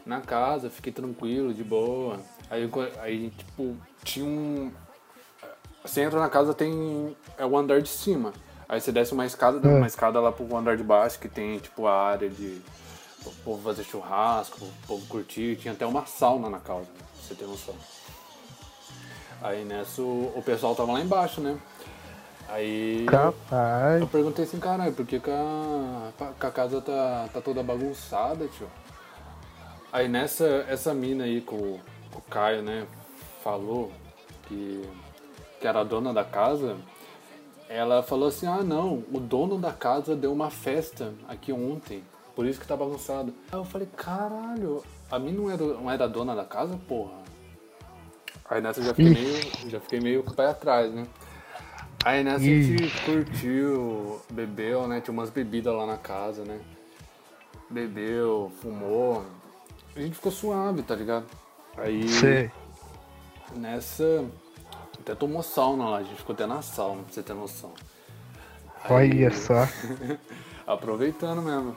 na 0.05 0.21
casa, 0.21 0.69
fiquei 0.69 0.91
tranquilo, 0.91 1.53
de 1.53 1.63
boa. 1.63 2.19
Aí, 2.49 2.69
aí 2.99 3.29
tipo, 3.31 3.75
tinha 4.03 4.25
um. 4.25 4.71
Você 5.83 6.01
entra 6.01 6.19
na 6.19 6.29
casa, 6.29 6.53
tem. 6.53 7.15
É 7.37 7.45
o 7.45 7.57
andar 7.57 7.81
de 7.81 7.89
cima. 7.89 8.33
Aí 8.67 8.81
você 8.81 8.91
desce 8.91 9.13
uma 9.13 9.25
escada, 9.25 9.67
uma 9.67 9.85
escada 9.87 10.19
lá 10.19 10.31
pro 10.31 10.55
andar 10.55 10.75
de 10.75 10.83
baixo, 10.83 11.19
que 11.19 11.29
tem 11.29 11.59
tipo 11.59 11.85
a 11.85 11.93
área 11.93 12.29
de. 12.29 12.61
O 13.25 13.31
povo 13.43 13.61
fazer 13.63 13.83
churrasco, 13.83 14.63
o 14.63 14.87
povo 14.87 15.05
curtir. 15.07 15.55
Tinha 15.55 15.73
até 15.73 15.85
uma 15.85 16.05
sauna 16.05 16.49
na 16.49 16.59
casa, 16.59 16.85
pra 16.85 17.05
você 17.21 17.33
ter 17.33 17.45
noção. 17.45 17.73
Aí 19.41 19.63
nessa 19.63 20.01
o, 20.01 20.41
pessoal 20.45 20.75
tava 20.75 20.93
lá 20.93 21.01
embaixo, 21.01 21.41
né? 21.41 21.57
Aí 22.47 23.05
eu, 23.05 23.11
Capaz. 23.11 24.01
eu 24.01 24.07
perguntei 24.07 24.45
assim, 24.45 24.59
caralho, 24.59 24.93
por 24.93 25.05
que, 25.05 25.19
que, 25.19 25.29
a, 25.31 26.11
que 26.39 26.45
a 26.45 26.51
casa 26.51 26.79
tá, 26.81 27.27
tá 27.33 27.41
toda 27.41 27.63
bagunçada, 27.63 28.47
tio? 28.47 28.67
Aí 29.91 30.07
nessa, 30.07 30.45
essa 30.67 30.93
mina 30.93 31.23
aí 31.23 31.41
com, 31.41 31.55
o- 31.55 31.79
com 32.11 32.19
o 32.19 32.21
Caio, 32.23 32.61
né, 32.61 32.85
falou 33.43 33.91
que, 34.47 34.87
que 35.59 35.67
era 35.67 35.79
a 35.81 35.83
dona 35.83 36.13
da 36.13 36.23
casa, 36.23 36.77
ela 37.67 38.03
falou 38.03 38.27
assim, 38.29 38.45
ah 38.45 38.61
não, 38.63 39.03
o 39.11 39.19
dono 39.19 39.57
da 39.57 39.71
casa 39.71 40.15
deu 40.15 40.31
uma 40.31 40.51
festa 40.51 41.13
aqui 41.27 41.51
ontem, 41.51 42.03
por 42.35 42.45
isso 42.45 42.59
que 42.59 42.67
tá 42.67 42.75
bagunçado. 42.77 43.33
Aí 43.51 43.57
eu 43.57 43.65
falei, 43.65 43.87
caralho, 43.95 44.83
a 45.09 45.17
mim 45.17 45.31
não 45.31 45.49
era, 45.49 45.63
não 45.63 45.89
era 45.89 46.03
a 46.05 46.07
dona 46.07 46.35
da 46.35 46.45
casa, 46.45 46.79
porra? 46.87 47.24
Aí 48.49 48.61
nessa 48.61 48.79
eu 48.79 48.85
já 48.85 48.93
fiquei 48.93 49.13
meio, 49.13 49.69
já 49.69 49.79
fiquei 49.79 49.99
meio 49.99 50.23
com 50.23 50.31
o 50.31 50.35
pé 50.35 50.47
atrás, 50.47 50.93
né? 50.93 51.05
Aí 52.03 52.23
nessa 52.23 52.37
a 52.37 52.47
gente 52.47 53.01
curtiu, 53.03 54.21
bebeu, 54.29 54.87
né? 54.87 55.01
Tinha 55.01 55.13
umas 55.13 55.31
bebidas 55.31 55.73
lá 55.73 55.85
na 55.85 55.97
casa, 55.97 56.43
né? 56.43 56.59
Bebeu, 57.69 58.51
fumou. 58.61 59.25
A 59.95 59.99
gente 59.99 60.15
ficou 60.15 60.31
suave, 60.31 60.83
tá 60.83 60.95
ligado? 60.95 61.25
Aí 61.77 62.07
Sei. 62.07 62.51
nessa. 63.55 64.25
Até 64.99 65.15
tomou 65.15 65.41
sauna 65.41 65.89
lá, 65.89 65.97
a 65.97 66.03
gente 66.03 66.17
ficou 66.17 66.33
até 66.33 66.45
na 66.45 66.61
sauna, 66.61 67.03
pra 67.03 67.13
você 67.13 67.23
ter 67.23 67.33
noção. 67.33 67.73
Olha 68.89 69.31
só. 69.31 69.67
Aproveitando 70.67 71.41
mesmo. 71.41 71.75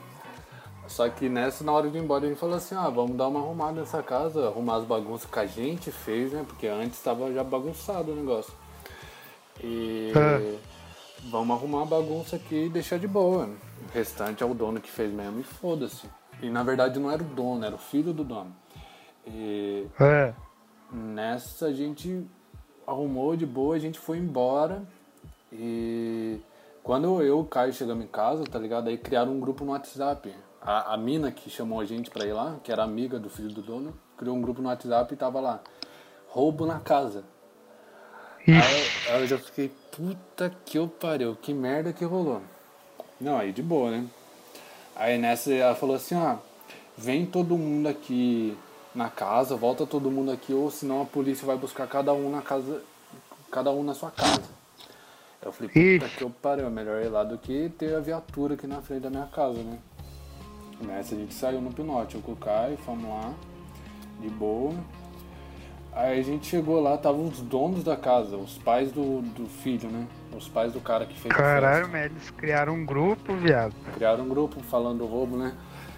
Só 0.89 1.07
que 1.07 1.29
nessa, 1.29 1.63
na 1.63 1.71
hora 1.71 1.87
de 1.89 1.97
ir 1.97 2.01
embora, 2.01 2.25
a 2.25 2.29
gente 2.29 2.39
falou 2.39 2.55
assim, 2.55 2.73
ah, 2.75 2.89
vamos 2.89 3.15
dar 3.15 3.27
uma 3.27 3.39
arrumada 3.39 3.79
nessa 3.79 4.01
casa, 4.01 4.47
arrumar 4.47 4.77
as 4.77 4.83
bagunças 4.83 5.29
que 5.29 5.39
a 5.39 5.45
gente 5.45 5.91
fez, 5.91 6.33
né? 6.33 6.43
Porque 6.45 6.65
antes 6.67 6.97
estava 6.97 7.31
já 7.31 7.43
bagunçado 7.43 8.11
o 8.11 8.15
negócio. 8.15 8.51
E 9.63 10.11
É. 10.15 10.57
vamos 11.29 11.55
arrumar 11.55 11.83
a 11.83 11.85
bagunça 11.85 12.37
aqui 12.37 12.65
e 12.65 12.69
deixar 12.69 12.97
de 12.97 13.07
boa. 13.07 13.45
O 13.45 13.93
restante 13.93 14.41
é 14.41 14.45
o 14.45 14.53
dono 14.53 14.81
que 14.81 14.89
fez 14.89 15.13
mesmo 15.13 15.39
e 15.39 15.43
foda-se. 15.43 16.09
E 16.41 16.49
na 16.49 16.63
verdade 16.63 16.99
não 16.99 17.11
era 17.11 17.21
o 17.21 17.25
dono, 17.25 17.63
era 17.63 17.75
o 17.75 17.79
filho 17.79 18.11
do 18.11 18.23
dono. 18.23 18.53
E 19.27 19.85
É. 19.99 20.33
Nessa 20.91 21.67
a 21.67 21.73
gente 21.73 22.25
arrumou 22.87 23.35
de 23.35 23.45
boa, 23.45 23.75
a 23.75 23.79
gente 23.79 23.99
foi 23.99 24.17
embora. 24.17 24.81
E 25.53 26.39
quando 26.81 27.21
eu 27.21 27.37
e 27.37 27.41
o 27.41 27.45
Caio 27.45 27.73
chegamos 27.73 28.03
em 28.03 28.07
casa, 28.07 28.43
tá 28.43 28.57
ligado? 28.57 28.87
Aí 28.87 28.97
criaram 28.97 29.33
um 29.33 29.39
grupo 29.39 29.63
no 29.63 29.71
WhatsApp. 29.71 30.33
A, 30.61 30.93
a 30.93 30.97
mina 30.97 31.31
que 31.31 31.49
chamou 31.49 31.79
a 31.79 31.85
gente 31.85 32.09
pra 32.09 32.25
ir 32.25 32.33
lá, 32.33 32.57
que 32.63 32.71
era 32.71 32.83
amiga 32.83 33.17
do 33.17 33.29
filho 33.29 33.49
do 33.49 33.61
dono, 33.61 33.93
criou 34.17 34.35
um 34.35 34.41
grupo 34.41 34.61
no 34.61 34.67
WhatsApp 34.69 35.13
e 35.13 35.17
tava 35.17 35.39
lá. 35.39 35.59
Roubo 36.27 36.65
na 36.65 36.79
casa. 36.79 37.23
Aí, 38.47 38.55
eu- 39.07 39.13
aí 39.15 39.21
eu 39.21 39.27
já 39.27 39.37
fiquei, 39.37 39.71
puta 39.91 40.51
que 40.65 40.77
eu 40.77 40.87
pariu, 40.87 41.35
que 41.41 41.53
merda 41.53 41.93
que 41.93 42.03
rolou. 42.03 42.41
Não, 43.19 43.37
aí 43.37 43.51
de 43.51 43.61
boa, 43.61 43.91
né? 43.91 44.05
Aí 44.95 45.17
nessa 45.17 45.53
ela 45.53 45.75
falou 45.75 45.95
assim, 45.95 46.15
ó, 46.15 46.35
vem 46.97 47.25
todo 47.25 47.57
mundo 47.57 47.87
aqui 47.87 48.57
na 48.93 49.09
casa, 49.09 49.55
volta 49.55 49.85
todo 49.85 50.11
mundo 50.11 50.31
aqui, 50.31 50.53
ou 50.53 50.69
senão 50.69 51.01
a 51.01 51.05
polícia 51.05 51.45
vai 51.45 51.55
buscar 51.57 51.87
cada 51.87 52.11
um 52.13 52.29
na 52.29 52.41
casa, 52.41 52.81
cada 53.51 53.71
um 53.71 53.83
na 53.83 53.93
sua 53.93 54.11
casa. 54.11 54.43
Eu 55.41 55.53
falei, 55.53 55.71
puta 55.99 56.09
que 56.17 56.23
eu 56.23 56.29
pariu, 56.29 56.65
é 56.65 56.69
melhor 56.69 57.01
ir 57.01 57.07
lá 57.09 57.23
do 57.23 57.37
que 57.37 57.69
ter 57.77 57.95
a 57.95 57.99
viatura 58.01 58.55
aqui 58.55 58.67
na 58.67 58.81
frente 58.81 59.01
da 59.01 59.09
minha 59.09 59.27
casa, 59.27 59.61
né? 59.63 59.79
Nessa 60.81 61.15
a 61.15 61.17
gente 61.17 61.33
saiu 61.33 61.61
no 61.61 61.71
Pinote, 61.71 62.15
eu 62.15 62.21
com 62.21 62.31
o 62.31 62.35
Caio, 62.35 62.77
fomos 62.77 63.09
lá, 63.09 63.33
de 64.21 64.29
boa. 64.29 64.73
Aí 65.91 66.19
a 66.19 66.23
gente 66.23 66.47
chegou 66.47 66.79
lá, 66.79 66.95
estavam 66.95 67.25
os 67.25 67.41
donos 67.41 67.83
da 67.83 67.97
casa, 67.97 68.37
os 68.37 68.57
pais 68.57 68.91
do, 68.91 69.21
do 69.21 69.47
filho, 69.47 69.89
né? 69.89 70.07
Os 70.35 70.47
pais 70.47 70.71
do 70.71 70.79
cara 70.79 71.05
que 71.05 71.19
fez 71.19 71.33
a 71.33 71.37
Caralho, 71.37 71.85
festa. 71.85 71.91
mas 71.91 72.05
eles 72.05 72.29
criaram 72.31 72.73
um 72.75 72.85
grupo, 72.85 73.35
viado. 73.35 73.73
Criaram 73.95 74.23
um 74.23 74.29
grupo 74.29 74.61
falando 74.61 74.99
do 74.99 75.05
roubo, 75.05 75.35
né? 75.35 75.53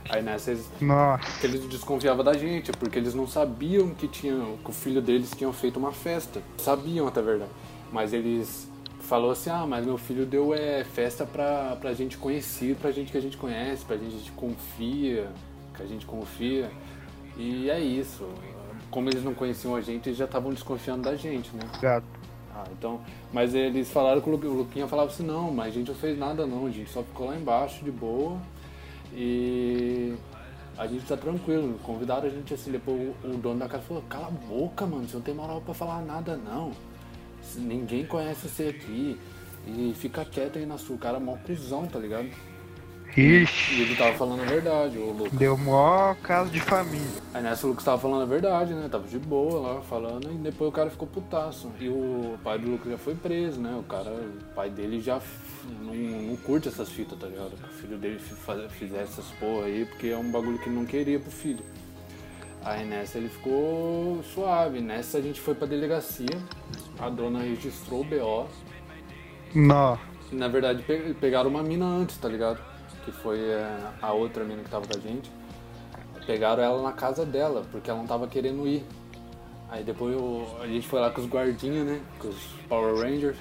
Aí 0.10 0.22
nessa 0.24 0.52
eles, 0.52 0.68
Nossa. 0.82 1.46
eles 1.46 1.68
desconfiavam 1.70 2.24
da 2.24 2.34
gente, 2.34 2.72
porque 2.72 2.98
eles 2.98 3.14
não 3.14 3.28
sabiam 3.28 3.90
que, 3.90 4.08
tinha, 4.08 4.34
que 4.64 4.70
o 4.70 4.74
filho 4.74 5.02
deles 5.02 5.32
tinha 5.38 5.52
feito 5.54 5.78
uma 5.78 5.92
festa. 5.92 6.42
Sabiam 6.58 7.08
até 7.08 7.20
a 7.20 7.24
verdade. 7.24 7.52
Mas 7.92 8.14
eles 8.14 8.71
falou 9.12 9.32
assim, 9.32 9.50
ah, 9.50 9.68
mas 9.68 9.86
meu 9.86 9.98
filho 9.98 10.26
deu 10.26 10.54
é, 10.54 10.86
festa 10.86 11.26
pra, 11.26 11.76
pra 11.76 11.92
gente 11.92 12.18
conhecido, 12.18 12.80
pra 12.80 12.92
gente 12.92 13.12
que 13.12 13.18
a 13.18 13.22
gente 13.22 13.36
conhece, 13.36 13.84
pra 13.84 13.98
gente 13.98 14.12
que 14.12 14.16
a 14.16 14.20
gente 14.20 14.32
confia, 14.32 15.30
que 15.76 15.84
a 15.84 15.86
gente 15.86 16.06
confia. 16.06 16.72
E 17.36 17.70
é 17.70 17.78
isso. 17.78 18.26
Como 18.90 19.10
eles 19.10 19.22
não 19.22 19.34
conheciam 19.34 19.76
a 19.76 19.82
gente, 19.82 20.08
eles 20.08 20.18
já 20.18 20.24
estavam 20.24 20.54
desconfiando 20.54 21.02
da 21.02 21.14
gente, 21.18 21.54
né? 21.54 21.64
Viado. 21.82 22.06
Ah, 22.56 22.64
então, 22.72 23.02
mas 23.34 23.54
eles 23.54 23.92
falaram 23.92 24.22
que 24.22 24.30
o 24.30 24.34
Lu- 24.34 24.50
o 24.50 24.58
Luquinha 24.60 24.88
falava 24.88 25.10
assim, 25.10 25.24
não, 25.24 25.52
mas 25.52 25.68
a 25.68 25.72
gente 25.72 25.90
não 25.90 25.96
fez 25.96 26.18
nada 26.18 26.46
não, 26.48 26.68
a 26.68 26.72
gente 26.72 26.90
só 26.90 27.04
ficou 27.04 27.28
lá 27.28 27.36
embaixo 27.36 27.84
de 27.84 27.92
boa 27.92 28.38
e 29.14 30.16
a 30.78 30.88
gente 30.88 31.06
tá 31.06 31.18
tranquilo. 31.18 31.78
Convidaram 31.84 32.28
a 32.28 32.30
gente 32.30 32.54
assim, 32.54 32.72
depois 32.72 33.14
o 33.26 33.36
dono 33.36 33.60
da 33.60 33.68
casa 33.68 33.84
falou, 33.84 34.04
cala 34.08 34.28
a 34.28 34.32
boca, 34.32 34.86
mano, 34.86 35.06
você 35.06 35.18
não 35.18 35.22
tem 35.22 35.34
moral 35.36 35.60
pra 35.60 35.74
falar 35.74 36.02
nada 36.02 36.38
não. 36.38 36.72
Ninguém 37.56 38.06
conhece 38.06 38.48
você 38.48 38.70
aqui. 38.70 39.20
E 39.68 39.94
fica 39.96 40.26
quieto 40.26 40.58
aí 40.58 40.66
na 40.66 40.78
sua, 40.78 40.96
o 40.96 41.00
cara 41.00 41.18
é 41.18 41.20
mó 41.20 41.36
cuzão, 41.38 41.86
tá 41.86 42.00
ligado? 42.00 42.30
E 43.16 43.44
Ixi. 43.44 43.82
ele 43.82 43.96
tava 43.96 44.14
falando 44.18 44.42
a 44.42 44.46
verdade, 44.46 44.98
o 44.98 45.12
Lucas. 45.12 45.38
Deu 45.38 45.58
mó 45.58 46.16
caso 46.24 46.50
de 46.50 46.62
família. 46.62 47.22
Aí 47.34 47.44
nessa 47.44 47.68
o 47.68 47.70
Lucas 47.70 47.84
tava 47.84 48.02
falando 48.02 48.22
a 48.22 48.26
verdade, 48.26 48.74
né? 48.74 48.88
Tava 48.90 49.06
de 49.08 49.20
boa 49.20 49.60
lá 49.60 49.82
falando, 49.82 50.32
e 50.32 50.36
depois 50.36 50.70
o 50.70 50.72
cara 50.72 50.90
ficou 50.90 51.08
putaço. 51.08 51.70
E 51.80 51.90
o 51.90 52.40
pai 52.42 52.58
do 52.58 52.72
Lucas 52.72 52.92
já 52.92 52.98
foi 52.98 53.14
preso, 53.14 53.60
né? 53.60 53.76
O 53.78 53.84
cara, 53.84 54.10
o 54.10 54.56
pai 54.56 54.70
dele 54.70 55.02
já 55.02 55.22
não, 55.82 55.94
não 55.94 56.38
curte 56.38 56.70
essas 56.70 56.90
fitas, 56.90 57.20
tá 57.20 57.28
ligado? 57.28 57.52
Que 57.52 57.66
o 57.66 57.74
filho 57.82 57.98
dele 57.98 58.20
fizesse 58.70 59.20
essas 59.20 59.28
porra 59.40 59.66
aí, 59.66 59.86
porque 59.86 60.08
é 60.08 60.18
um 60.18 60.32
bagulho 60.32 60.58
que 60.58 60.70
ele 60.70 60.76
não 60.76 60.86
queria 60.86 61.20
pro 61.20 61.30
filho. 61.30 61.64
Aí 62.64 62.86
nessa 62.86 63.18
ele 63.18 63.28
ficou 63.30 64.24
suave. 64.34 64.80
Nessa 64.80 65.18
a 65.18 65.22
gente 65.22 65.42
foi 65.42 65.54
pra 65.54 65.68
delegacia, 65.68 66.40
a 67.02 67.10
dona 67.10 67.40
registrou 67.40 68.02
o 68.02 68.04
BO. 68.04 68.48
Nó. 69.56 69.98
Na 70.32 70.48
verdade, 70.48 70.82
pe- 70.84 71.14
pegaram 71.20 71.50
uma 71.50 71.62
mina 71.64 71.86
antes, 71.86 72.16
tá 72.18 72.30
ligado? 72.30 72.60
Que 73.04 73.12
foi 73.12 73.40
é, 73.40 73.78
a 74.02 74.14
outra 74.14 74.44
mina 74.44 74.64
que 74.64 74.70
tava 74.70 74.86
com 74.88 74.98
a 74.98 75.02
gente. 75.02 75.30
Pegaram 76.26 76.64
ela 76.64 76.82
na 76.84 76.92
casa 76.94 77.26
dela, 77.26 77.66
porque 77.72 77.90
ela 77.90 78.00
não 78.00 78.08
tava 78.08 78.28
querendo 78.28 78.66
ir. 78.68 78.86
Aí 79.70 79.84
depois 79.84 80.14
eu- 80.14 80.48
a 80.62 80.68
gente 80.68 80.88
foi 80.88 81.00
lá 81.02 81.10
com 81.10 81.22
os 81.22 81.28
guardinhas, 81.28 81.86
né? 81.86 82.00
Com 82.20 82.28
os 82.30 82.38
Power 82.70 82.96
Rangers. 82.96 83.38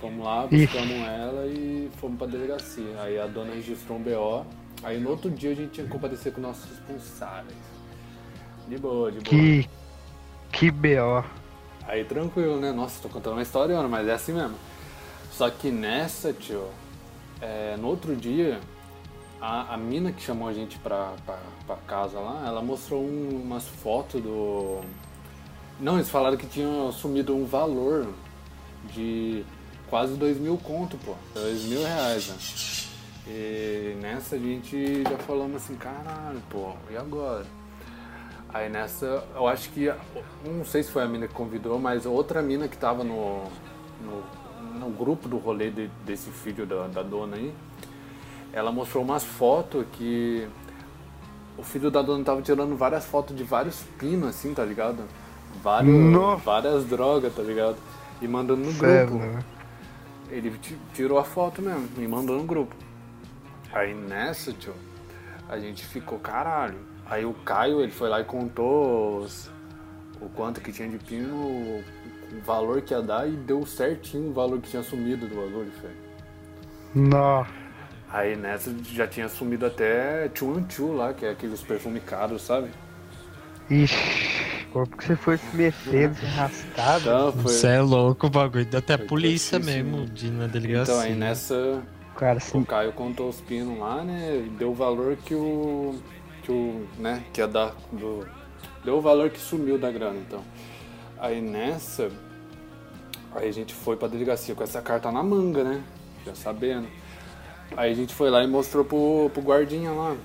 Fomos 0.00 0.24
lá, 0.24 0.46
buscamos 0.48 0.90
ela 1.06 1.46
e 1.46 1.88
fomos 1.98 2.18
pra 2.18 2.26
delegacia. 2.26 3.00
Aí 3.00 3.18
a 3.20 3.26
dona 3.26 3.54
registrou 3.54 3.98
um 3.98 4.02
BO. 4.02 4.44
Aí 4.82 4.98
no 4.98 5.10
outro 5.10 5.30
dia 5.30 5.52
a 5.52 5.54
gente 5.54 5.70
tinha 5.70 5.86
que 5.86 5.92
comparecer 5.92 6.32
com 6.32 6.40
nossos 6.40 6.68
responsáveis. 6.68 7.56
De 8.68 8.76
boa, 8.78 9.12
de 9.12 9.18
boa. 9.20 9.24
Que. 9.24 9.68
Que 10.50 10.70
B.O. 10.70 11.22
Aí 11.86 12.04
tranquilo, 12.04 12.60
né? 12.60 12.72
Nossa, 12.72 13.02
tô 13.02 13.08
contando 13.08 13.34
uma 13.34 13.42
história, 13.42 13.80
mas 13.82 14.06
é 14.08 14.12
assim 14.14 14.32
mesmo. 14.32 14.56
Só 15.30 15.50
que 15.50 15.70
nessa, 15.70 16.32
tio, 16.32 16.68
é, 17.40 17.76
no 17.78 17.88
outro 17.88 18.14
dia, 18.14 18.60
a, 19.40 19.74
a 19.74 19.76
mina 19.76 20.12
que 20.12 20.22
chamou 20.22 20.48
a 20.48 20.52
gente 20.52 20.78
pra, 20.78 21.12
pra, 21.26 21.38
pra 21.66 21.76
casa 21.86 22.18
lá, 22.18 22.44
ela 22.46 22.62
mostrou 22.62 23.02
um- 23.02 23.40
umas 23.42 23.66
fotos 23.66 24.22
do. 24.22 24.80
Não, 25.80 25.94
eles 25.96 26.08
falaram 26.08 26.36
que 26.36 26.46
tinha 26.46 26.92
sumido 26.92 27.34
um 27.34 27.44
valor 27.44 28.06
de 28.92 29.44
quase 29.90 30.14
dois 30.14 30.38
mil 30.38 30.56
conto, 30.58 30.96
pô. 30.98 31.14
Dois 31.34 31.62
mil 31.64 31.82
reais, 31.82 32.28
né? 32.28 32.36
E 33.26 33.96
nessa 34.00 34.36
a 34.36 34.38
gente 34.38 35.02
já 35.02 35.16
falamos 35.18 35.56
assim, 35.56 35.76
caralho, 35.76 36.40
pô, 36.50 36.72
e 36.90 36.96
agora? 36.96 37.46
Aí 38.52 38.68
nessa, 38.68 39.24
eu 39.34 39.46
acho 39.46 39.70
que, 39.70 39.90
não 40.44 40.64
sei 40.64 40.82
se 40.82 40.90
foi 40.90 41.02
a 41.02 41.06
mina 41.08 41.26
que 41.26 41.32
convidou, 41.34 41.78
mas 41.78 42.04
outra 42.04 42.42
mina 42.42 42.68
que 42.68 42.76
tava 42.76 43.02
no, 43.02 43.44
no, 44.00 44.78
no 44.78 44.90
grupo 44.90 45.26
do 45.26 45.38
rolê 45.38 45.70
de- 45.70 45.88
desse 46.04 46.30
filho 46.30 46.66
da, 46.66 46.86
da 46.86 47.02
dona 47.02 47.36
aí, 47.36 47.54
ela 48.52 48.70
mostrou 48.70 49.02
umas 49.02 49.24
fotos 49.24 49.86
que 49.92 50.46
o 51.56 51.62
filho 51.62 51.90
da 51.90 52.02
dona 52.02 52.24
tava 52.24 52.42
tirando 52.42 52.76
várias 52.76 53.04
fotos 53.04 53.36
de 53.36 53.44
vários 53.44 53.82
pinos, 53.98 54.28
assim, 54.28 54.54
tá 54.54 54.64
ligado? 54.64 55.04
Vários, 55.62 55.96
Nossa. 56.12 56.44
várias 56.44 56.84
drogas, 56.86 57.34
tá 57.34 57.42
ligado? 57.42 57.76
E 58.20 58.28
mandando 58.28 58.62
no 58.62 58.72
Sério, 58.72 59.12
grupo. 59.12 59.16
né? 59.18 59.44
Ele 60.30 60.50
ti- 60.58 60.78
tirou 60.94 61.18
a 61.18 61.24
foto 61.24 61.60
mesmo 61.62 61.88
e 61.98 62.08
mandou 62.08 62.36
no 62.36 62.44
grupo. 62.44 62.74
Aí 63.72 63.94
nessa, 63.94 64.52
tio, 64.52 64.74
a 65.48 65.58
gente 65.58 65.84
ficou 65.84 66.18
caralho. 66.18 66.78
Aí 67.06 67.24
o 67.24 67.34
Caio, 67.34 67.80
ele 67.82 67.92
foi 67.92 68.08
lá 68.08 68.20
e 68.20 68.24
contou 68.24 69.18
os- 69.20 69.50
o 70.20 70.28
quanto 70.30 70.60
que 70.60 70.72
tinha 70.72 70.88
de 70.88 70.98
pino, 70.98 71.34
o, 71.34 71.84
o 72.32 72.40
valor 72.42 72.82
que 72.82 72.94
ia 72.94 73.02
dar 73.02 73.28
e 73.28 73.32
deu 73.36 73.66
certinho 73.66 74.30
o 74.30 74.32
valor 74.32 74.60
que 74.60 74.70
tinha 74.70 74.82
sumido 74.82 75.26
do 75.28 75.34
bagulho, 75.36 75.70
velho. 75.82 75.96
Nó. 76.94 77.44
Aí 78.08 78.36
nessa 78.36 78.74
já 78.84 79.06
tinha 79.08 79.28
sumido 79.28 79.66
até 79.66 80.30
Chuan 80.34 80.64
Chu 80.68 80.92
lá, 80.92 81.12
que 81.14 81.24
é 81.26 81.30
aqueles 81.30 81.62
perfumes 81.62 82.04
caros, 82.04 82.42
sabe? 82.42 82.70
Ixi. 83.70 84.66
Como 84.72 84.86
que 84.86 85.04
você 85.04 85.16
foi 85.16 85.36
se 85.36 85.54
metendo, 85.56 86.14
se 86.14 86.24
arrastado? 86.24 87.00
Então, 87.00 87.32
foi... 87.32 87.42
Você 87.42 87.66
é 87.68 87.80
louco, 87.80 88.26
o 88.26 88.30
bagulho. 88.30 88.64
Deu 88.64 88.78
até 88.78 88.96
Foi 88.96 89.06
polícia 89.06 89.58
mesmo 89.58 90.06
de 90.06 90.28
ir 90.28 90.30
na 90.30 90.46
delegacia. 90.46 90.94
Então 90.94 91.00
aí 91.00 91.14
nessa 91.14 91.82
Cara, 92.16 92.34
O 92.34 92.36
assim. 92.38 92.64
Caio 92.64 92.92
contou 92.92 93.28
os 93.28 93.40
pinos 93.40 93.78
lá, 93.78 94.02
né? 94.02 94.44
e 94.46 94.50
Deu 94.50 94.70
o 94.70 94.74
valor 94.74 95.16
que 95.16 95.34
o. 95.34 95.94
né? 96.98 97.24
Que 97.32 97.40
ia 97.40 97.48
dar 97.48 97.74
do. 97.92 98.26
Deu 98.84 98.96
o 98.96 99.00
valor 99.00 99.30
que 99.30 99.38
sumiu 99.40 99.78
da 99.78 99.90
grana, 99.90 100.18
então. 100.18 100.42
Aí 101.18 101.40
nessa. 101.40 102.10
Aí 103.34 103.48
a 103.48 103.52
gente 103.52 103.72
foi 103.74 103.96
pra 103.96 104.08
delegacia 104.08 104.54
com 104.54 104.62
essa 104.62 104.82
carta 104.82 105.10
na 105.10 105.22
manga, 105.22 105.64
né? 105.64 105.82
Já 106.26 106.34
sabendo. 106.34 106.86
Aí 107.76 107.90
a 107.90 107.94
gente 107.94 108.14
foi 108.14 108.28
lá 108.28 108.42
e 108.44 108.46
mostrou 108.46 108.84
pro, 108.84 109.30
pro 109.32 109.42
guardinha 109.42 109.90
lá. 109.90 110.16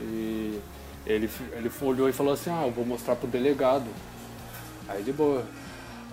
E 0.00 0.60
ele, 1.06 1.30
ele 1.52 1.70
olhou 1.80 2.08
e 2.08 2.12
falou 2.12 2.34
assim, 2.34 2.50
ah, 2.50 2.66
eu 2.66 2.70
vou 2.72 2.84
mostrar 2.84 3.16
pro 3.16 3.26
delegado. 3.26 3.86
Aí 4.88 5.02
de 5.02 5.12
boa. 5.12 5.44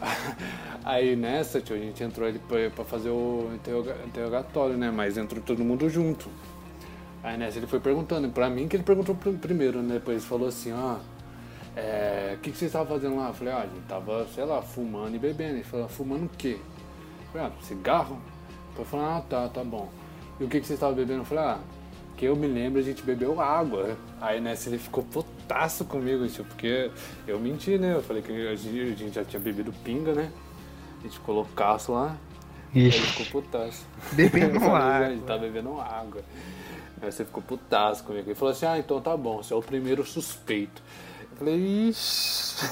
Aí 0.84 1.16
nessa, 1.16 1.60
tio, 1.60 1.76
a 1.76 1.80
gente 1.80 2.04
entrou 2.04 2.28
ele 2.28 2.40
pra, 2.40 2.70
pra 2.70 2.86
fazer 2.86 3.10
o 3.10 3.52
interroga- 3.54 3.98
interrogatório, 4.06 4.78
né? 4.78 4.92
Mas 4.92 5.18
entrou 5.18 5.42
todo 5.42 5.64
mundo 5.64 5.90
junto. 5.90 6.30
Aí 7.26 7.38
nessa 7.38 7.58
ele 7.58 7.66
foi 7.68 7.80
perguntando, 7.80 8.30
pra 8.30 8.50
mim 8.50 8.68
que 8.68 8.76
ele 8.76 8.84
perguntou 8.84 9.16
pr- 9.16 9.32
primeiro, 9.42 9.82
né? 9.82 9.96
Depois 9.96 10.24
falou 10.24 10.48
assim, 10.48 10.72
ó. 10.72 10.98
é, 11.76 12.34
o 12.36 12.40
que, 12.40 12.52
que 12.52 12.58
vocês 12.58 12.70
estavam 12.70 12.88
fazendo 12.88 13.16
lá? 13.18 13.30
Eu 13.30 13.34
falei, 13.34 13.54
ah, 13.54 13.58
a 13.64 13.66
gente 13.66 13.86
tava, 13.88 14.28
sei 14.36 14.46
lá, 14.46 14.62
fumando 14.62 15.16
e 15.16 15.20
bebendo. 15.20 15.56
Ele 15.56 15.64
falou, 15.64 15.88
fumando 15.90 16.26
o 16.26 16.30
quê? 16.38 16.58
Eu 16.60 17.32
falei, 17.32 17.48
ah, 17.48 17.64
cigarro? 17.64 18.20
Eu 18.78 18.86
falei, 18.86 19.06
ah, 19.08 19.24
tá, 19.28 19.50
tá 19.50 19.64
bom. 19.64 19.90
E 20.40 20.44
o 20.44 20.48
que, 20.48 20.60
que 20.60 20.68
vocês 20.68 20.78
estavam 20.78 20.96
bebendo? 20.96 21.22
Eu 21.22 21.26
falei, 21.26 21.44
ah, 21.46 21.60
que 22.16 22.26
eu 22.26 22.36
me 22.36 22.48
lembro, 22.48 22.80
a 22.80 22.84
gente 22.84 23.02
bebeu 23.04 23.42
água. 23.42 23.98
Aí 24.22 24.40
nessa 24.40 24.70
ele 24.70 24.78
ficou 24.78 25.04
putaço 25.04 25.84
comigo, 25.86 26.28
tio, 26.28 26.46
porque 26.46 26.92
eu 27.28 27.40
menti, 27.40 27.78
né? 27.80 27.96
Eu 27.96 28.04
falei 28.04 28.22
que 28.22 28.32
a 28.32 28.56
gente, 28.56 28.82
a 28.82 28.96
gente 28.96 29.16
já 29.16 29.26
tinha 29.26 29.40
bebido 29.40 29.74
pinga, 29.84 30.14
né? 30.14 30.32
A 31.00 31.04
gente 31.04 31.20
colocou 31.22 31.54
caço 31.56 31.92
lá, 31.94 32.16
aí 32.90 32.96
ele 32.98 33.00
Ixi. 33.00 33.02
ficou 33.08 33.26
putaço. 33.42 33.86
Bebendo 34.12 34.60
falei, 34.62 34.82
água. 34.82 35.08
A 35.08 35.10
gente 35.10 35.24
tá 35.26 35.38
bebendo 35.38 35.80
água. 35.80 36.22
Aí 37.02 37.12
você 37.12 37.26
ficou 37.26 37.44
putaço 37.44 38.04
comigo. 38.04 38.28
Ele 38.28 38.36
falou 38.36 38.52
assim, 38.52 38.66
ah, 38.66 38.78
então 38.78 39.02
tá 39.02 39.16
bom, 39.16 39.44
você 39.44 39.54
é 39.54 39.58
o 39.58 39.62
primeiro 39.62 40.06
suspeito. 40.06 40.82
Eu 41.32 41.38
falei, 41.38 41.90
ixi. 41.90 42.66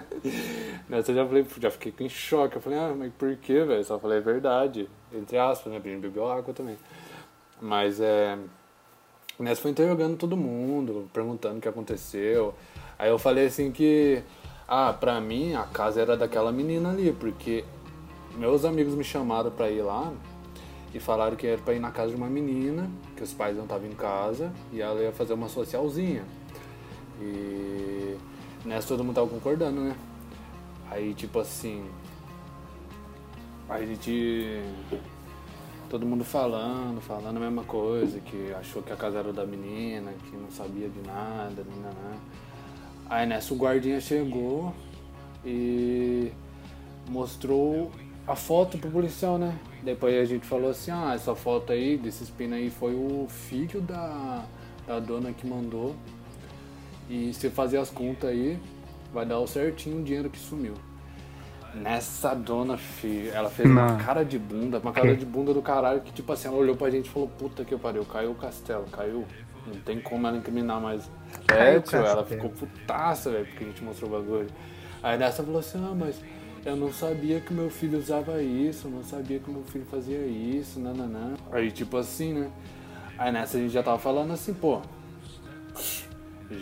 Nessa 0.88 1.12
eu 1.12 1.16
já, 1.16 1.26
falei, 1.26 1.46
já 1.58 1.70
fiquei 1.70 2.06
em 2.06 2.08
choque. 2.08 2.56
Eu 2.56 2.60
falei, 2.60 2.78
ah, 2.78 2.94
mas 2.96 3.12
por 3.14 3.34
quê, 3.36 3.64
velho? 3.64 3.82
Só 3.84 3.98
falei, 3.98 4.18
é 4.18 4.20
verdade. 4.20 4.88
Entre 5.12 5.38
aspas, 5.38 5.72
né? 5.72 5.78
Bebeu 5.78 6.30
água 6.30 6.52
também. 6.52 6.76
Mas 7.60 8.00
é. 8.00 8.38
Nessa 9.38 9.62
foi 9.62 9.70
interrogando 9.70 10.18
todo 10.18 10.36
mundo, 10.36 11.08
perguntando 11.12 11.56
o 11.56 11.60
que 11.60 11.68
aconteceu. 11.68 12.54
Aí 12.98 13.08
eu 13.08 13.18
falei 13.18 13.46
assim 13.46 13.72
que. 13.72 14.22
Ah, 14.68 14.92
pra 14.92 15.20
mim 15.20 15.54
a 15.54 15.64
casa 15.64 16.00
era 16.00 16.16
daquela 16.16 16.52
menina 16.52 16.90
ali, 16.90 17.12
porque 17.12 17.64
meus 18.36 18.64
amigos 18.64 18.94
me 18.94 19.02
chamaram 19.02 19.50
pra 19.50 19.68
ir 19.70 19.82
lá 19.82 20.12
e 20.92 20.98
falaram 20.98 21.36
que 21.36 21.46
era 21.46 21.60
pra 21.60 21.74
ir 21.74 21.80
na 21.80 21.90
casa 21.90 22.10
de 22.10 22.16
uma 22.16 22.28
menina, 22.28 22.90
que 23.16 23.22
os 23.22 23.32
pais 23.32 23.56
não 23.56 23.64
estavam 23.64 23.86
em 23.86 23.94
casa, 23.94 24.52
e 24.72 24.80
ela 24.80 25.00
ia 25.00 25.12
fazer 25.12 25.34
uma 25.34 25.48
socialzinha. 25.48 26.24
E 27.20 28.16
nessa 28.64 28.88
todo 28.88 29.04
mundo 29.04 29.14
tava 29.14 29.28
concordando, 29.28 29.80
né? 29.80 29.96
Aí 30.90 31.14
tipo 31.14 31.38
assim. 31.38 31.84
A 33.68 33.80
gente. 33.80 34.62
Todo 35.88 36.06
mundo 36.06 36.24
falando, 36.24 37.00
falando 37.00 37.36
a 37.36 37.40
mesma 37.40 37.64
coisa, 37.64 38.20
que 38.20 38.52
achou 38.54 38.80
que 38.80 38.92
a 38.92 38.96
casa 38.96 39.18
era 39.18 39.32
da 39.32 39.44
menina, 39.44 40.12
que 40.24 40.36
não 40.36 40.50
sabia 40.50 40.88
de 40.88 41.00
nada, 41.00 41.64
nada. 41.82 42.16
Aí 43.08 43.26
nessa 43.26 43.52
o 43.52 43.56
guardinha 43.56 44.00
chegou 44.00 44.72
e 45.44 46.30
mostrou 47.08 47.90
a 48.30 48.36
foto 48.36 48.78
pro 48.78 48.90
policial, 48.90 49.38
né? 49.38 49.58
Depois 49.82 50.14
a 50.16 50.24
gente 50.24 50.46
falou 50.46 50.70
assim, 50.70 50.92
ah, 50.92 51.12
essa 51.14 51.34
foto 51.34 51.72
aí, 51.72 51.98
desse 51.98 52.22
espino 52.22 52.54
aí, 52.54 52.70
foi 52.70 52.94
o 52.94 53.26
filho 53.28 53.80
da, 53.80 54.44
da 54.86 55.00
dona 55.00 55.32
que 55.32 55.46
mandou. 55.46 55.96
E 57.08 57.34
se 57.34 57.50
fazer 57.50 57.78
as 57.78 57.90
contas 57.90 58.30
aí, 58.30 58.56
vai 59.12 59.26
dar 59.26 59.40
o 59.40 59.46
certinho 59.48 60.00
o 60.00 60.04
dinheiro 60.04 60.30
que 60.30 60.38
sumiu. 60.38 60.74
Nessa 61.74 62.34
dona, 62.34 62.76
filho, 62.76 63.32
ela 63.32 63.50
fez 63.50 63.68
uma 63.68 63.92
Não. 63.92 63.98
cara 63.98 64.24
de 64.24 64.38
bunda, 64.38 64.78
uma 64.78 64.92
cara 64.92 65.16
de 65.16 65.26
bunda 65.26 65.52
do 65.52 65.62
caralho, 65.62 66.00
que 66.00 66.12
tipo 66.12 66.32
assim, 66.32 66.46
ela 66.46 66.56
olhou 66.56 66.76
pra 66.76 66.88
gente 66.90 67.06
e 67.06 67.10
falou, 67.10 67.28
puta 67.28 67.64
que 67.64 67.76
pariu, 67.76 68.04
caiu 68.04 68.30
o 68.30 68.34
castelo, 68.34 68.84
caiu. 68.92 69.24
Não 69.66 69.74
tem 69.80 70.00
como 70.00 70.26
ela 70.26 70.36
incriminar 70.36 70.80
mais. 70.80 71.10
Caiu 71.46 71.78
É, 71.78 71.80
tio, 71.80 71.98
ela 71.98 72.24
ficou 72.24 72.50
putaça, 72.50 73.30
velho, 73.30 73.46
porque 73.46 73.64
a 73.64 73.66
gente 73.66 73.82
mostrou 73.82 74.10
o 74.10 74.12
bagulho. 74.12 74.48
Aí 75.02 75.18
nessa 75.18 75.42
falou 75.42 75.60
assim, 75.60 75.78
ah, 75.78 75.94
mas 75.94 76.20
eu 76.64 76.76
não 76.76 76.92
sabia 76.92 77.40
que 77.40 77.52
meu 77.52 77.70
filho 77.70 77.98
usava 77.98 78.42
isso, 78.42 78.88
não 78.88 79.02
sabia 79.02 79.38
que 79.38 79.50
meu 79.50 79.62
filho 79.64 79.86
fazia 79.90 80.18
isso, 80.26 80.78
nananã. 80.78 81.34
Aí 81.50 81.70
tipo 81.70 81.96
assim, 81.96 82.34
né? 82.34 82.50
Aí 83.18 83.32
nessa 83.32 83.56
a 83.56 83.60
gente 83.60 83.72
já 83.72 83.82
tava 83.82 83.98
falando 83.98 84.32
assim, 84.32 84.52
pô, 84.54 84.80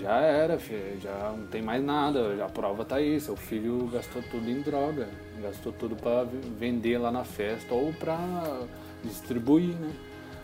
já 0.00 0.16
era, 0.20 0.58
filho, 0.58 1.00
já 1.00 1.32
não 1.36 1.46
tem 1.46 1.62
mais 1.62 1.82
nada, 1.82 2.44
a 2.44 2.48
prova 2.48 2.84
tá 2.84 2.96
aí, 2.96 3.20
seu 3.20 3.36
filho 3.36 3.88
gastou 3.92 4.22
tudo 4.30 4.48
em 4.50 4.60
droga, 4.60 5.08
gastou 5.40 5.72
tudo 5.72 5.96
pra 5.96 6.24
v- 6.24 6.38
vender 6.58 6.98
lá 6.98 7.10
na 7.10 7.24
festa 7.24 7.72
ou 7.74 7.92
pra 7.94 8.18
distribuir, 9.02 9.74
né? 9.74 9.92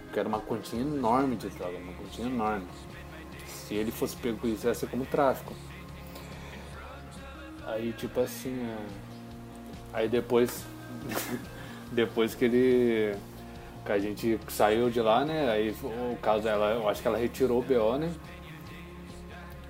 Porque 0.04 0.18
era 0.20 0.28
uma 0.28 0.40
continha 0.40 0.82
enorme 0.82 1.36
de 1.36 1.48
droga, 1.50 1.76
uma 1.76 1.92
continha 1.94 2.28
enorme. 2.28 2.66
Se 3.46 3.74
ele 3.74 3.90
fosse 3.90 4.16
pego 4.16 4.38
por 4.38 4.48
isso, 4.48 4.66
ia 4.66 4.74
ser 4.74 4.88
como 4.88 5.04
tráfico. 5.04 5.52
Aí 7.66 7.92
tipo 7.92 8.20
assim, 8.20 8.54
é, 8.64 8.76
aí 9.94 10.08
depois, 10.08 10.64
depois 11.90 12.34
que 12.34 12.44
ele, 12.44 13.16
que 13.86 13.92
a 13.92 13.98
gente 13.98 14.38
saiu 14.48 14.90
de 14.90 15.00
lá, 15.00 15.24
né? 15.24 15.48
Aí 15.50 15.74
o 15.82 16.16
caso 16.20 16.46
ela, 16.46 16.72
eu 16.72 16.88
acho 16.88 17.00
que 17.00 17.08
ela 17.08 17.16
retirou 17.16 17.60
o 17.60 17.62
BO, 17.62 17.96
né? 17.98 18.12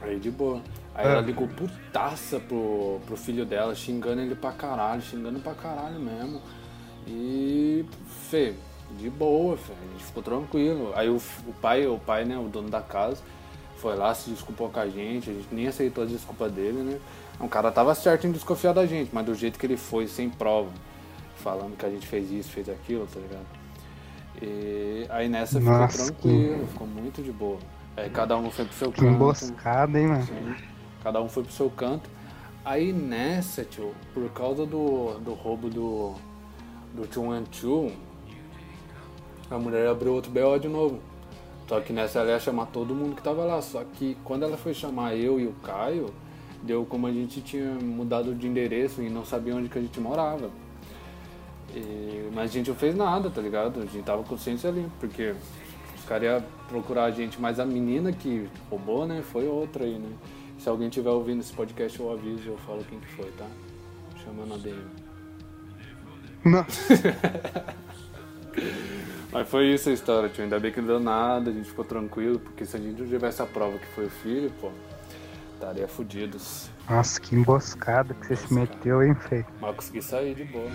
Aí 0.02 0.18
de 0.18 0.30
boa. 0.30 0.60
Aí 0.94 1.06
ela 1.06 1.18
Ah. 1.18 1.22
ligou 1.22 1.48
putaça 1.48 2.38
pro, 2.40 3.00
pro 3.06 3.16
filho 3.16 3.44
dela, 3.44 3.74
xingando 3.74 4.20
ele 4.20 4.34
pra 4.34 4.52
caralho, 4.52 5.02
xingando 5.02 5.40
pra 5.40 5.54
caralho 5.54 5.98
mesmo. 5.98 6.40
E, 7.06 7.84
fê, 8.30 8.54
de 8.98 9.10
boa, 9.10 9.56
fê, 9.56 9.72
a 9.72 9.92
gente 9.92 10.04
ficou 10.04 10.22
tranquilo. 10.22 10.92
Aí 10.94 11.08
o, 11.08 11.16
o 11.16 11.52
pai, 11.60 11.86
o 11.86 11.98
pai, 11.98 12.24
né, 12.24 12.38
o 12.38 12.44
dono 12.48 12.68
da 12.68 12.80
casa, 12.80 13.22
foi 13.84 13.96
lá, 13.96 14.14
se 14.14 14.30
desculpou 14.30 14.70
com 14.70 14.80
a 14.80 14.88
gente, 14.88 15.28
a 15.28 15.32
gente 15.34 15.48
nem 15.52 15.66
aceitou 15.66 16.04
a 16.04 16.06
desculpa 16.06 16.48
dele, 16.48 16.78
né. 16.78 16.98
O 17.38 17.46
cara 17.46 17.70
tava 17.70 17.94
certo 17.94 18.26
em 18.26 18.32
desconfiar 18.32 18.72
da 18.72 18.86
gente, 18.86 19.10
mas 19.12 19.26
do 19.26 19.34
jeito 19.34 19.58
que 19.58 19.66
ele 19.66 19.76
foi, 19.76 20.06
sem 20.06 20.30
prova, 20.30 20.70
falando 21.36 21.76
que 21.76 21.84
a 21.84 21.90
gente 21.90 22.06
fez 22.06 22.30
isso, 22.30 22.48
fez 22.48 22.66
aquilo, 22.70 23.06
tá 23.06 23.20
ligado? 23.20 23.44
E 24.40 25.06
aí 25.10 25.28
nessa 25.28 25.60
Nossa, 25.60 25.92
ficou 25.92 26.06
tranquilo, 26.06 26.66
ficou 26.66 26.86
muito 26.86 27.22
de 27.22 27.30
boa. 27.30 27.58
Aí 27.94 28.08
cada 28.08 28.38
um 28.38 28.50
foi 28.50 28.64
pro 28.64 28.74
seu 28.74 28.90
Que 28.90 29.02
canto. 29.02 29.12
emboscada, 29.12 30.00
hein, 30.00 30.06
mano? 30.06 30.24
Sim. 30.24 30.54
Cada 31.02 31.20
um 31.20 31.28
foi 31.28 31.42
pro 31.42 31.52
seu 31.52 31.68
canto. 31.68 32.08
Aí 32.64 32.90
nessa, 32.90 33.64
tio, 33.64 33.94
por 34.14 34.26
causa 34.30 34.64
do, 34.64 35.18
do 35.18 35.34
roubo 35.34 35.68
do, 35.68 36.14
do 36.94 37.06
Tio 37.06 37.30
and 37.32 37.44
Two, 37.44 37.92
a 39.50 39.58
mulher 39.58 39.88
abriu 39.88 40.14
outro 40.14 40.32
BO 40.32 40.58
de 40.58 40.68
novo. 40.68 41.00
Só 41.68 41.80
que 41.80 41.92
nessa 41.92 42.20
ela 42.20 42.30
ia 42.30 42.40
chamar 42.40 42.66
todo 42.66 42.94
mundo 42.94 43.16
que 43.16 43.22
tava 43.22 43.44
lá. 43.44 43.60
Só 43.62 43.82
que 43.94 44.16
quando 44.24 44.44
ela 44.44 44.56
foi 44.56 44.74
chamar 44.74 45.14
eu 45.16 45.40
e 45.40 45.46
o 45.46 45.52
Caio, 45.62 46.12
deu 46.62 46.84
como 46.84 47.06
a 47.06 47.12
gente 47.12 47.40
tinha 47.40 47.72
mudado 47.74 48.34
de 48.34 48.46
endereço 48.46 49.02
e 49.02 49.08
não 49.10 49.24
sabia 49.24 49.54
onde 49.54 49.68
que 49.68 49.78
a 49.78 49.82
gente 49.82 49.98
morava. 50.00 50.50
E- 51.74 52.30
mas 52.34 52.50
a 52.50 52.52
gente 52.52 52.68
não 52.70 52.76
fez 52.76 52.94
nada, 52.94 53.30
tá 53.30 53.40
ligado? 53.40 53.80
A 53.80 53.86
gente 53.86 54.04
tava 54.04 54.22
com 54.22 54.28
consciência 54.30 54.68
ali, 54.70 54.86
porque 55.00 55.34
os 55.96 56.04
caras 56.04 56.24
iam 56.24 56.42
procurar 56.68 57.04
a 57.04 57.10
gente, 57.10 57.40
mas 57.40 57.58
a 57.58 57.64
menina 57.66 58.12
que 58.12 58.48
roubou, 58.70 59.06
né, 59.06 59.22
foi 59.22 59.46
outra 59.48 59.84
aí, 59.84 59.98
né? 59.98 60.08
Se 60.58 60.68
alguém 60.68 60.88
tiver 60.88 61.10
ouvindo 61.10 61.40
esse 61.40 61.52
podcast, 61.52 61.98
eu 61.98 62.12
aviso, 62.12 62.48
eu 62.48 62.56
falo 62.58 62.84
quem 62.84 62.98
que 63.00 63.08
foi, 63.08 63.30
tá? 63.32 63.46
Chamando 64.24 64.54
a 64.54 64.58
DM. 64.58 64.78
Não. 66.44 66.64
Mas 69.34 69.48
foi 69.48 69.66
isso 69.66 69.90
a 69.90 69.92
história, 69.92 70.28
tio. 70.28 70.44
Ainda 70.44 70.60
bem 70.60 70.70
que 70.70 70.80
não 70.80 70.86
deu 70.86 71.00
nada, 71.00 71.50
a 71.50 71.52
gente 71.52 71.68
ficou 71.68 71.84
tranquilo, 71.84 72.38
porque 72.38 72.64
se 72.64 72.76
a 72.76 72.78
gente 72.78 73.02
não 73.02 73.08
tivesse 73.08 73.42
a 73.42 73.46
prova 73.46 73.76
que 73.78 73.86
foi 73.88 74.06
o 74.06 74.10
filho, 74.10 74.48
pô, 74.60 74.70
estaria 75.54 75.88
fudidos. 75.88 76.70
Nossa, 76.88 77.20
que 77.20 77.34
emboscada 77.34 78.14
que 78.14 78.28
você 78.28 78.36
se 78.36 78.54
meteu, 78.54 79.02
hein, 79.02 79.16
feio? 79.28 79.44
Mas 79.60 79.74
consegui 79.74 80.02
sair 80.02 80.36
de 80.36 80.44
boa. 80.44 80.70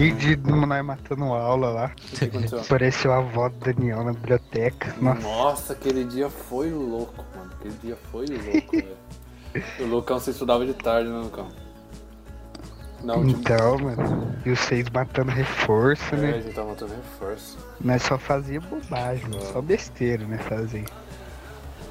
Que 0.00 0.12
de 0.12 0.34
nós 0.34 0.82
matando 0.82 1.24
aula 1.24 1.68
lá. 1.68 1.92
Apareceu 2.58 3.12
a 3.12 3.18
avó 3.18 3.50
do 3.50 3.58
Daniel 3.58 4.02
na 4.02 4.14
biblioteca. 4.14 4.94
Nossa, 4.98 5.20
Nossa, 5.20 5.72
aquele 5.74 6.04
dia 6.04 6.30
foi 6.30 6.70
louco, 6.70 7.22
mano. 7.36 7.50
Aquele 7.58 7.74
dia 7.82 7.98
foi 8.10 8.24
louco, 8.24 8.70
velho. 8.72 8.96
O 9.78 9.84
Lucão, 9.84 10.18
você 10.18 10.30
estudava 10.30 10.64
de 10.64 10.72
tarde, 10.72 11.10
né, 11.10 11.18
Lucão? 11.18 11.48
Não, 13.02 13.26
tipo, 13.26 13.40
então, 13.40 13.78
mano. 13.78 14.34
E 14.46 14.56
vocês 14.56 14.88
matando 14.88 15.32
reforço, 15.32 16.14
é, 16.14 16.16
a 16.16 16.20
né? 16.20 16.40
gente 16.40 16.54
tava 16.54 16.68
matando 16.68 16.94
reforço. 16.94 17.58
Nós 17.78 18.00
só 18.02 18.16
fazia 18.16 18.58
bobagem, 18.58 19.28
mano. 19.28 19.42
Só 19.52 19.60
besteira, 19.60 20.24
né? 20.24 20.38
Fazer. 20.38 20.86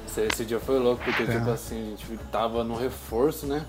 Esse, 0.08 0.22
esse 0.22 0.44
dia 0.46 0.58
foi 0.58 0.80
louco, 0.80 1.04
porque, 1.04 1.22
É. 1.22 1.26
tipo 1.38 1.50
assim, 1.50 1.92
a 1.92 1.96
gente 1.96 2.18
tava 2.32 2.64
no 2.64 2.74
reforço, 2.74 3.46
né? 3.46 3.64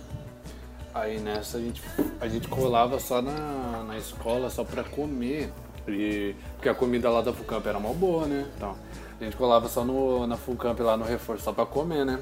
Aí 0.93 1.19
nessa 1.19 1.57
a 1.57 1.61
gente, 1.61 1.81
a 2.19 2.27
gente 2.27 2.47
colava 2.47 2.99
só 2.99 3.21
na, 3.21 3.83
na 3.87 3.97
escola, 3.97 4.49
só 4.49 4.63
pra 4.63 4.83
comer. 4.83 5.51
E, 5.87 6.35
porque 6.55 6.69
a 6.69 6.75
comida 6.75 7.09
lá 7.09 7.21
da 7.21 7.33
Fucamp 7.33 7.65
era 7.65 7.79
mó 7.79 7.93
boa, 7.93 8.27
né? 8.27 8.45
Então, 8.55 8.75
a 9.19 9.23
gente 9.23 9.35
colava 9.35 9.67
só 9.67 9.83
no, 9.83 10.27
na 10.27 10.37
Fucamp 10.37 10.79
lá 10.79 10.95
no 10.97 11.05
reforço, 11.05 11.43
só 11.43 11.53
pra 11.53 11.65
comer, 11.65 12.05
né? 12.05 12.19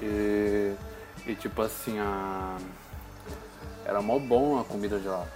E, 0.00 0.72
e 1.26 1.34
tipo 1.34 1.60
assim, 1.60 1.98
a, 1.98 2.56
era 3.84 4.00
mó 4.00 4.18
bom 4.18 4.58
a 4.58 4.64
comida 4.64 4.98
de 4.98 5.08
lá. 5.08 5.26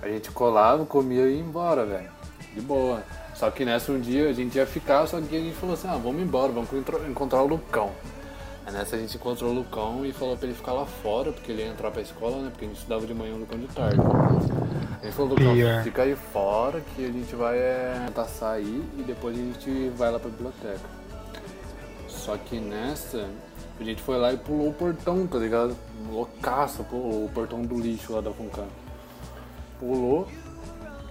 A 0.00 0.08
gente 0.08 0.30
colava, 0.30 0.84
comia 0.86 1.26
e 1.26 1.36
ia 1.36 1.40
embora, 1.40 1.84
velho. 1.84 2.10
De 2.54 2.60
boa. 2.60 3.02
Só 3.34 3.50
que 3.50 3.64
nessa 3.64 3.92
um 3.92 4.00
dia 4.00 4.28
a 4.28 4.32
gente 4.32 4.56
ia 4.56 4.66
ficar, 4.66 5.06
só 5.06 5.20
que 5.20 5.36
a 5.36 5.38
gente 5.38 5.54
falou 5.56 5.74
assim, 5.74 5.86
ah, 5.88 5.96
vamos 6.02 6.22
embora, 6.22 6.50
vamos 6.50 6.70
encontrar- 7.08 7.42
o 7.42 7.46
Lucão. 7.46 7.92
Aí 8.68 8.74
nessa 8.74 8.96
a 8.96 8.98
gente 8.98 9.16
encontrou 9.16 9.50
o 9.50 9.54
Lucão 9.54 10.04
e 10.04 10.12
falou 10.12 10.36
pra 10.36 10.46
ele 10.46 10.54
ficar 10.54 10.74
lá 10.74 10.84
fora, 10.84 11.32
porque 11.32 11.50
ele 11.50 11.62
ia 11.62 11.68
entrar 11.68 11.90
pra 11.90 12.02
escola, 12.02 12.36
né? 12.42 12.50
Porque 12.50 12.66
a 12.66 12.68
gente 12.68 12.76
estudava 12.76 13.06
de 13.06 13.14
manhã 13.14 13.34
o 13.34 13.38
Lucão 13.38 13.58
de 13.58 13.66
tarde. 13.68 13.98
A 13.98 15.04
gente 15.06 15.14
falou, 15.14 15.30
Lucão, 15.30 15.54
Pior. 15.54 15.82
fica 15.82 16.02
aí 16.02 16.14
fora 16.14 16.82
que 16.94 17.02
a 17.02 17.08
gente 17.08 17.34
vai 17.34 17.56
é, 17.56 18.02
tentar 18.08 18.26
sair 18.26 18.84
e 18.98 19.02
depois 19.06 19.34
a 19.34 19.40
gente 19.40 19.88
vai 19.96 20.12
lá 20.12 20.18
pra 20.18 20.28
biblioteca. 20.28 20.80
Só 22.08 22.36
que 22.36 22.60
nessa, 22.60 23.30
a 23.80 23.82
gente 23.82 24.02
foi 24.02 24.18
lá 24.18 24.34
e 24.34 24.36
pulou 24.36 24.68
o 24.68 24.74
portão, 24.74 25.26
tá 25.26 25.38
ligado? 25.38 25.74
Loucaço, 26.12 26.84
pulou 26.84 27.24
o 27.24 27.30
portão 27.30 27.62
do 27.62 27.80
lixo 27.80 28.12
lá 28.12 28.20
da 28.20 28.30
Funcam. 28.32 28.66
Pulou, 29.80 30.28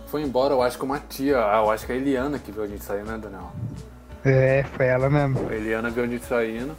foi 0.06 0.22
embora, 0.22 0.54
eu 0.54 0.62
acho 0.62 0.78
que 0.78 0.86
uma 0.86 1.00
tia, 1.00 1.40
ah, 1.40 1.64
eu 1.64 1.72
acho 1.72 1.88
que 1.88 1.92
é 1.92 1.96
a 1.96 1.98
Eliana 1.98 2.38
que 2.38 2.52
viu 2.52 2.62
a 2.62 2.68
gente 2.68 2.84
saindo, 2.84 3.10
né, 3.10 3.18
Daniel? 3.18 3.52
É, 4.24 4.64
foi 4.76 4.86
ela 4.86 5.10
mesmo. 5.10 5.50
A 5.50 5.56
Eliana 5.56 5.90
viu 5.90 6.04
a 6.04 6.08
gente 6.08 6.24
saindo 6.24 6.76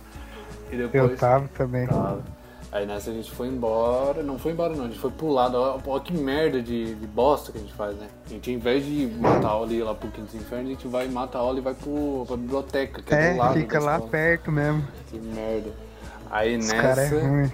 e 0.70 0.80
Eu 0.80 0.88
depois. 0.88 1.18
tava 1.18 1.48
também. 1.56 1.86
Tava. 1.86 2.22
Aí 2.70 2.84
nessa 2.84 3.10
a 3.10 3.14
gente 3.14 3.30
foi 3.30 3.48
embora, 3.48 4.22
não 4.22 4.38
foi 4.38 4.52
embora 4.52 4.76
não, 4.76 4.84
a 4.84 4.88
gente 4.88 4.98
foi 4.98 5.10
pro 5.10 5.28
lado, 5.28 5.56
ó, 5.56 5.80
ó 5.86 5.98
que 6.00 6.12
merda 6.12 6.60
de, 6.60 6.94
de 6.96 7.06
bosta 7.06 7.50
que 7.50 7.56
a 7.56 7.60
gente 7.62 7.72
faz, 7.72 7.96
né? 7.96 8.08
A 8.26 8.28
gente, 8.28 8.50
em 8.50 8.58
vez 8.58 8.84
de 8.84 9.06
matar 9.06 9.48
a 9.48 9.50
aula 9.52 9.72
e 9.72 9.76
ir 9.76 9.82
lá 9.82 9.94
pro 9.94 10.10
Quinto 10.10 10.36
Inferno, 10.36 10.66
a 10.66 10.72
gente 10.72 10.86
vai 10.86 11.08
matar 11.08 11.38
a 11.38 11.42
aula 11.42 11.58
e 11.58 11.62
vai 11.62 11.72
pro, 11.72 12.24
pra 12.26 12.36
biblioteca, 12.36 13.00
que 13.00 13.14
é, 13.14 13.30
do 13.30 13.36
É, 13.36 13.38
lado 13.38 13.54
fica 13.54 13.80
lá 13.80 13.92
escola. 13.94 14.10
perto 14.10 14.52
mesmo. 14.52 14.86
Que 15.08 15.18
merda. 15.18 15.70
Aí 16.30 16.58
Os 16.58 16.66
nessa. 16.68 16.82
cara 16.82 17.02
é 17.02 17.08
ruim. 17.08 17.50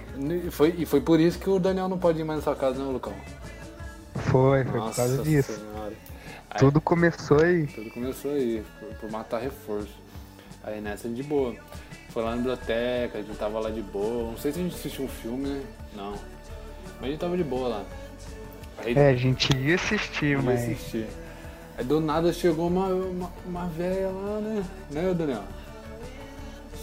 e 0.47 0.51
foi, 0.51 0.75
e 0.77 0.85
foi 0.85 0.99
por 0.99 1.17
isso 1.17 1.39
que 1.39 1.49
o 1.49 1.59
Daniel 1.59 1.87
não 1.87 1.97
pode 1.97 2.19
ir 2.19 2.25
mais 2.25 2.39
na 2.39 2.43
sua 2.43 2.55
casa, 2.57 2.83
né, 2.83 2.91
Lucão? 2.91 3.13
Foi, 4.15 4.65
foi 4.65 4.81
por 4.81 4.95
causa 4.95 5.23
disso. 5.23 5.53
Senhora. 5.53 5.93
Aí, 6.49 6.59
Tudo 6.59 6.81
começou 6.81 7.39
aí. 7.41 7.67
tudo 7.67 7.89
começou 7.91 8.31
aí, 8.31 8.63
por, 8.81 8.89
por 8.97 9.11
matar 9.11 9.39
reforço. 9.41 9.95
Aí 10.61 10.81
nessa 10.81 11.07
de 11.07 11.23
boa. 11.23 11.55
Foi 12.15 12.23
lá 12.23 12.29
na 12.31 12.37
biblioteca, 12.37 13.17
a 13.17 13.21
gente 13.21 13.37
tava 13.37 13.59
lá 13.59 13.69
de 13.69 13.81
boa. 13.81 14.31
Não 14.31 14.37
sei 14.37 14.53
se 14.53 14.59
a 14.59 14.63
gente 14.63 14.73
assistiu 14.73 15.03
um 15.03 15.07
filme, 15.09 15.49
né? 15.49 15.61
Não. 15.93 16.13
Mas 16.93 17.03
a 17.03 17.07
gente 17.07 17.19
tava 17.19 17.35
de 17.35 17.43
boa 17.43 17.67
lá. 17.67 17.83
Aí 18.77 18.93
É, 18.97 19.09
a 19.09 19.15
gente 19.17 19.53
ia 19.57 19.75
assistir, 19.75 20.27
ia 20.27 20.41
mas. 20.41 20.61
assistir. 20.61 21.07
Aí 21.77 21.83
do 21.83 21.99
nada 21.99 22.31
chegou 22.31 22.67
uma, 22.67 22.87
uma, 22.87 23.29
uma 23.45 23.67
velha 23.67 24.07
lá, 24.07 24.39
né? 24.39 24.63
Né, 24.91 25.13
Daniel? 25.13 25.43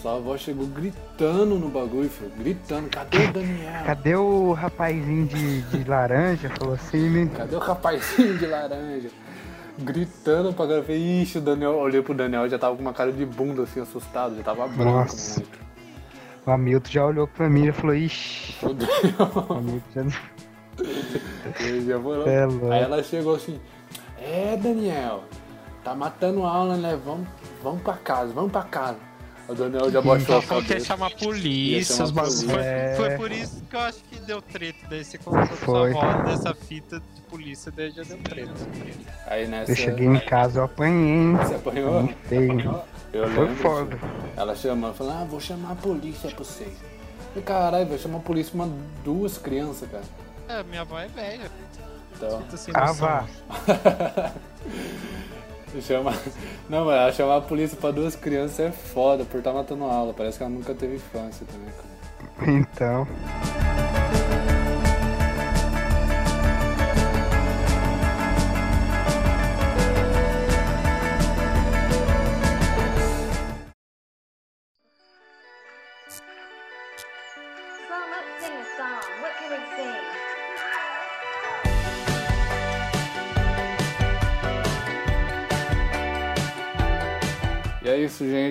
Sua 0.02 0.16
avó 0.16 0.36
chegou 0.36 0.66
gritando 0.66 1.54
no 1.58 1.70
bagulho. 1.70 2.10
Gritando, 2.36 2.90
cadê 2.90 3.16
o 3.16 3.32
Daniel? 3.32 3.84
Cadê 3.86 4.14
o 4.14 4.52
rapazinho 4.52 5.26
de, 5.28 5.62
de 5.62 5.84
laranja? 5.88 6.50
Falou 6.50 6.74
assim, 6.74 7.08
né? 7.08 7.30
Cadê 7.34 7.56
o 7.56 7.58
rapazinho 7.58 8.36
de 8.36 8.46
laranja? 8.46 9.08
Gritando 9.78 10.52
pra 10.52 10.66
falei, 10.66 11.22
ixi, 11.22 11.38
o 11.38 11.40
Daniel. 11.40 11.76
Olhei 11.76 12.02
pro 12.02 12.14
Daniel 12.14 12.48
já 12.48 12.58
tava 12.58 12.76
com 12.76 12.82
uma 12.82 12.92
cara 12.92 13.12
de 13.12 13.24
bunda 13.24 13.62
assim, 13.62 13.80
assustado, 13.80 14.36
já 14.36 14.42
tava 14.42 14.68
branco 14.68 14.84
Nossa. 14.84 15.42
O 16.44 16.50
Hamilton 16.50 16.90
já 16.90 17.06
olhou 17.06 17.26
pra 17.26 17.48
mim 17.48 17.68
e 17.68 17.72
falou, 17.72 17.94
ixi. 17.94 18.52
Fudeu. 18.54 18.88
O 19.48 19.52
Hamilton 19.54 19.84
já 19.94 20.02
já 21.86 22.00
falou. 22.00 22.28
É. 22.28 22.44
Aí 22.74 22.82
ela 22.82 23.02
chegou 23.02 23.34
assim, 23.34 23.60
é 24.18 24.56
Daniel, 24.56 25.24
tá 25.82 25.94
matando 25.94 26.42
aula, 26.44 26.76
né? 26.76 26.98
Vamos, 27.04 27.26
vamos 27.62 27.82
pra 27.82 27.94
casa, 27.94 28.32
vamos 28.32 28.52
pra 28.52 28.62
casa. 28.62 28.98
O 29.48 29.54
Daniel 29.54 29.90
já 29.90 30.00
baixou 30.00 30.36
a 30.38 30.42
falou 30.42 30.62
que 30.62 30.68
ia 30.70 30.74
cabeça. 30.76 30.86
chamar 30.86 31.06
a 31.06 31.10
polícia, 31.10 31.94
chamar 31.96 32.04
os 32.04 32.10
bagulhos. 32.12 32.42
polícia. 32.44 32.54
Foi, 32.54 32.64
É. 32.64 32.94
foi 32.96 33.16
por 33.16 33.32
isso 33.32 33.62
que 33.68 33.76
eu 33.76 33.80
acho 33.80 33.98
que 34.04 34.20
deu 34.20 34.40
treta. 34.40 34.78
Daí 34.88 35.04
você 35.04 35.18
contou 35.18 35.40
com 35.48 35.56
Foi. 35.56 35.92
sua 35.92 36.02
avó 36.12 36.22
dessa 36.22 36.54
fita 36.54 37.00
de 37.14 37.20
polícia, 37.22 37.72
daí 37.74 37.90
já 37.90 38.02
deu 38.04 38.18
treta. 38.18 38.52
Aí 39.26 39.46
nessa. 39.48 39.72
Eu 39.72 39.76
cheguei 39.76 40.06
em 40.06 40.20
casa, 40.20 40.60
eu 40.60 40.64
apanhei, 40.64 41.08
hein? 41.14 41.36
Você 41.36 41.54
apanhou? 41.56 42.08
Tem. 42.28 42.48
Eu 43.12 43.28
Foi 43.30 43.44
lembro. 43.44 43.56
foda. 43.62 43.98
Ela 44.36 44.54
chamando, 44.54 44.94
falando, 44.94 45.22
ah, 45.22 45.24
vou 45.26 45.40
chamar 45.40 45.72
a 45.72 45.76
polícia 45.76 46.30
pra 46.30 46.38
vocês. 46.38 46.72
E 47.36 47.40
caralho, 47.40 47.86
vai 47.86 47.98
chamar 47.98 48.18
a 48.18 48.22
polícia 48.22 48.52
pra 48.56 48.68
duas 49.04 49.36
crianças, 49.38 49.88
cara. 49.90 50.04
É, 50.48 50.62
minha 50.62 50.80
avó 50.82 50.98
é 50.98 51.08
velha. 51.08 51.50
Então. 52.16 52.42
Ah, 52.74 52.92
vá. 52.92 53.26
Chama... 55.80 56.12
Não, 56.68 56.84
mas 56.84 57.14
chamar 57.14 57.36
a 57.38 57.40
polícia 57.40 57.76
pra 57.76 57.90
duas 57.90 58.14
crianças 58.14 58.60
é 58.60 58.70
foda 58.70 59.24
por 59.24 59.38
estar 59.38 59.52
matando 59.52 59.84
aula. 59.84 60.12
Parece 60.12 60.38
que 60.38 60.44
ela 60.44 60.52
nunca 60.52 60.74
teve 60.74 60.96
infância 60.96 61.46
também, 61.46 61.72
cara. 61.72 62.52
Então. 62.52 63.06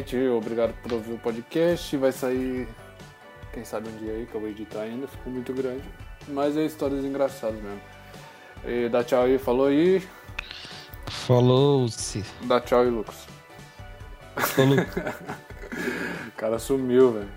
Gente. 0.02 0.18
Obrigado 0.30 0.74
por 0.82 0.93
ouvir 0.93 1.14
o 1.14 1.18
podcast. 1.18 1.95
Vai 1.97 2.12
sair, 2.12 2.68
quem 3.54 3.64
sabe 3.64 3.88
um 3.88 3.97
dia 3.97 4.14
aí, 4.14 4.26
que 4.26 4.36
eu 4.36 4.41
vou 4.41 4.49
editar 4.49 4.82
ainda. 4.82 5.08
Ficou 5.08 5.32
muito 5.32 5.54
grande. 5.54 5.84
Mas 6.28 6.58
é 6.58 6.66
histórias 6.66 7.06
engraçadas 7.06 7.62
mesmo. 7.62 7.82
E 8.66 8.89
dá 8.89 9.04
tchau 9.04 9.24
aí, 9.24 9.38
falou 9.38 9.68
aí. 9.68 10.02
Falou-se. 11.08 12.24
Dá 12.43 12.60
tchau 12.60 12.82
aí, 12.82 12.89
Lucas. 12.89 13.28
Falou. 14.38 14.78
O 16.28 16.32
cara 16.41 16.60
sumiu, 16.60 17.14
velho. 17.14 17.30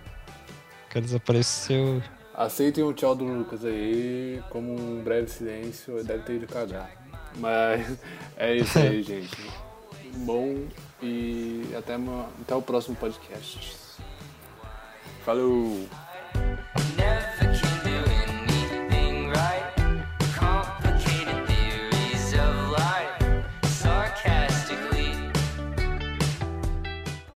O 0.87 0.89
cara 0.89 1.05
desapareceu. 1.05 2.03
Aceitem 2.33 2.83
o 2.83 2.93
tchau 2.93 3.15
do 3.15 3.25
Lucas 3.25 3.65
aí, 3.65 4.43
como 4.51 4.75
um 4.75 5.03
breve 5.05 5.31
silêncio, 5.31 5.99
ele 5.99 6.05
deve 6.05 6.25
ter 6.25 6.35
ido 6.37 6.47
cagar. 6.47 6.91
Mas 7.37 7.99
é 8.37 8.57
isso 8.57 8.79
aí, 8.79 9.03
gente. 9.03 9.37
Bom 10.17 10.67
e 11.07 11.75
até, 11.77 11.97
uma, 11.97 12.31
até 12.41 12.55
o 12.55 12.63
próximo 12.63 12.97
podcast. 12.97 13.77
Falou! 15.23 15.87